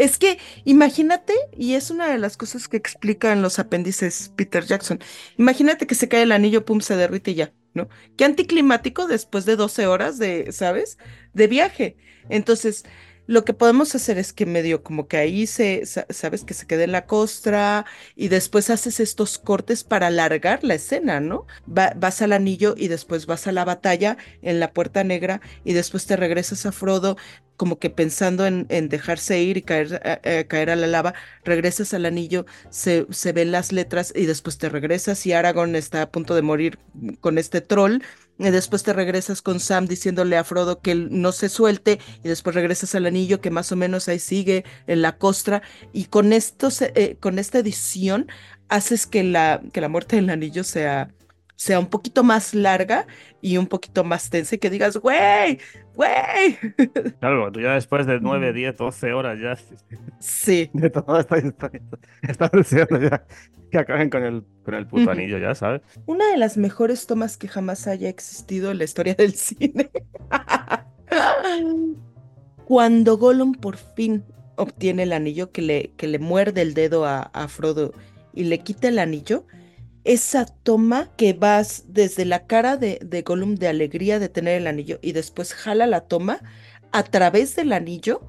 Es 0.00 0.16
que 0.16 0.38
imagínate, 0.64 1.34
y 1.54 1.74
es 1.74 1.90
una 1.90 2.08
de 2.10 2.16
las 2.16 2.38
cosas 2.38 2.68
que 2.68 2.78
explica 2.78 3.34
en 3.34 3.42
los 3.42 3.58
apéndices 3.58 4.32
Peter 4.34 4.64
Jackson, 4.64 4.98
imagínate 5.36 5.86
que 5.86 5.94
se 5.94 6.08
cae 6.08 6.22
el 6.22 6.32
anillo, 6.32 6.64
pum, 6.64 6.80
se 6.80 6.96
derrite 6.96 7.32
y 7.32 7.34
ya, 7.34 7.52
¿no? 7.74 7.90
Qué 8.16 8.24
anticlimático 8.24 9.06
después 9.06 9.44
de 9.44 9.56
12 9.56 9.86
horas 9.86 10.16
de, 10.16 10.52
¿sabes? 10.52 10.96
De 11.34 11.48
viaje. 11.48 11.98
Entonces, 12.30 12.86
lo 13.30 13.44
que 13.44 13.54
podemos 13.54 13.94
hacer 13.94 14.18
es 14.18 14.32
que 14.32 14.44
medio 14.44 14.82
como 14.82 15.06
que 15.06 15.16
ahí 15.16 15.46
se, 15.46 15.86
sabes, 15.86 16.42
que 16.42 16.52
se 16.52 16.66
quede 16.66 16.82
en 16.82 16.90
la 16.90 17.06
costra 17.06 17.86
y 18.16 18.26
después 18.26 18.70
haces 18.70 18.98
estos 18.98 19.38
cortes 19.38 19.84
para 19.84 20.08
alargar 20.08 20.64
la 20.64 20.74
escena, 20.74 21.20
¿no? 21.20 21.46
vas 21.64 22.22
al 22.22 22.32
anillo 22.32 22.74
y 22.76 22.88
después 22.88 23.26
vas 23.26 23.46
a 23.46 23.52
la 23.52 23.64
batalla 23.64 24.16
en 24.42 24.58
la 24.58 24.72
puerta 24.72 25.04
negra 25.04 25.40
y 25.64 25.74
después 25.74 26.06
te 26.06 26.16
regresas 26.16 26.66
a 26.66 26.72
Frodo 26.72 27.16
como 27.56 27.78
que 27.78 27.88
pensando 27.90 28.46
en, 28.46 28.66
dejarse 28.88 29.40
ir 29.40 29.58
y 29.58 29.62
caer, 29.62 30.00
a, 30.04 30.44
caer 30.48 30.70
a 30.70 30.76
la 30.76 30.88
lava, 30.88 31.14
regresas 31.44 31.94
al 31.94 32.06
anillo, 32.06 32.46
se, 32.70 33.06
se 33.10 33.32
ven 33.32 33.52
las 33.52 33.70
letras 33.70 34.12
y 34.16 34.26
después 34.26 34.58
te 34.58 34.68
regresas 34.70 35.24
y 35.26 35.34
Aragorn 35.34 35.76
está 35.76 36.02
a 36.02 36.10
punto 36.10 36.34
de 36.34 36.42
morir 36.42 36.80
con 37.20 37.38
este 37.38 37.60
troll 37.60 38.00
y 38.40 38.50
después 38.50 38.82
te 38.82 38.94
regresas 38.94 39.42
con 39.42 39.60
Sam 39.60 39.86
diciéndole 39.86 40.38
a 40.38 40.44
Frodo 40.44 40.80
que 40.80 40.94
no 40.94 41.30
se 41.32 41.50
suelte 41.50 41.98
y 42.24 42.28
después 42.28 42.56
regresas 42.56 42.94
al 42.94 43.04
anillo 43.04 43.42
que 43.42 43.50
más 43.50 43.70
o 43.70 43.76
menos 43.76 44.08
ahí 44.08 44.18
sigue 44.18 44.64
en 44.86 45.02
la 45.02 45.18
costra. 45.18 45.62
Y 45.92 46.04
con 46.04 46.32
esto 46.32 46.68
eh, 46.80 47.16
con 47.20 47.38
esta 47.38 47.58
edición 47.58 48.28
haces 48.68 49.06
que 49.06 49.24
la 49.24 49.60
que 49.72 49.82
la 49.82 49.88
muerte 49.88 50.16
del 50.16 50.30
anillo 50.30 50.64
sea 50.64 51.10
sea 51.60 51.78
un 51.78 51.88
poquito 51.88 52.24
más 52.24 52.54
larga 52.54 53.06
y 53.42 53.58
un 53.58 53.66
poquito 53.66 54.02
más 54.02 54.30
tensa 54.30 54.54
y 54.54 54.58
que 54.58 54.70
digas, 54.70 54.96
güey, 54.96 55.58
güey. 55.94 56.56
Claro, 57.20 57.52
tú 57.52 57.60
ya 57.60 57.74
después 57.74 58.06
de 58.06 58.18
9, 58.18 58.54
10, 58.54 58.78
12 58.78 59.12
horas 59.12 59.38
ya. 59.38 59.58
Sí. 60.20 60.70
De 60.72 60.88
todo 60.88 61.20
esto, 61.20 61.36
estás 62.22 62.50
deseando 62.52 62.98
ya 62.98 63.26
que 63.70 63.76
acaben 63.76 64.08
con 64.08 64.24
el, 64.24 64.42
con 64.64 64.72
el 64.72 64.86
puto 64.86 65.10
anillo, 65.10 65.36
ya, 65.36 65.54
¿sabes? 65.54 65.82
Una 66.06 66.30
de 66.30 66.38
las 66.38 66.56
mejores 66.56 67.06
tomas 67.06 67.36
que 67.36 67.46
jamás 67.46 67.86
haya 67.86 68.08
existido 68.08 68.70
en 68.70 68.78
la 68.78 68.84
historia 68.84 69.14
del 69.14 69.34
cine. 69.34 69.90
Cuando 72.64 73.18
Gollum 73.18 73.52
por 73.52 73.76
fin 73.76 74.24
obtiene 74.56 75.02
el 75.02 75.12
anillo 75.12 75.52
que 75.52 75.60
le, 75.60 75.92
que 75.98 76.06
le 76.06 76.18
muerde 76.18 76.62
el 76.62 76.72
dedo 76.72 77.04
a, 77.04 77.20
a 77.20 77.48
Frodo 77.48 77.92
y 78.32 78.44
le 78.44 78.60
quita 78.60 78.88
el 78.88 78.98
anillo, 78.98 79.44
esa 80.04 80.46
toma 80.46 81.10
que 81.16 81.32
vas 81.32 81.84
desde 81.88 82.24
la 82.24 82.46
cara 82.46 82.76
de, 82.76 82.98
de 83.04 83.22
Gollum 83.22 83.54
de 83.54 83.68
alegría 83.68 84.18
de 84.18 84.28
tener 84.28 84.60
el 84.60 84.66
anillo 84.66 84.98
y 85.02 85.12
después 85.12 85.54
jala 85.54 85.86
la 85.86 86.02
toma 86.02 86.40
a 86.92 87.02
través 87.04 87.56
del 87.56 87.72
anillo, 87.72 88.22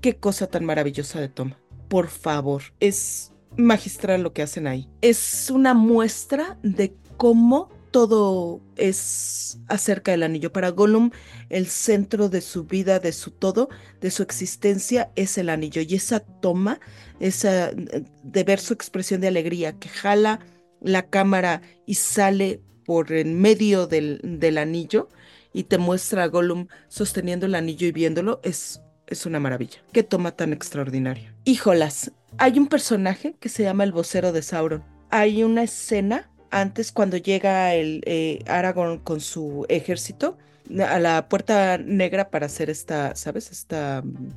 qué 0.00 0.16
cosa 0.16 0.46
tan 0.46 0.64
maravillosa 0.64 1.20
de 1.20 1.28
toma. 1.28 1.58
Por 1.88 2.08
favor, 2.08 2.62
es 2.80 3.32
magistral 3.56 4.22
lo 4.22 4.32
que 4.32 4.42
hacen 4.42 4.66
ahí. 4.66 4.88
Es 5.00 5.50
una 5.50 5.74
muestra 5.74 6.58
de 6.62 6.94
cómo 7.16 7.70
todo 7.90 8.60
es 8.74 9.60
acerca 9.68 10.10
del 10.10 10.24
anillo. 10.24 10.52
Para 10.52 10.70
Gollum, 10.70 11.10
el 11.48 11.68
centro 11.68 12.28
de 12.28 12.40
su 12.40 12.64
vida, 12.64 12.98
de 12.98 13.12
su 13.12 13.30
todo, 13.30 13.68
de 14.00 14.10
su 14.10 14.24
existencia 14.24 15.12
es 15.14 15.38
el 15.38 15.48
anillo. 15.48 15.80
Y 15.80 15.94
esa 15.94 16.18
toma, 16.18 16.80
esa 17.20 17.70
de 17.70 18.44
ver 18.44 18.58
su 18.58 18.74
expresión 18.74 19.20
de 19.20 19.28
alegría 19.28 19.78
que 19.78 19.88
jala 19.88 20.40
la 20.84 21.08
cámara 21.08 21.62
y 21.86 21.94
sale 21.94 22.60
por 22.84 23.12
en 23.12 23.40
medio 23.40 23.86
del, 23.86 24.20
del 24.22 24.58
anillo 24.58 25.08
y 25.52 25.64
te 25.64 25.78
muestra 25.78 26.24
a 26.24 26.26
Gollum 26.26 26.66
sosteniendo 26.88 27.46
el 27.46 27.54
anillo 27.54 27.86
y 27.86 27.92
viéndolo, 27.92 28.40
es, 28.42 28.82
es 29.06 29.24
una 29.24 29.40
maravilla. 29.40 29.78
Qué 29.92 30.02
toma 30.02 30.32
tan 30.32 30.52
extraordinaria. 30.52 31.34
Híjolas, 31.44 32.12
hay 32.38 32.58
un 32.58 32.66
personaje 32.66 33.36
que 33.40 33.48
se 33.48 33.62
llama 33.62 33.84
el 33.84 33.92
vocero 33.92 34.32
de 34.32 34.42
Sauron. 34.42 34.84
Hay 35.10 35.44
una 35.44 35.62
escena 35.62 36.30
antes 36.50 36.92
cuando 36.92 37.16
llega 37.16 37.74
el 37.74 38.02
eh, 38.04 38.40
Aragorn 38.46 38.98
con 38.98 39.20
su 39.20 39.64
ejército 39.68 40.38
a 40.86 40.98
la 40.98 41.28
puerta 41.28 41.78
negra 41.78 42.30
para 42.30 42.46
hacer 42.46 42.70
esta, 42.70 43.14
¿sabes? 43.14 43.50
Esta 43.50 44.02
mm, 44.02 44.28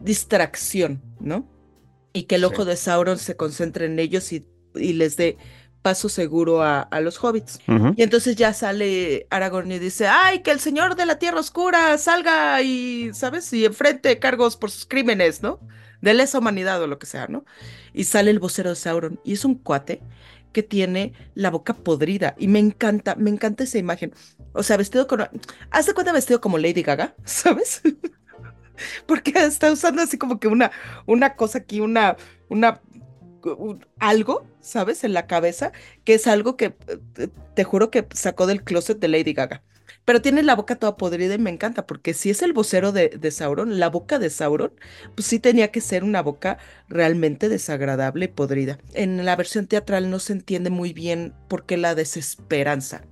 distracción, 0.00 1.02
¿no? 1.20 1.46
Y 2.12 2.24
que 2.24 2.36
el 2.36 2.44
ojo 2.44 2.64
de 2.64 2.76
Sauron 2.76 3.18
se 3.18 3.36
concentre 3.36 3.86
en 3.86 3.98
ellos 3.98 4.32
y, 4.32 4.46
y 4.74 4.92
les 4.94 5.16
dé 5.16 5.36
paso 5.84 6.08
seguro 6.08 6.62
a, 6.62 6.88
los 7.02 7.22
hobbits. 7.22 7.60
Y 7.94 8.02
entonces 8.02 8.36
ya 8.36 8.54
sale 8.54 9.26
Aragorn 9.28 9.70
y 9.70 9.78
dice, 9.78 10.06
ay, 10.06 10.40
que 10.40 10.50
el 10.50 10.58
señor 10.58 10.96
de 10.96 11.04
la 11.04 11.18
Tierra 11.18 11.38
Oscura 11.38 11.98
salga 11.98 12.62
y, 12.62 13.10
¿sabes? 13.12 13.52
Y 13.52 13.66
enfrente 13.66 14.18
cargos 14.18 14.56
por 14.56 14.70
sus 14.70 14.86
crímenes, 14.86 15.42
¿no? 15.42 15.60
De 16.00 16.14
lesa 16.14 16.38
humanidad 16.38 16.82
o 16.82 16.86
lo 16.86 16.98
que 16.98 17.04
sea, 17.04 17.26
¿no? 17.26 17.44
Y 17.92 18.04
sale 18.04 18.30
el 18.30 18.38
vocero 18.38 18.70
de 18.70 18.76
Sauron 18.76 19.20
y 19.24 19.34
es 19.34 19.44
un 19.44 19.56
cuate 19.56 20.00
que 20.52 20.62
tiene 20.62 21.12
la 21.34 21.50
boca 21.50 21.74
podrida 21.74 22.34
y 22.38 22.48
me 22.48 22.60
encanta, 22.60 23.14
me 23.16 23.28
encanta 23.28 23.64
esa 23.64 23.76
imagen. 23.76 24.14
O 24.54 24.62
sea, 24.62 24.78
vestido 24.78 25.06
con... 25.06 25.28
Haz 25.70 25.84
de 25.84 25.92
cuenta 25.92 26.12
vestido 26.12 26.40
como 26.40 26.56
Lady 26.56 26.82
Gaga, 26.82 27.14
¿sabes? 27.26 27.82
Porque 29.06 29.32
está 29.36 29.70
usando 29.70 30.00
así 30.00 30.16
como 30.16 30.40
que 30.40 30.48
una, 30.48 30.70
una 31.04 31.36
cosa 31.36 31.58
aquí, 31.58 31.80
una, 31.80 32.16
una 32.48 32.80
algo, 33.98 34.46
¿sabes? 34.60 35.04
En 35.04 35.12
la 35.12 35.26
cabeza, 35.26 35.72
que 36.04 36.14
es 36.14 36.26
algo 36.26 36.56
que 36.56 36.74
eh, 37.16 37.28
te 37.54 37.64
juro 37.64 37.90
que 37.90 38.06
sacó 38.14 38.46
del 38.46 38.62
closet 38.62 38.98
de 38.98 39.08
Lady 39.08 39.32
Gaga. 39.32 39.62
Pero 40.04 40.20
tiene 40.20 40.42
la 40.42 40.54
boca 40.54 40.76
toda 40.76 40.96
podrida 40.96 41.34
y 41.34 41.38
me 41.38 41.50
encanta, 41.50 41.86
porque 41.86 42.12
si 42.12 42.30
es 42.30 42.42
el 42.42 42.52
vocero 42.52 42.92
de, 42.92 43.08
de, 43.08 43.30
Sauron, 43.30 43.78
la 43.78 43.88
boca 43.88 44.18
de 44.18 44.28
Sauron, 44.28 44.72
pues 45.14 45.26
sí 45.26 45.38
tenía 45.38 45.70
que 45.70 45.80
ser 45.80 46.04
una 46.04 46.20
boca 46.20 46.58
realmente 46.88 47.48
desagradable 47.48 48.26
y 48.26 48.28
podrida. 48.28 48.78
En 48.92 49.24
la 49.24 49.36
versión 49.36 49.66
teatral 49.66 50.10
no 50.10 50.18
se 50.18 50.34
entiende 50.34 50.68
muy 50.68 50.92
bien 50.92 51.32
por 51.48 51.64
qué 51.64 51.78
la 51.78 51.94
desesperanza. 51.94 53.02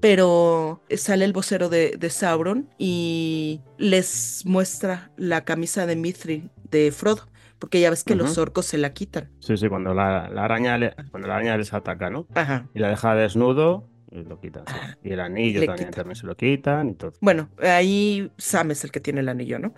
Pero 0.00 0.82
sale 0.96 1.24
el 1.24 1.32
vocero 1.32 1.68
de, 1.68 1.96
de 1.98 2.10
Sauron 2.10 2.68
y 2.78 3.60
les 3.78 4.42
muestra 4.44 5.12
la 5.16 5.44
camisa 5.44 5.86
de 5.86 5.96
Mithril 5.96 6.50
de 6.70 6.90
Frodo 6.90 7.28
porque 7.64 7.80
ya 7.80 7.88
ves 7.88 8.04
que 8.04 8.14
los 8.14 8.36
orcos 8.36 8.66
se 8.66 8.76
la 8.76 8.92
quitan. 8.92 9.30
Sí, 9.40 9.56
sí, 9.56 9.70
cuando 9.70 9.94
la, 9.94 10.26
araña, 10.26 10.78
cuando 11.10 11.28
la 11.28 11.36
araña 11.36 11.56
les 11.56 11.72
ataca, 11.72 12.10
¿no? 12.10 12.26
Ajá. 12.34 12.68
Y 12.74 12.78
la 12.78 12.90
deja 12.90 13.14
desnudo, 13.14 13.88
y 14.10 14.22
lo 14.22 14.38
quitan. 14.38 14.64
Y 15.02 15.12
el 15.12 15.20
anillo 15.20 15.64
también, 15.64 15.90
también, 15.90 16.14
se 16.14 16.26
lo 16.26 16.36
quitan 16.36 16.90
y 16.90 16.94
todo. 16.94 17.14
Bueno, 17.22 17.48
ahí 17.62 18.30
Sam 18.36 18.72
es 18.72 18.84
el 18.84 18.90
que 18.90 19.00
tiene 19.00 19.20
el 19.20 19.30
anillo, 19.30 19.58
¿no? 19.58 19.72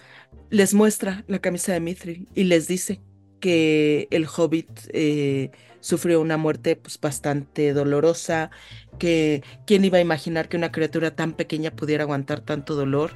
Les 0.50 0.74
muestra 0.74 1.22
la 1.28 1.38
camisa 1.38 1.74
de 1.74 1.78
Mithril 1.78 2.28
y 2.34 2.42
les 2.42 2.66
dice 2.66 3.00
que 3.38 4.08
el 4.10 4.26
hobbit 4.26 4.68
eh, 4.92 5.52
sufrió 5.78 6.20
una 6.20 6.36
muerte 6.36 6.74
pues, 6.74 7.00
bastante 7.00 7.72
dolorosa, 7.72 8.50
que 8.98 9.44
quién 9.64 9.84
iba 9.84 9.98
a 9.98 10.00
imaginar 10.00 10.48
que 10.48 10.56
una 10.56 10.72
criatura 10.72 11.14
tan 11.14 11.34
pequeña 11.34 11.70
pudiera 11.70 12.02
aguantar 12.02 12.40
tanto 12.40 12.74
dolor. 12.74 13.12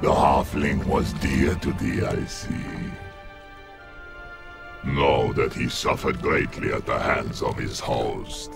The 0.00 0.08
halfling 0.08 0.82
was 0.86 1.12
dear 1.20 1.54
to 1.56 1.72
thee, 1.72 2.00
I 2.00 2.26
see. 2.26 2.87
Know 4.94 5.32
that 5.34 5.52
he 5.52 5.68
suffered 5.68 6.20
greatly 6.20 6.72
at 6.72 6.84
the 6.86 6.98
hands 6.98 7.42
of 7.42 7.56
his 7.56 7.78
host. 7.78 8.50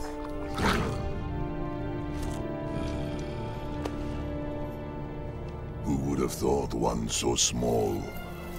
Who 5.85 5.97
would 5.99 6.19
have 6.19 6.33
thought 6.33 6.75
one 6.75 7.09
so 7.09 7.37
small 7.37 8.03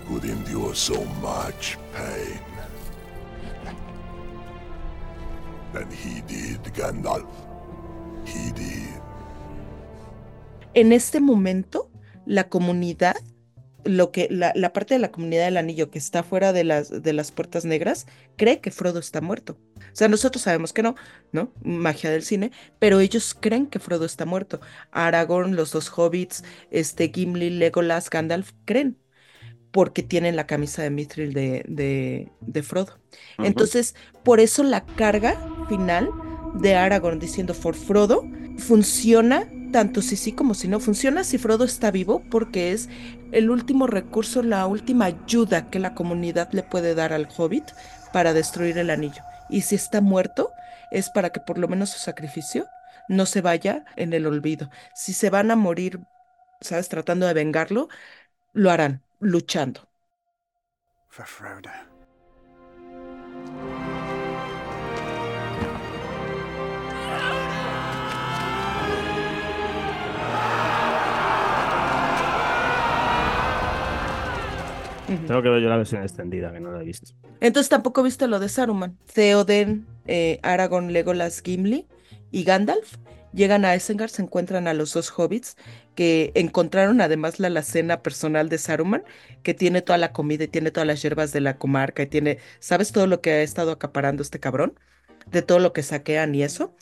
could 0.07 0.23
endure 0.23 0.75
so 0.75 1.03
much 1.21 1.77
pain? 1.93 2.39
And 5.73 5.91
he 5.91 6.21
did, 6.21 6.63
Gandalf. 6.73 7.27
He 8.25 8.51
did. 8.51 9.01
En 10.73 10.93
este 10.93 11.19
momento, 11.19 11.89
la 12.25 12.43
comunidad 12.45 13.17
lo 13.85 14.11
que 14.11 14.27
la, 14.29 14.73
parte 14.73 14.93
de 14.95 14.99
la 14.99 15.11
comunidad 15.11 15.45
del 15.45 15.57
anillo 15.57 15.89
que 15.91 15.99
está 15.99 16.23
fuera 16.23 16.53
de 16.53 16.63
las, 16.63 17.03
de 17.03 17.13
las 17.13 17.31
puertas 17.31 17.65
negras 17.65 18.07
cree 18.35 18.59
que 18.59 18.71
Frodo 18.71 18.99
está 18.99 19.21
muerto. 19.21 19.57
O 19.77 19.95
sea, 19.95 20.07
nosotros 20.07 20.43
sabemos 20.43 20.73
que 20.73 20.83
no, 20.83 20.95
¿no? 21.31 21.51
Magia 21.63 22.09
del 22.09 22.23
cine, 22.23 22.51
pero 22.79 22.99
ellos 22.99 23.35
creen 23.39 23.67
que 23.67 23.79
Frodo 23.79 24.05
está 24.05 24.25
muerto. 24.25 24.59
Aragorn, 24.91 25.55
los 25.55 25.71
dos 25.71 25.91
hobbits, 25.95 26.43
este 26.71 27.11
Gimli, 27.13 27.49
Legolas, 27.49 28.09
Gandalf, 28.09 28.51
creen 28.65 28.97
porque 29.71 30.03
tienen 30.03 30.35
la 30.35 30.45
camisa 30.45 30.83
de 30.83 30.91
Mithril 30.91 31.33
de, 31.33 32.29
de, 32.39 32.63
Frodo. 32.63 32.99
Entonces, 33.39 33.95
por 34.23 34.39
eso 34.39 34.61
la 34.61 34.85
carga 34.85 35.35
final 35.67 36.09
de 36.53 36.75
Aragorn 36.75 37.17
diciendo 37.17 37.55
for 37.55 37.73
Frodo 37.73 38.23
funciona 38.59 39.49
tanto 39.73 40.01
si 40.01 40.15
sí 40.15 40.31
como 40.31 40.53
si 40.53 40.69
no. 40.69 40.79
Funciona 40.79 41.25
si 41.25 41.37
Frodo 41.37 41.65
está 41.65 41.91
vivo 41.91 42.23
porque 42.31 42.71
es 42.71 42.87
el 43.33 43.49
último 43.49 43.87
recurso, 43.87 44.41
la 44.41 44.65
última 44.67 45.05
ayuda 45.05 45.69
que 45.69 45.79
la 45.79 45.95
comunidad 45.95 46.49
le 46.53 46.63
puede 46.63 46.95
dar 46.95 47.11
al 47.11 47.27
hobbit 47.35 47.65
para 48.13 48.31
destruir 48.31 48.77
el 48.77 48.89
anillo. 48.89 49.23
Y 49.49 49.61
si 49.61 49.75
está 49.75 49.99
muerto, 49.99 50.51
es 50.91 51.09
para 51.09 51.31
que 51.31 51.41
por 51.41 51.57
lo 51.57 51.67
menos 51.67 51.89
su 51.89 51.99
sacrificio 51.99 52.67
no 53.09 53.25
se 53.25 53.41
vaya 53.41 53.83
en 53.97 54.13
el 54.13 54.25
olvido. 54.27 54.69
Si 54.95 55.11
se 55.11 55.29
van 55.29 55.51
a 55.51 55.57
morir, 55.57 55.99
¿sabes? 56.61 56.87
Tratando 56.87 57.27
de 57.27 57.33
vengarlo, 57.33 57.89
lo 58.53 58.71
harán, 58.71 59.01
luchando. 59.19 59.89
Tengo 75.07 75.41
que 75.41 75.49
ver 75.49 75.61
yo 75.61 75.69
la 75.69 75.77
versión 75.77 76.01
extendida, 76.01 76.51
que 76.51 76.59
no 76.59 76.71
la 76.71 76.81
he 76.81 76.85
visto. 76.85 77.13
Entonces 77.39 77.69
tampoco 77.69 78.03
viste 78.03 78.27
lo 78.27 78.39
de 78.39 78.49
Saruman. 78.49 78.97
Theoden, 79.13 79.85
eh, 80.05 80.39
Aragorn, 80.43 80.93
Legolas, 80.93 81.41
Gimli 81.43 81.87
y 82.31 82.43
Gandalf 82.43 82.97
llegan 83.33 83.65
a 83.65 83.75
Isengard, 83.75 84.09
se 84.09 84.21
encuentran 84.21 84.67
a 84.67 84.73
los 84.73 84.93
dos 84.93 85.11
hobbits 85.17 85.57
que 85.95 86.31
encontraron 86.35 87.01
además 87.01 87.39
la 87.39 87.47
alacena 87.47 88.01
personal 88.01 88.49
de 88.49 88.57
Saruman, 88.57 89.03
que 89.41 89.53
tiene 89.53 89.81
toda 89.81 89.97
la 89.97 90.13
comida 90.13 90.45
y 90.45 90.47
tiene 90.47 90.71
todas 90.71 90.87
las 90.87 91.01
hierbas 91.01 91.31
de 91.31 91.41
la 91.41 91.57
comarca 91.57 92.03
y 92.03 92.07
tiene, 92.07 92.37
¿sabes 92.59 92.91
todo 92.91 93.07
lo 93.07 93.21
que 93.21 93.31
ha 93.31 93.41
estado 93.41 93.71
acaparando 93.71 94.23
este 94.23 94.39
cabrón? 94.39 94.79
De 95.31 95.41
todo 95.41 95.59
lo 95.59 95.73
que 95.73 95.83
saquean 95.83 96.35
y 96.35 96.43
eso. 96.43 96.75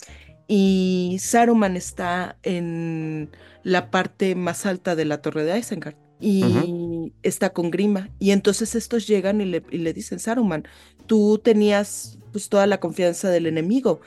Y 0.47 1.17
Saruman 1.21 1.77
está 1.77 2.37
en 2.43 3.29
la 3.63 3.89
parte 3.89 4.35
más 4.35 4.65
alta 4.65 4.95
de 4.95 5.05
la 5.05 5.21
torre 5.21 5.43
de 5.43 5.57
Isengard 5.57 5.95
y 6.21 7.13
está 7.23 7.51
con 7.51 7.71
Grima. 7.71 8.09
Y 8.19 8.31
entonces 8.31 8.75
estos 8.75 9.07
llegan 9.07 9.41
y 9.41 9.45
le, 9.45 9.63
y 9.71 9.79
le 9.79 9.93
dicen, 9.93 10.19
Saruman, 10.19 10.67
tú 11.07 11.39
tenías 11.43 12.17
pues 12.31 12.47
toda 12.47 12.67
la 12.67 12.79
confianza 12.79 13.29
del 13.29 13.47
enemigo 13.47 14.01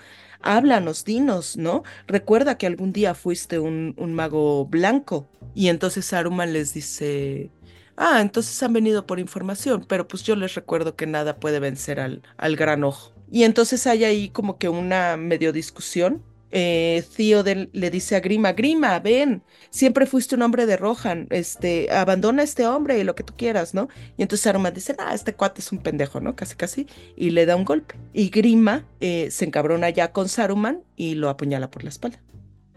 háblanos, 0.45 1.05
dinos, 1.05 1.57
¿no? 1.57 1.83
Recuerda 2.07 2.59
que 2.59 2.67
algún 2.67 2.93
día 2.93 3.15
fuiste 3.15 3.59
un, 3.59 3.95
un, 3.97 4.13
mago 4.15 4.67
blanco. 4.67 5.27
Y 5.55 5.69
entonces 5.69 6.05
Saruman 6.05 6.53
les 6.53 6.75
dice, 6.75 7.51
ah, 7.97 8.21
entonces 8.21 8.63
han 8.63 8.73
venido 8.73 9.07
por 9.07 9.19
información, 9.19 9.85
pero 9.89 10.07
pues 10.07 10.23
yo 10.23 10.37
les 10.37 10.55
recuerdo 10.55 10.97
que 10.97 11.07
nada 11.07 11.37
puede 11.37 11.61
vencer 11.61 11.99
al, 11.99 12.23
al 12.37 12.57
gran 12.57 12.85
ojo. 12.85 13.13
Y 13.31 13.45
entonces 13.45 13.87
hay 13.87 14.05
ahí 14.05 14.29
como 14.29 14.59
que 14.59 14.69
una 14.69 15.17
medio 15.17 15.53
discusión 15.53 16.23
eh, 16.57 17.03
Theoden 17.17 17.69
le 17.73 17.91
dice 17.91 18.15
a 18.15 18.21
Grima, 18.21 18.53
Grima, 18.53 19.01
ven, 19.01 19.43
siempre 19.71 20.07
fuiste 20.07 20.37
un 20.37 20.43
hombre 20.43 20.67
de 20.67 20.77
Rohan, 20.77 21.27
este, 21.31 21.91
abandona 21.91 22.43
a 22.43 22.45
este 22.45 22.65
hombre 22.65 22.97
y 22.97 23.03
lo 23.03 23.17
que 23.17 23.25
tú 23.25 23.35
quieras, 23.37 23.75
¿no? 23.75 23.89
Y 24.17 24.23
entonces 24.23 24.45
Saruman 24.45 24.73
dice, 24.73 24.95
ah, 25.01 25.13
este 25.15 25.35
cuate 25.35 25.61
es 25.61 25.73
un 25.73 25.79
pendejo, 25.81 26.21
¿no? 26.21 26.37
Casi, 26.37 26.55
casi, 26.55 26.87
y 27.17 27.31
le 27.31 27.45
da 27.45 27.57
un 27.57 27.65
golpe. 27.65 27.97
Y 28.13 28.31
Grima 28.31 28.85
eh, 29.01 29.33
se 29.33 29.45
encabrona 29.45 29.91
ya 29.91 30.13
con 30.13 30.29
Saruman 30.29 30.85
y 30.95 31.17
lo 31.17 31.29
apuñala 31.29 31.73
por 31.73 31.83
la 31.83 31.89
espalda. 31.89 32.23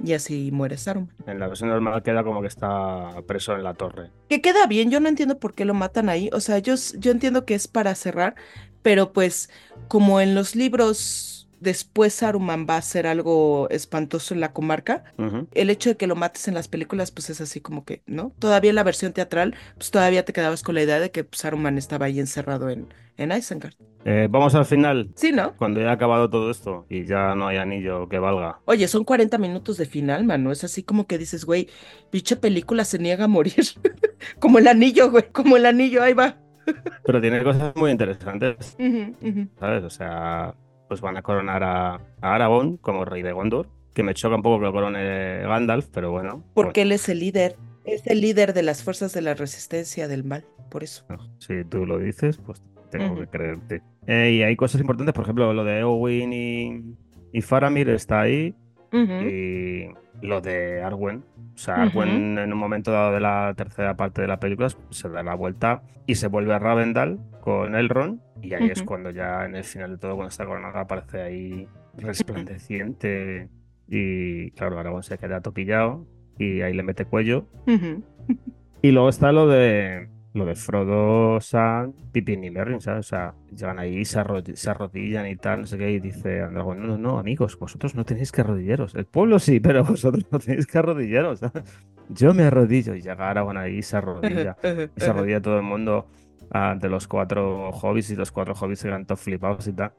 Y 0.04 0.14
así 0.14 0.50
muere 0.52 0.78
Saruman. 0.78 1.14
En 1.28 1.38
la 1.38 1.48
versión 1.48 1.70
normal 1.70 2.02
queda 2.02 2.24
como 2.24 2.42
que 2.42 2.48
está 2.48 3.22
preso 3.28 3.54
en 3.54 3.64
la 3.64 3.76
torre. 3.76 4.10
Que 4.28 4.42
queda 4.42 4.66
bien, 4.66 4.90
yo 4.90 5.00
no 5.00 5.08
entiendo 5.08 5.38
por 5.38 5.54
qué 5.54 5.66
lo 5.66 5.76
matan 5.76 6.10
ahí. 6.10 6.32
O 6.34 6.40
sea, 6.40 6.58
yo, 6.58 6.74
yo 6.98 7.12
entiendo 7.12 7.46
que 7.46 7.54
es 7.54 7.68
para 7.68 7.94
cerrar, 7.94 8.34
pero 8.82 9.14
pues 9.14 9.52
como 9.88 10.20
en 10.20 10.34
los 10.34 10.56
libros 10.56 11.37
después 11.60 12.14
Saruman 12.14 12.66
va 12.70 12.76
a 12.76 12.80
hacer 12.80 13.08
algo 13.08 13.68
espantoso 13.70 14.34
en 14.34 14.40
la 14.40 14.54
comarca, 14.54 15.04
el 15.54 15.70
hecho 15.70 15.90
de 15.90 15.98
que 15.98 16.08
lo 16.08 16.16
mates 16.16 16.48
en 16.48 16.54
las 16.54 16.68
películas, 16.68 17.12
pues 17.12 17.30
es 17.30 17.42
así 17.42 17.62
como 17.62 17.86
que, 17.86 18.02
¿no? 18.06 18.34
Todavía 18.40 18.70
en 18.70 18.76
la 18.76 18.84
versión 18.84 19.14
teatral, 19.14 19.56
pues 19.78 19.92
todavía 19.92 20.26
te 20.26 20.34
quedabas 20.34 20.64
con 20.64 20.76
la 20.76 20.84
idea 20.84 21.00
de 21.00 21.12
que 21.12 21.24
pues, 21.24 21.42
Saruman 21.42 21.78
estaba 21.78 22.06
ahí 22.08 22.20
encerrado 22.20 22.70
en, 22.70 22.94
en 23.18 23.32
Isengard. 23.32 23.74
Eh, 24.06 24.28
vamos 24.30 24.56
al 24.56 24.66
final. 24.66 25.10
Sí, 25.16 25.34
¿no? 25.34 25.54
Cuando 25.58 25.82
ya 25.82 25.90
ha 25.90 25.94
acabado 25.94 26.30
todo 26.30 26.50
esto 26.50 26.86
y 26.90 27.06
ya 27.06 27.36
no 27.36 27.48
hay 27.48 27.58
anillo 27.58 28.08
que 28.08 28.20
valga. 28.20 28.62
Oye, 28.66 28.88
son 28.88 29.04
40 29.04 29.38
minutos 29.38 29.78
de 29.78 29.86
final, 29.86 30.24
mano. 30.24 30.52
Es 30.52 30.64
así 30.64 30.82
como 30.82 31.08
que 31.08 31.18
dices, 31.18 31.44
güey, 31.44 31.68
pinche 32.10 32.38
película 32.38 32.86
se 32.86 33.00
niega 33.00 33.26
a 33.26 33.28
morir. 33.28 33.66
como 34.40 34.60
el 34.60 34.68
anillo, 34.68 35.12
güey, 35.12 35.26
como 35.32 35.58
el 35.58 35.66
anillo, 35.66 36.04
ahí 36.04 36.14
va. 36.14 36.38
Pero 37.04 37.20
tiene 37.20 37.44
cosas 37.44 37.76
muy 37.76 37.92
interesantes. 37.92 38.78
¿Sabes? 39.60 39.84
O 39.84 39.90
sea, 39.90 40.56
pues 40.88 41.02
van 41.02 41.18
a 41.18 41.22
coronar 41.22 41.64
a, 41.64 42.02
Aragón 42.22 42.78
como 42.78 43.06
rey 43.06 43.22
de 43.22 43.32
Gondor, 43.32 43.68
que 43.94 44.04
me 44.04 44.14
choca 44.14 44.36
un 44.36 44.42
poco 44.42 44.60
que 44.60 44.66
lo 44.66 44.74
corone 44.74 45.42
Gandalf, 45.42 45.88
pero 45.92 46.12
bueno. 46.12 46.44
Porque 46.54 46.84
él 46.84 46.92
es 46.92 47.10
el 47.10 47.20
líder, 47.20 47.56
es 47.86 48.06
el 48.08 48.22
líder 48.22 48.54
de 48.54 48.64
las 48.64 48.84
fuerzas 48.84 49.14
de 49.14 49.22
la 49.22 49.34
resistencia 49.34 50.08
del 50.08 50.24
mal, 50.24 50.46
por 50.70 50.84
eso. 50.84 51.06
Si 51.40 51.64
tú 51.66 51.86
lo 51.86 52.00
dices, 52.00 52.38
pues 52.38 52.62
tengo 52.92 53.20
que 53.20 53.28
creerte. 53.28 53.82
Eh, 54.06 54.38
y 54.40 54.44
hay 54.44 54.56
cosas 54.56 54.80
importantes, 54.82 55.14
por 55.14 55.24
ejemplo, 55.24 55.54
lo 55.54 55.64
de 55.64 55.80
Eowyn 55.80 56.34
y, 56.34 56.96
y 57.34 57.42
Faramir 57.42 57.90
está 57.90 58.22
ahí. 58.22 58.56
Y 58.94 59.90
lo 60.22 60.42
de 60.42 60.82
Arwen. 60.82 61.24
O 61.56 61.58
sea, 61.58 61.84
Arwen 61.84 62.38
en 62.38 62.54
un 62.54 62.60
momento 62.60 62.92
dado 62.92 63.12
de 63.14 63.20
la 63.20 63.54
tercera 63.56 63.96
parte 63.96 64.22
de 64.22 64.28
la 64.28 64.40
película 64.40 64.70
se 64.90 65.10
da 65.10 65.24
la 65.24 65.36
vuelta 65.36 65.84
y 66.06 66.16
se 66.16 66.28
vuelve 66.28 66.54
a 66.54 66.60
Ravendal 66.60 67.20
con 67.42 67.76
Elrond. 67.76 68.20
Y 68.42 68.54
ahí 68.54 68.70
es 68.70 68.84
cuando 68.84 69.10
ya 69.10 69.46
en 69.46 69.56
el 69.56 69.64
final 69.64 69.92
de 69.92 69.98
todo, 69.98 70.16
cuando 70.16 70.30
está 70.30 70.46
coronada, 70.46 70.82
aparece 70.82 71.22
ahí 71.22 71.68
resplandeciente. 71.98 73.50
Y 73.88 74.52
claro, 74.52 74.80
Aragorn 74.80 75.04
se 75.04 75.18
queda 75.18 75.42
topillado 75.42 76.06
y 76.38 76.62
ahí 76.62 76.74
le 76.74 76.84
mete 76.84 77.06
cuello. 77.06 77.48
Y 78.82 78.92
luego 78.92 79.10
está 79.10 79.32
lo 79.32 79.48
de 79.48 80.10
lo 80.38 80.46
de 80.46 80.56
Frodo, 80.56 81.42
Sam, 81.42 81.94
Pippin 82.12 82.44
y 82.44 82.52
Merry, 82.52 82.80
¿sabes? 82.80 83.08
O 83.08 83.10
sea, 83.10 83.34
llegan 83.52 83.80
ahí, 83.80 84.06
se, 84.06 84.20
arrodillan 84.20 85.28
y 85.28 85.36
tal, 85.36 85.62
no 85.62 85.68
sé 85.68 85.78
qué, 85.78 85.92
y 85.92 86.00
dice 86.00 86.48
no, 86.52 86.74
no, 86.76 86.98
no, 86.98 87.20
amigos, 87.20 87.58
vosotros 87.58 87.96
no 87.96 88.06
tenéis 88.06 88.32
que 88.32 88.42
arrodilleros. 88.42 88.96
El 88.96 89.06
pueblo 89.06 89.40
sí, 89.40 89.60
pero 89.62 89.84
vosotros 89.84 90.26
no 90.32 90.40
tenéis 90.40 90.68
que 90.68 90.78
arrodilleros. 90.78 91.42
Yo 92.10 92.34
me 92.34 92.44
arrodillo 92.44 92.96
y 92.96 93.02
llega 93.02 93.30
Aragorn 93.30 93.58
ahí, 93.58 93.82
se 93.82 93.98
arrodilla, 93.98 94.56
y 94.96 95.00
se 95.00 95.10
arrodilla 95.10 95.42
todo 95.42 95.58
el 95.58 95.64
mundo 95.64 96.08
de 96.52 96.90
los 96.90 97.08
cuatro 97.08 97.72
hobbies 97.72 98.10
y 98.10 98.16
los 98.16 98.32
cuatro 98.32 98.56
hobbies 98.56 98.84
quedan 98.84 99.06
todos 99.06 99.22
flipados 99.22 99.68
y 99.68 99.74
tal. 99.74 99.92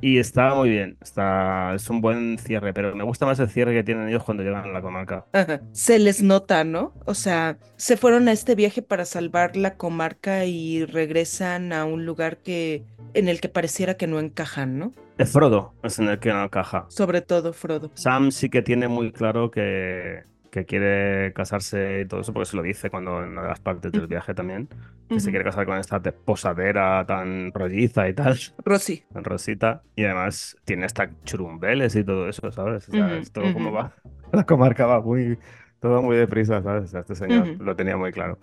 Y 0.00 0.18
está 0.18 0.54
muy 0.54 0.70
bien, 0.70 0.96
está, 1.00 1.74
es 1.74 1.88
un 1.88 2.00
buen 2.00 2.36
cierre, 2.38 2.72
pero 2.72 2.94
me 2.96 3.04
gusta 3.04 3.24
más 3.24 3.38
el 3.38 3.48
cierre 3.48 3.72
que 3.72 3.84
tienen 3.84 4.08
ellos 4.08 4.24
cuando 4.24 4.42
llegan 4.42 4.64
a 4.64 4.72
la 4.72 4.82
comarca. 4.82 5.26
Se 5.70 5.98
les 6.00 6.22
nota, 6.22 6.64
¿no? 6.64 6.92
O 7.06 7.14
sea, 7.14 7.58
se 7.76 7.96
fueron 7.96 8.26
a 8.28 8.32
este 8.32 8.56
viaje 8.56 8.82
para 8.82 9.04
salvar 9.04 9.56
la 9.56 9.76
comarca 9.76 10.44
y 10.44 10.84
regresan 10.84 11.72
a 11.72 11.84
un 11.84 12.04
lugar 12.04 12.38
que 12.38 12.84
en 13.14 13.28
el 13.28 13.40
que 13.40 13.48
pareciera 13.48 13.94
que 13.94 14.06
no 14.06 14.18
encajan, 14.18 14.78
¿no? 14.78 14.92
Es 15.18 15.30
Frodo 15.30 15.74
es 15.84 15.98
en 15.98 16.08
el 16.08 16.18
que 16.18 16.32
no 16.32 16.42
encaja. 16.42 16.86
Sobre 16.88 17.20
todo 17.20 17.52
Frodo. 17.52 17.92
Sam 17.94 18.32
sí 18.32 18.48
que 18.48 18.62
tiene 18.62 18.88
muy 18.88 19.12
claro 19.12 19.50
que 19.50 20.24
que 20.52 20.66
quiere 20.66 21.32
casarse 21.32 22.02
y 22.02 22.06
todo 22.06 22.20
eso, 22.20 22.34
porque 22.34 22.50
se 22.50 22.56
lo 22.56 22.62
dice 22.62 22.90
cuando 22.90 23.24
en 23.24 23.30
una 23.30 23.42
de 23.42 23.48
las 23.48 23.60
partes 23.60 23.90
del 23.90 24.06
viaje 24.06 24.34
también, 24.34 24.68
que 25.08 25.18
se 25.18 25.30
quiere 25.30 25.46
casar 25.46 25.64
con 25.64 25.78
esta 25.78 25.98
posadera 25.98 27.06
tan 27.06 27.50
rolliza 27.54 28.06
y 28.06 28.12
tal. 28.12 28.38
Rosy. 28.62 29.02
Rosita. 29.14 29.82
Y 29.96 30.04
además 30.04 30.58
tiene 30.66 30.84
hasta 30.84 31.08
churumbeles 31.24 31.96
y 31.96 32.04
todo 32.04 32.28
eso, 32.28 32.52
¿sabes? 32.52 32.86
O 32.86 32.92
sea, 32.92 33.16
es 33.16 33.32
todo 33.32 33.50
como 33.54 33.72
va. 33.72 33.94
La 34.32 34.44
comarca 34.44 34.84
va 34.84 35.00
muy, 35.00 35.38
todo 35.80 36.02
muy 36.02 36.18
deprisa, 36.18 36.62
¿sabes? 36.62 36.92
Este 36.92 37.14
señor 37.14 37.58
lo 37.58 37.74
tenía 37.74 37.96
muy 37.96 38.12
claro. 38.12 38.38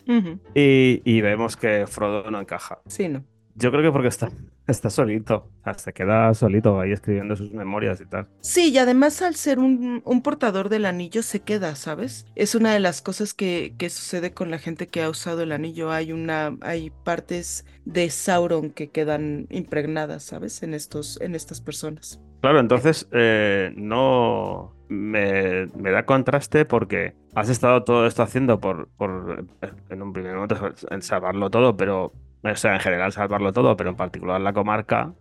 y, 0.56 1.04
y, 1.06 1.22
vemos 1.22 1.58
que 1.58 1.86
Frodo 1.86 2.32
no 2.32 2.42
encaja. 2.42 2.80
Sí, 2.88 3.08
no. 3.08 3.24
Yo 3.56 3.72
creo 3.72 3.84
que 3.84 3.92
porque 3.92 4.08
está, 4.08 4.30
está 4.68 4.90
solito, 4.90 5.50
se 5.78 5.94
queda 5.94 6.34
solito 6.34 6.80
ahí 6.80 6.92
escribiendo 6.92 7.36
sus 7.36 7.52
memorias 7.52 8.00
y 8.02 8.06
tal. 8.06 8.28
Sí, 8.42 8.72
y 8.72 8.78
además 8.78 9.22
al 9.22 9.36
ser 9.36 9.60
un, 9.60 10.02
un, 10.06 10.22
portador 10.22 10.70
del 10.70 10.86
anillo 10.86 11.24
se 11.24 11.42
queda, 11.42 11.76
¿sabes? 11.76 12.26
Es 12.36 12.56
una 12.56 12.74
de 12.74 12.80
las 12.80 13.02
cosas 13.02 13.34
que, 13.34 13.74
que, 13.78 13.90
sucede 13.90 14.34
con 14.34 14.52
la 14.52 14.60
gente 14.60 14.88
que 14.88 15.02
ha 15.02 15.10
usado 15.10 15.42
el 15.42 15.52
anillo. 15.52 15.92
Hay 15.92 16.12
una, 16.14 16.56
hay 16.62 16.92
partes 17.04 17.66
de 17.86 18.10
Sauron 18.10 18.70
que 18.70 18.90
quedan 18.90 19.48
impregnadas, 19.50 20.24
¿sabes? 20.24 20.64
En 20.64 20.74
estos, 20.74 21.20
en 21.22 21.36
estas 21.36 21.60
personas. 21.60 22.22
Claro, 22.42 22.60
entonces 22.60 23.08
eh, 23.12 23.74
no 23.76 24.74
me, 24.88 25.68
me, 25.76 25.92
da 25.92 26.06
contraste 26.06 26.64
porque 26.64 27.14
has 27.36 27.50
estado 27.50 27.84
todo 27.84 28.08
esto 28.08 28.24
haciendo 28.24 28.60
por, 28.60 28.88
por 28.98 29.46
en 29.90 30.02
un 30.02 30.14
primer 30.14 30.36
momento 30.36 30.74
en 30.90 31.02
salvarlo 31.02 31.50
todo, 31.50 31.76
pero 31.76 32.14
o 32.42 32.56
sea, 32.56 32.76
en 32.76 32.80
general 32.80 33.12
salvarlo 33.12 33.52
todo, 33.52 33.76
pero 33.76 33.90
en 33.90 33.96
particular 33.98 34.40
la 34.40 34.54
comarca. 34.54 35.14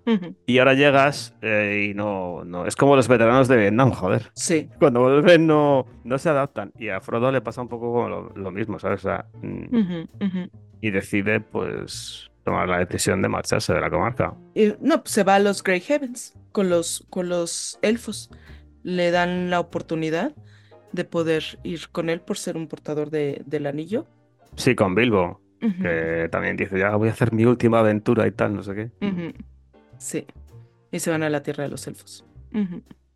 Y 0.46 0.58
ahora 0.58 0.74
llegas 0.74 1.34
eh, 1.42 1.88
y 1.90 1.94
no, 1.94 2.44
no. 2.44 2.64
Es 2.64 2.76
como 2.76 2.94
los 2.94 3.08
veteranos 3.08 3.48
de 3.48 3.56
Vietnam, 3.56 3.90
joder. 3.90 4.30
Sí. 4.34 4.68
Cuando 4.78 5.00
vuelven 5.00 5.46
no, 5.46 5.86
no 6.04 6.18
se 6.18 6.28
adaptan. 6.28 6.72
Y 6.78 6.90
a 6.90 7.00
Frodo 7.00 7.32
le 7.32 7.40
pasa 7.40 7.60
un 7.60 7.68
poco 7.68 7.92
como 7.92 8.08
lo, 8.08 8.50
mismo, 8.52 8.78
¿sabes? 8.78 9.04
O 9.04 9.08
sea, 9.08 9.26
mm, 9.42 10.44
y 10.80 10.90
decide, 10.90 11.40
pues, 11.40 12.30
tomar 12.44 12.68
la 12.68 12.78
decisión 12.78 13.20
de 13.20 13.28
marcharse 13.28 13.74
de 13.74 13.80
la 13.80 13.90
comarca. 13.90 14.34
Y, 14.54 14.74
no, 14.80 15.02
pues 15.02 15.10
se 15.10 15.24
va 15.24 15.34
a 15.36 15.40
los 15.40 15.62
Grey 15.64 15.80
Heavens 15.80 16.38
con 16.52 16.70
los, 16.70 17.04
con 17.10 17.28
los 17.28 17.80
elfos. 17.82 18.30
Le 18.84 19.10
dan 19.10 19.50
la 19.50 19.58
oportunidad 19.58 20.36
de 20.92 21.04
poder 21.04 21.58
ir 21.64 21.88
con 21.90 22.10
él 22.10 22.20
por 22.20 22.38
ser 22.38 22.56
un 22.56 22.68
portador 22.68 23.10
de, 23.10 23.42
del 23.44 23.66
anillo. 23.66 24.06
Sí, 24.54 24.76
con 24.76 24.94
Bilbo 24.94 25.40
que 25.58 26.28
también 26.30 26.56
dice, 26.56 26.78
ya 26.78 26.94
voy 26.96 27.08
a 27.08 27.12
hacer 27.12 27.32
mi 27.32 27.44
última 27.44 27.80
aventura 27.80 28.26
y 28.26 28.30
tal, 28.30 28.54
no 28.54 28.62
sé 28.62 28.74
qué. 28.74 29.34
Sí, 29.98 30.26
y 30.90 30.98
se 31.00 31.10
van 31.10 31.22
a 31.22 31.30
la 31.30 31.42
Tierra 31.42 31.64
de 31.64 31.70
los 31.70 31.86
Elfos. 31.86 32.24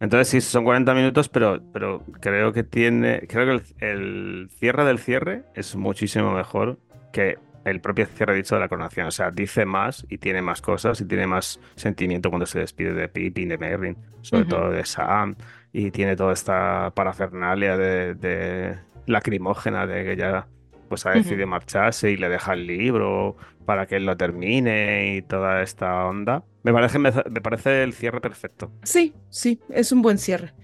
Entonces 0.00 0.28
sí, 0.28 0.40
son 0.40 0.64
40 0.64 0.94
minutos, 0.94 1.28
pero, 1.28 1.62
pero 1.72 2.02
creo 2.20 2.52
que 2.52 2.64
tiene, 2.64 3.26
creo 3.28 3.60
que 3.60 3.86
el, 3.86 4.48
cierre 4.50 4.84
del 4.84 4.98
cierre 4.98 5.44
es 5.54 5.76
muchísimo 5.76 6.32
mejor 6.32 6.78
que 7.12 7.38
el 7.64 7.80
propio 7.80 8.06
cierre 8.06 8.34
dicho 8.34 8.56
de 8.56 8.62
la 8.62 8.68
coronación. 8.68 9.06
O 9.06 9.12
sea, 9.12 9.30
dice 9.30 9.64
más 9.64 10.04
y 10.10 10.18
tiene 10.18 10.42
más 10.42 10.60
cosas 10.60 11.00
y 11.00 11.04
tiene 11.04 11.28
más 11.28 11.60
sentimiento 11.76 12.30
cuando 12.30 12.46
se 12.46 12.58
despide 12.58 12.94
de 12.94 13.08
Pippin, 13.08 13.50
de 13.50 13.58
Merrin, 13.58 13.96
sobre 14.22 14.46
todo 14.46 14.70
de 14.70 14.84
Sam, 14.84 15.36
y 15.72 15.92
tiene 15.92 16.16
toda 16.16 16.32
esta 16.32 16.90
parafernalia 16.96 17.76
de, 17.76 18.14
de 18.16 18.78
lacrimógena 19.06 19.86
de 19.86 20.04
que 20.04 20.16
ya 20.16 20.48
pues 20.92 21.06
ha 21.06 21.12
decidido 21.12 21.46
marcharse 21.46 22.10
y 22.10 22.16
le 22.18 22.28
deja 22.28 22.52
el 22.54 22.66
libro 22.66 23.36
para 23.64 23.86
que 23.86 23.96
él 23.96 24.04
lo 24.06 24.16
termine 24.18 25.16
y 25.16 25.22
toda 25.22 25.62
esta 25.62 26.04
onda. 26.06 26.44
Me 26.62 26.72
parece, 26.72 26.98
me, 26.98 27.10
me 27.30 27.40
parece 27.40 27.82
el 27.82 27.94
cierre 27.94 28.20
perfecto. 28.20 28.72
Sí, 28.84 29.14
sí, 29.30 29.60
es 29.70 29.92
un 29.92 30.02
buen 30.02 30.18
cierre. 30.18 30.54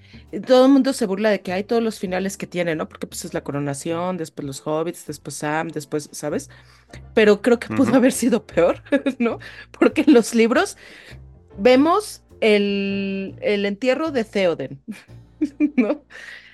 Todo 0.46 0.66
el 0.66 0.72
mundo 0.72 0.92
se 0.92 1.06
burla 1.06 1.30
de 1.30 1.40
que 1.40 1.52
hay 1.52 1.62
todos 1.62 1.82
los 1.82 2.00
finales 2.00 2.36
que 2.36 2.48
tiene, 2.48 2.74
¿no? 2.74 2.88
Porque 2.88 3.06
pues 3.06 3.24
es 3.24 3.32
la 3.32 3.42
coronación, 3.44 4.16
después 4.16 4.44
los 4.44 4.66
hobbits, 4.66 5.06
después 5.06 5.36
Sam, 5.36 5.68
después, 5.68 6.08
¿sabes? 6.12 6.50
Pero 7.14 7.42
creo 7.42 7.60
que 7.60 7.68
pudo 7.68 7.90
Ujú. 7.90 7.96
haber 7.96 8.12
sido 8.12 8.46
peor, 8.46 8.82
¿no? 9.20 9.38
Porque 9.78 10.02
en 10.02 10.14
los 10.14 10.34
libros 10.34 10.76
vemos 11.58 12.22
el, 12.40 13.36
el 13.42 13.66
entierro 13.66 14.10
de 14.12 14.24
Theoden, 14.24 14.82
¿no? 15.76 16.04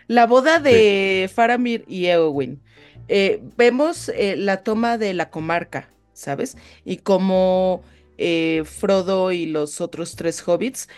La 0.09 0.27
boda 0.27 0.61
de 0.61 1.31
Faramir 1.35 1.85
y 1.89 2.07
Eowyn. 2.07 2.62
Eh, 3.09 3.43
vemos 3.57 4.09
eh, 4.09 4.37
la 4.37 4.63
toma 4.63 4.99
de 4.99 5.15
la 5.15 5.31
comarca, 5.31 5.91
¿sabes? 6.13 6.57
Y 6.85 6.99
cómo 6.99 7.83
eh, 8.17 8.63
Frodo 8.65 9.33
y 9.33 9.47
los 9.47 9.81
otros 9.81 10.15
tres 10.17 10.47
hobbits 10.47 10.89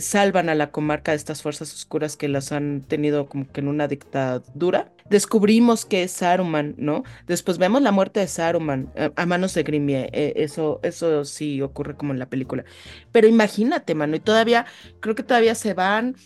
salvan 0.00 0.48
a 0.48 0.54
la 0.54 0.70
comarca 0.70 1.12
de 1.12 1.16
estas 1.16 1.42
fuerzas 1.42 1.72
oscuras 1.72 2.16
que 2.16 2.28
las 2.28 2.50
han 2.50 2.82
tenido 2.82 3.28
como 3.28 3.50
que 3.50 3.60
en 3.60 3.68
una 3.68 3.88
dictadura. 3.88 4.92
Descubrimos 5.08 5.84
que 5.84 6.02
es 6.02 6.12
Saruman, 6.12 6.74
¿no? 6.78 7.04
Después 7.26 7.58
vemos 7.58 7.82
la 7.82 7.92
muerte 7.92 8.20
de 8.20 8.26
Saruman 8.26 8.90
a 9.14 9.26
manos 9.26 9.54
de 9.54 9.62
Grimie. 9.62 10.10
eso, 10.12 10.80
eso 10.82 11.24
sí 11.24 11.62
ocurre 11.62 11.94
como 11.94 12.12
en 12.12 12.18
la 12.18 12.28
película. 12.28 12.64
Pero 13.12 13.28
imagínate, 13.28 13.94
mano, 13.94 14.16
y 14.16 14.20
todavía, 14.20 14.66
creo 15.00 15.14
que 15.14 15.22
todavía 15.22 15.54
se 15.54 15.74
van. 15.74 16.16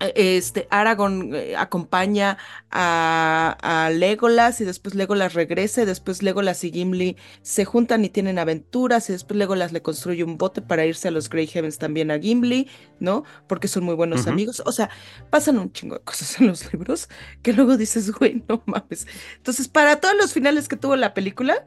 Este, 0.00 0.68
Aragorn 0.70 1.34
eh, 1.34 1.56
acompaña 1.56 2.38
a, 2.70 3.56
a 3.60 3.90
Legolas 3.90 4.60
y 4.60 4.64
después 4.64 4.94
Legolas 4.94 5.34
regresa 5.34 5.82
y 5.82 5.86
después 5.86 6.22
Legolas 6.22 6.62
y 6.64 6.70
Gimli 6.70 7.16
se 7.42 7.64
juntan 7.64 8.04
y 8.04 8.08
tienen 8.08 8.38
aventuras 8.38 9.08
y 9.10 9.12
después 9.12 9.36
Legolas 9.38 9.72
le 9.72 9.82
construye 9.82 10.22
un 10.22 10.38
bote 10.38 10.62
para 10.62 10.86
irse 10.86 11.08
a 11.08 11.10
los 11.10 11.28
Grey 11.28 11.46
Heavens 11.48 11.78
también 11.78 12.10
a 12.10 12.18
Gimli, 12.18 12.68
¿no? 13.00 13.24
Porque 13.48 13.66
son 13.68 13.84
muy 13.84 13.94
buenos 13.94 14.26
amigos. 14.26 14.62
O 14.66 14.72
sea, 14.72 14.88
pasan 15.30 15.58
un 15.58 15.72
chingo 15.72 15.96
de 15.96 16.04
cosas 16.04 16.40
en 16.40 16.46
los 16.48 16.72
libros 16.72 17.08
que 17.42 17.52
luego 17.52 17.76
dices, 17.76 18.12
güey, 18.12 18.44
no 18.48 18.62
mames. 18.66 19.06
Entonces, 19.36 19.66
para 19.68 19.96
todos 20.00 20.14
los 20.16 20.32
finales 20.32 20.68
que 20.68 20.76
tuvo 20.76 20.94
la 20.96 21.12
película, 21.14 21.64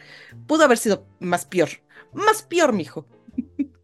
pudo 0.47 0.63
haber 0.63 0.77
sido 0.77 1.05
más 1.19 1.45
peor. 1.45 1.69
Más 2.13 2.43
peor, 2.43 2.73
mijo. 2.73 3.05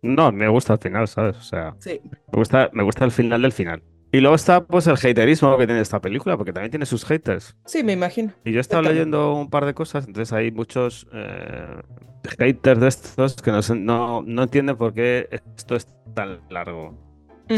No, 0.02 0.32
me 0.32 0.48
gusta 0.48 0.74
el 0.74 0.80
final, 0.80 1.08
¿sabes? 1.08 1.36
O 1.38 1.42
sea, 1.42 1.76
Sí. 1.80 2.00
me 2.32 2.38
gusta, 2.38 2.70
me 2.74 2.84
gusta 2.84 3.04
el 3.04 3.12
final 3.12 3.42
del 3.42 3.52
final. 3.52 3.84
Y 4.12 4.22
luego 4.22 4.36
está 4.36 4.66
pues 4.66 4.88
el 4.88 4.96
haterismo 4.96 5.58
que 5.58 5.66
tiene 5.66 5.82
esta 5.82 6.00
película, 6.00 6.38
porque 6.38 6.54
también 6.54 6.72
tiene 6.72 6.86
sus 6.86 7.04
haters. 7.06 7.56
Sí, 7.66 7.84
me 7.84 7.94
imagino. 7.94 8.34
Y 8.46 8.52
yo 8.54 8.60
he 8.60 8.62
estado 8.62 8.84
leyendo 8.84 9.34
un 9.34 9.50
par 9.50 9.66
de 9.66 9.74
cosas, 9.74 10.08
entonces 10.08 10.32
hay 10.32 10.52
muchos 10.52 11.08
eh, 11.14 11.82
haters 12.38 12.80
de 12.80 12.88
estos 12.88 13.36
que 13.36 13.52
no, 13.52 13.60
no, 13.76 14.22
no 14.22 14.44
entienden 14.44 14.78
por 14.78 14.94
qué 14.94 15.28
esto 15.32 15.76
es 15.76 15.88
tan 16.14 16.40
largo. 16.50 17.08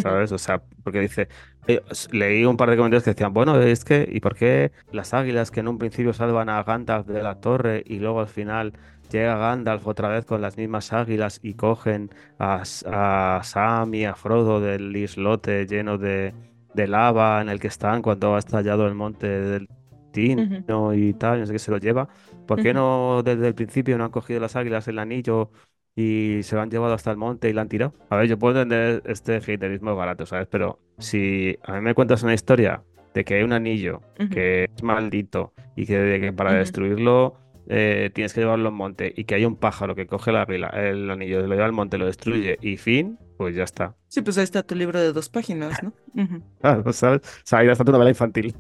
¿sabes? 0.02 0.32
O 0.32 0.38
sea, 0.38 0.62
porque 0.84 1.00
dice, 1.00 1.28
eh, 1.68 1.82
leí 2.12 2.45
un 2.45 2.58
par 2.58 2.70
de 2.70 2.78
comentarios 2.78 3.04
que 3.04 3.12
decían, 3.12 3.34
bueno, 3.34 3.60
es 3.60 3.84
que, 3.84 4.08
¿y 4.12 4.20
por 4.20 4.36
qué 4.36 4.72
las 4.91 5.14
águilas 5.14 5.52
que 5.52 5.62
en 5.62 5.68
un 5.68 5.78
principio 5.78 6.14
salvan 6.14 6.50
a 6.50 6.64
Gandalf 6.64 7.08
de 7.08 7.24
la 7.24 7.39
torre 7.39 7.84
y 7.86 8.00
luego 8.00 8.20
al 8.20 8.28
final 8.28 8.74
llega 9.10 9.38
Gandalf 9.38 9.86
otra 9.88 10.10
vez 10.10 10.26
con 10.26 10.41
las 10.41 10.57
mismas 10.57 10.93
águilas 10.93 11.39
y 11.43 11.53
cogen 11.55 12.10
a, 12.38 12.64
a 12.86 13.41
Sam 13.43 13.93
y 13.95 14.05
a 14.05 14.16
Frodo 14.16 14.62
del 14.62 14.95
islote 14.95 15.66
lleno 15.66 15.97
de, 15.97 16.34
de 16.74 16.88
lava 16.88 17.41
en 17.41 17.49
el 17.49 17.60
que 17.60 17.68
están 17.68 18.01
cuando 18.01 18.36
ha 18.36 18.39
estallado 18.39 18.88
el 18.88 18.95
monte 18.95 19.28
del 19.28 19.68
Tino 20.12 20.93
y 20.93 21.14
tal, 21.14 21.39
no 21.39 21.45
sé 21.45 21.53
qué 21.53 21.60
se 21.60 21.72
lo 21.72 21.78
lleva? 21.78 22.07
¿Por 22.47 22.62
qué 22.62 22.74
no 22.74 23.22
desde 23.24 23.47
el 23.47 23.53
principio 23.53 23.97
no 23.97 24.05
han 24.05 24.12
cogido 24.12 24.39
las 24.39 24.55
águilas 24.55 24.88
el 24.88 24.99
anillo 24.99 25.51
y 25.95 26.39
se 26.43 26.55
lo 26.55 26.62
han 26.62 26.72
llevado 26.72 26.93
hasta 26.93 27.12
el 27.12 27.18
monte 27.18 27.49
y 27.49 27.53
la 27.53 27.62
han 27.62 27.70
tirado? 27.70 27.93
A 28.10 28.18
ver, 28.18 28.28
yo 28.28 28.39
puedo 28.39 28.62
entender 28.62 29.03
este 29.05 29.36
haterismo 29.38 29.95
barato, 29.95 30.26
¿sabes? 30.26 30.47
Pero 30.49 30.80
si 30.97 31.57
a 31.64 31.74
mí 31.74 31.82
me 31.82 31.93
cuentas 31.93 32.24
una 32.24 32.34
historia 32.34 32.82
de 33.14 33.24
que 33.24 33.36
hay 33.36 33.43
un 33.43 33.53
anillo 33.53 34.01
Ujú. 34.20 34.30
que 34.30 34.64
es 34.76 34.84
maldito 34.84 35.53
y 35.76 35.86
que, 35.86 35.97
de 35.97 36.20
que 36.20 36.34
para 36.34 36.53
destruirlo 36.53 37.36
eh, 37.70 38.09
tienes 38.13 38.34
que 38.34 38.41
llevarlo 38.41 38.70
al 38.70 38.74
monte 38.74 39.13
y 39.15 39.26
que 39.26 39.36
hay 39.36 39.45
un 39.45 39.55
pájaro 39.55 39.93
que 39.95 40.07
coge 40.07 40.32
la 40.32 40.43
el 40.43 41.09
anillo, 41.09 41.45
lo 41.45 41.53
lleva 41.53 41.65
al 41.65 41.72
monte, 41.72 41.99
lo 41.99 42.07
destruye 42.07 42.57
y 42.61 42.78
fin, 42.78 43.20
pues 43.38 43.55
ya 43.55 43.63
está. 43.63 43.95
Sí, 44.07 44.22
pues 44.22 44.38
ahí 44.39 44.43
está 44.43 44.63
tu 44.63 44.74
libro 44.74 44.99
de 44.99 45.13
dos 45.13 45.30
páginas, 45.30 45.82
¿no? 45.84 45.93
Ujú. 46.15 46.41
Claro, 46.59 46.91
¿sabes? 46.93 47.22
O 47.22 47.41
sea, 47.45 47.59
ahí 47.59 47.67
está 47.67 47.86
tu 47.86 47.91
novela 47.91 48.09
infantil. 48.09 48.55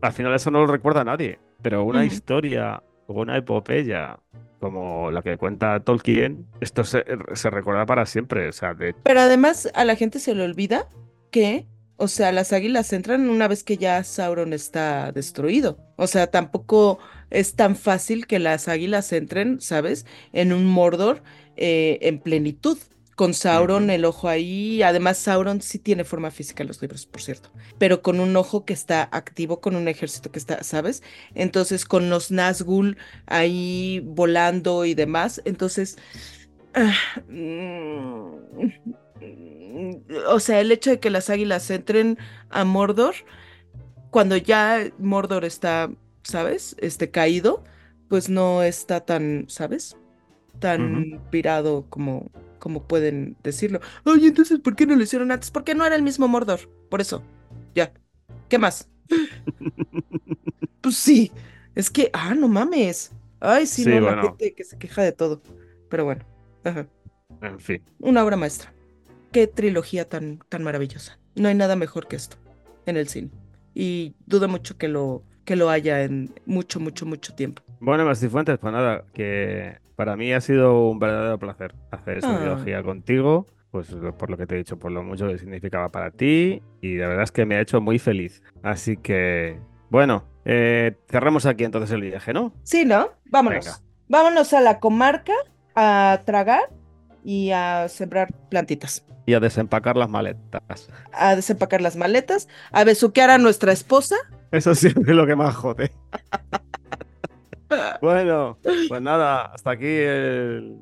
Al 0.00 0.12
final 0.12 0.34
eso 0.34 0.52
no 0.52 0.60
lo 0.60 0.68
recuerda 0.68 1.00
a 1.00 1.04
nadie, 1.04 1.40
pero 1.62 1.84
una 1.84 2.04
historia 2.04 2.80
o 3.08 3.20
una 3.20 3.36
epopeya 3.36 4.18
como 4.60 5.10
la 5.10 5.22
que 5.22 5.36
cuenta 5.36 5.80
Tolkien, 5.80 6.46
esto 6.60 6.84
se, 6.84 7.04
se 7.34 7.50
recuerda 7.50 7.86
para 7.86 8.06
siempre. 8.06 8.48
O 8.48 8.52
sea, 8.52 8.74
de, 8.74 8.94
Pero 9.02 9.20
además 9.20 9.68
a 9.74 9.84
la 9.84 9.96
gente 9.96 10.18
se 10.18 10.34
le 10.34 10.44
olvida 10.44 10.88
que, 11.30 11.66
o 11.96 12.08
sea, 12.08 12.32
las 12.32 12.52
águilas 12.52 12.92
entran 12.92 13.28
una 13.28 13.48
vez 13.48 13.64
que 13.64 13.76
ya 13.76 14.02
Sauron 14.04 14.52
está 14.52 15.12
destruido. 15.12 15.78
O 15.96 16.06
sea, 16.06 16.28
tampoco 16.28 16.98
es 17.30 17.54
tan 17.54 17.76
fácil 17.76 18.26
que 18.26 18.38
las 18.38 18.68
águilas 18.68 19.12
entren, 19.12 19.60
¿sabes? 19.60 20.06
En 20.32 20.52
un 20.52 20.66
Mordor 20.66 21.22
eh, 21.56 21.98
en 22.02 22.20
plenitud. 22.20 22.78
Con 23.14 23.32
Sauron, 23.32 23.88
el 23.88 24.04
ojo 24.04 24.28
ahí. 24.28 24.82
Además, 24.82 25.16
Sauron 25.16 25.62
sí 25.62 25.78
tiene 25.78 26.04
forma 26.04 26.30
física 26.30 26.62
en 26.62 26.68
los 26.68 26.82
libros, 26.82 27.06
por 27.06 27.22
cierto. 27.22 27.50
Pero 27.78 28.02
con 28.02 28.20
un 28.20 28.36
ojo 28.36 28.66
que 28.66 28.74
está 28.74 29.08
activo, 29.10 29.62
con 29.62 29.74
un 29.74 29.88
ejército 29.88 30.30
que 30.30 30.38
está, 30.38 30.62
¿sabes? 30.62 31.02
Entonces, 31.34 31.86
con 31.86 32.10
los 32.10 32.30
Nazgûl 32.30 32.98
ahí 33.24 34.02
volando 34.04 34.84
y 34.84 34.92
demás. 34.92 35.40
Entonces, 35.46 35.96
ah, 36.74 36.92
mm, 37.28 38.34
o 40.28 40.40
sea, 40.40 40.60
el 40.60 40.72
hecho 40.72 40.90
de 40.90 41.00
que 41.00 41.10
las 41.10 41.30
águilas 41.30 41.70
entren 41.70 42.18
a 42.50 42.64
Mordor, 42.64 43.14
cuando 44.10 44.36
ya 44.36 44.90
Mordor 44.98 45.44
está, 45.44 45.90
¿sabes? 46.26 46.76
Este 46.80 47.10
caído, 47.10 47.62
pues 48.08 48.28
no 48.28 48.62
está 48.62 49.00
tan, 49.00 49.46
¿sabes? 49.48 49.96
Tan 50.58 51.20
pirado 51.30 51.86
como, 51.88 52.30
como 52.58 52.82
pueden 52.86 53.36
decirlo. 53.42 53.80
Ay, 54.04 54.26
entonces, 54.26 54.58
¿por 54.60 54.74
qué 54.74 54.86
no 54.86 54.96
lo 54.96 55.02
hicieron 55.02 55.30
antes? 55.30 55.50
Porque 55.50 55.74
no 55.74 55.84
era 55.84 55.96
el 55.96 56.02
mismo 56.02 56.28
Mordor. 56.28 56.60
Por 56.90 57.00
eso. 57.00 57.22
Ya. 57.74 57.92
¿Qué 58.48 58.58
más? 58.58 58.88
Pues 60.82 60.98
sí. 60.98 61.32
Es 61.74 61.90
que, 61.90 62.10
ah, 62.12 62.32
no 62.36 62.46
mames. 62.46 63.10
Ay, 63.40 63.66
sí, 63.66 63.82
Sí, 63.82 63.90
no, 63.90 64.02
la 64.02 64.22
gente 64.22 64.54
que 64.54 64.62
se 64.62 64.78
queja 64.78 65.02
de 65.02 65.10
todo. 65.10 65.42
Pero 65.88 66.04
bueno. 66.04 66.24
Ajá. 66.62 66.86
en 67.42 67.58
fin. 67.58 67.82
Una 67.98 68.24
obra 68.24 68.36
maestra. 68.36 68.72
Qué 69.32 69.48
trilogía 69.48 70.08
tan, 70.08 70.38
tan 70.48 70.62
maravillosa. 70.62 71.18
No 71.34 71.48
hay 71.48 71.56
nada 71.56 71.74
mejor 71.74 72.06
que 72.06 72.14
esto 72.14 72.36
en 72.86 72.96
el 72.96 73.08
cine. 73.08 73.30
Y 73.74 74.14
dudo 74.26 74.46
mucho 74.46 74.78
que 74.78 74.86
lo, 74.86 75.24
que 75.46 75.56
lo 75.56 75.70
haya 75.70 76.02
en 76.02 76.34
mucho, 76.44 76.78
mucho, 76.80 77.06
mucho 77.06 77.34
tiempo. 77.34 77.62
Bueno, 77.80 78.04
Fuentes, 78.14 78.58
pues 78.58 78.72
nada, 78.72 79.04
que 79.14 79.78
para 79.96 80.16
mí 80.16 80.32
ha 80.34 80.40
sido 80.42 80.90
un 80.90 80.98
verdadero 80.98 81.38
placer 81.38 81.74
hacer 81.90 82.18
esta 82.18 82.34
Ah. 82.36 82.38
trilogía 82.40 82.82
contigo, 82.82 83.46
pues 83.70 83.94
por 84.18 84.28
lo 84.28 84.36
que 84.36 84.46
te 84.46 84.54
he 84.56 84.58
dicho, 84.58 84.78
por 84.78 84.90
lo 84.92 85.02
mucho 85.02 85.28
que 85.28 85.38
significaba 85.38 85.90
para 85.90 86.10
ti, 86.10 86.62
y 86.82 86.94
de 86.96 87.06
verdad 87.06 87.22
es 87.24 87.32
que 87.32 87.46
me 87.46 87.56
ha 87.56 87.60
hecho 87.60 87.80
muy 87.80 87.98
feliz. 87.98 88.42
Así 88.62 88.96
que, 88.96 89.58
bueno, 89.88 90.24
eh, 90.44 90.96
cerramos 91.08 91.46
aquí 91.46 91.64
entonces 91.64 91.90
el 91.92 92.02
viaje, 92.02 92.32
¿no? 92.32 92.52
Sí, 92.62 92.84
¿no? 92.84 93.10
Vámonos. 93.26 93.64
Venga. 93.64 93.78
Vámonos 94.08 94.52
a 94.52 94.60
la 94.60 94.78
comarca 94.80 95.32
a 95.74 96.20
tragar 96.24 96.70
y 97.26 97.50
a 97.50 97.88
sembrar 97.88 98.32
plantitas. 98.48 99.04
Y 99.26 99.34
a 99.34 99.40
desempacar 99.40 99.96
las 99.96 100.08
maletas. 100.08 100.88
A 101.12 101.34
desempacar 101.34 101.80
las 101.80 101.96
maletas, 101.96 102.46
a 102.70 102.84
besuquear 102.84 103.30
a 103.30 103.38
nuestra 103.38 103.72
esposa. 103.72 104.14
Eso 104.52 104.76
siempre 104.76 105.10
es 105.10 105.16
lo 105.16 105.26
que 105.26 105.34
más 105.34 105.56
jode. 105.56 105.90
Bueno, 108.00 108.58
pues 108.62 109.02
nada, 109.02 109.46
hasta 109.46 109.72
aquí 109.72 109.88
el, 109.88 110.78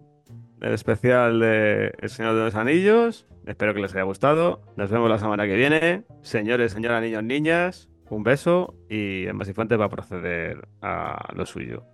el 0.60 0.72
especial 0.74 1.40
de 1.40 1.94
El 1.98 2.10
Señor 2.10 2.34
de 2.34 2.44
los 2.44 2.54
Anillos. 2.54 3.26
Espero 3.46 3.72
que 3.72 3.80
les 3.80 3.94
haya 3.94 4.02
gustado. 4.02 4.60
Nos 4.76 4.90
vemos 4.90 5.08
la 5.08 5.18
semana 5.18 5.46
que 5.46 5.56
viene. 5.56 6.04
Señores, 6.20 6.72
señoras, 6.72 7.00
niños, 7.00 7.24
niñas, 7.24 7.88
un 8.10 8.22
beso 8.22 8.74
y 8.90 9.26
en 9.26 9.36
Masifuentes 9.36 9.80
va 9.80 9.86
a 9.86 9.90
proceder 9.90 10.68
a 10.82 11.32
lo 11.34 11.46
suyo. 11.46 11.84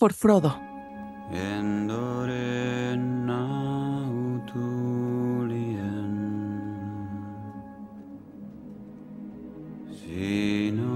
Por 0.00 0.14
Frodo. 0.14 0.69
endoren 1.32 3.02
nautulien 3.26 4.50
sino 10.02 10.89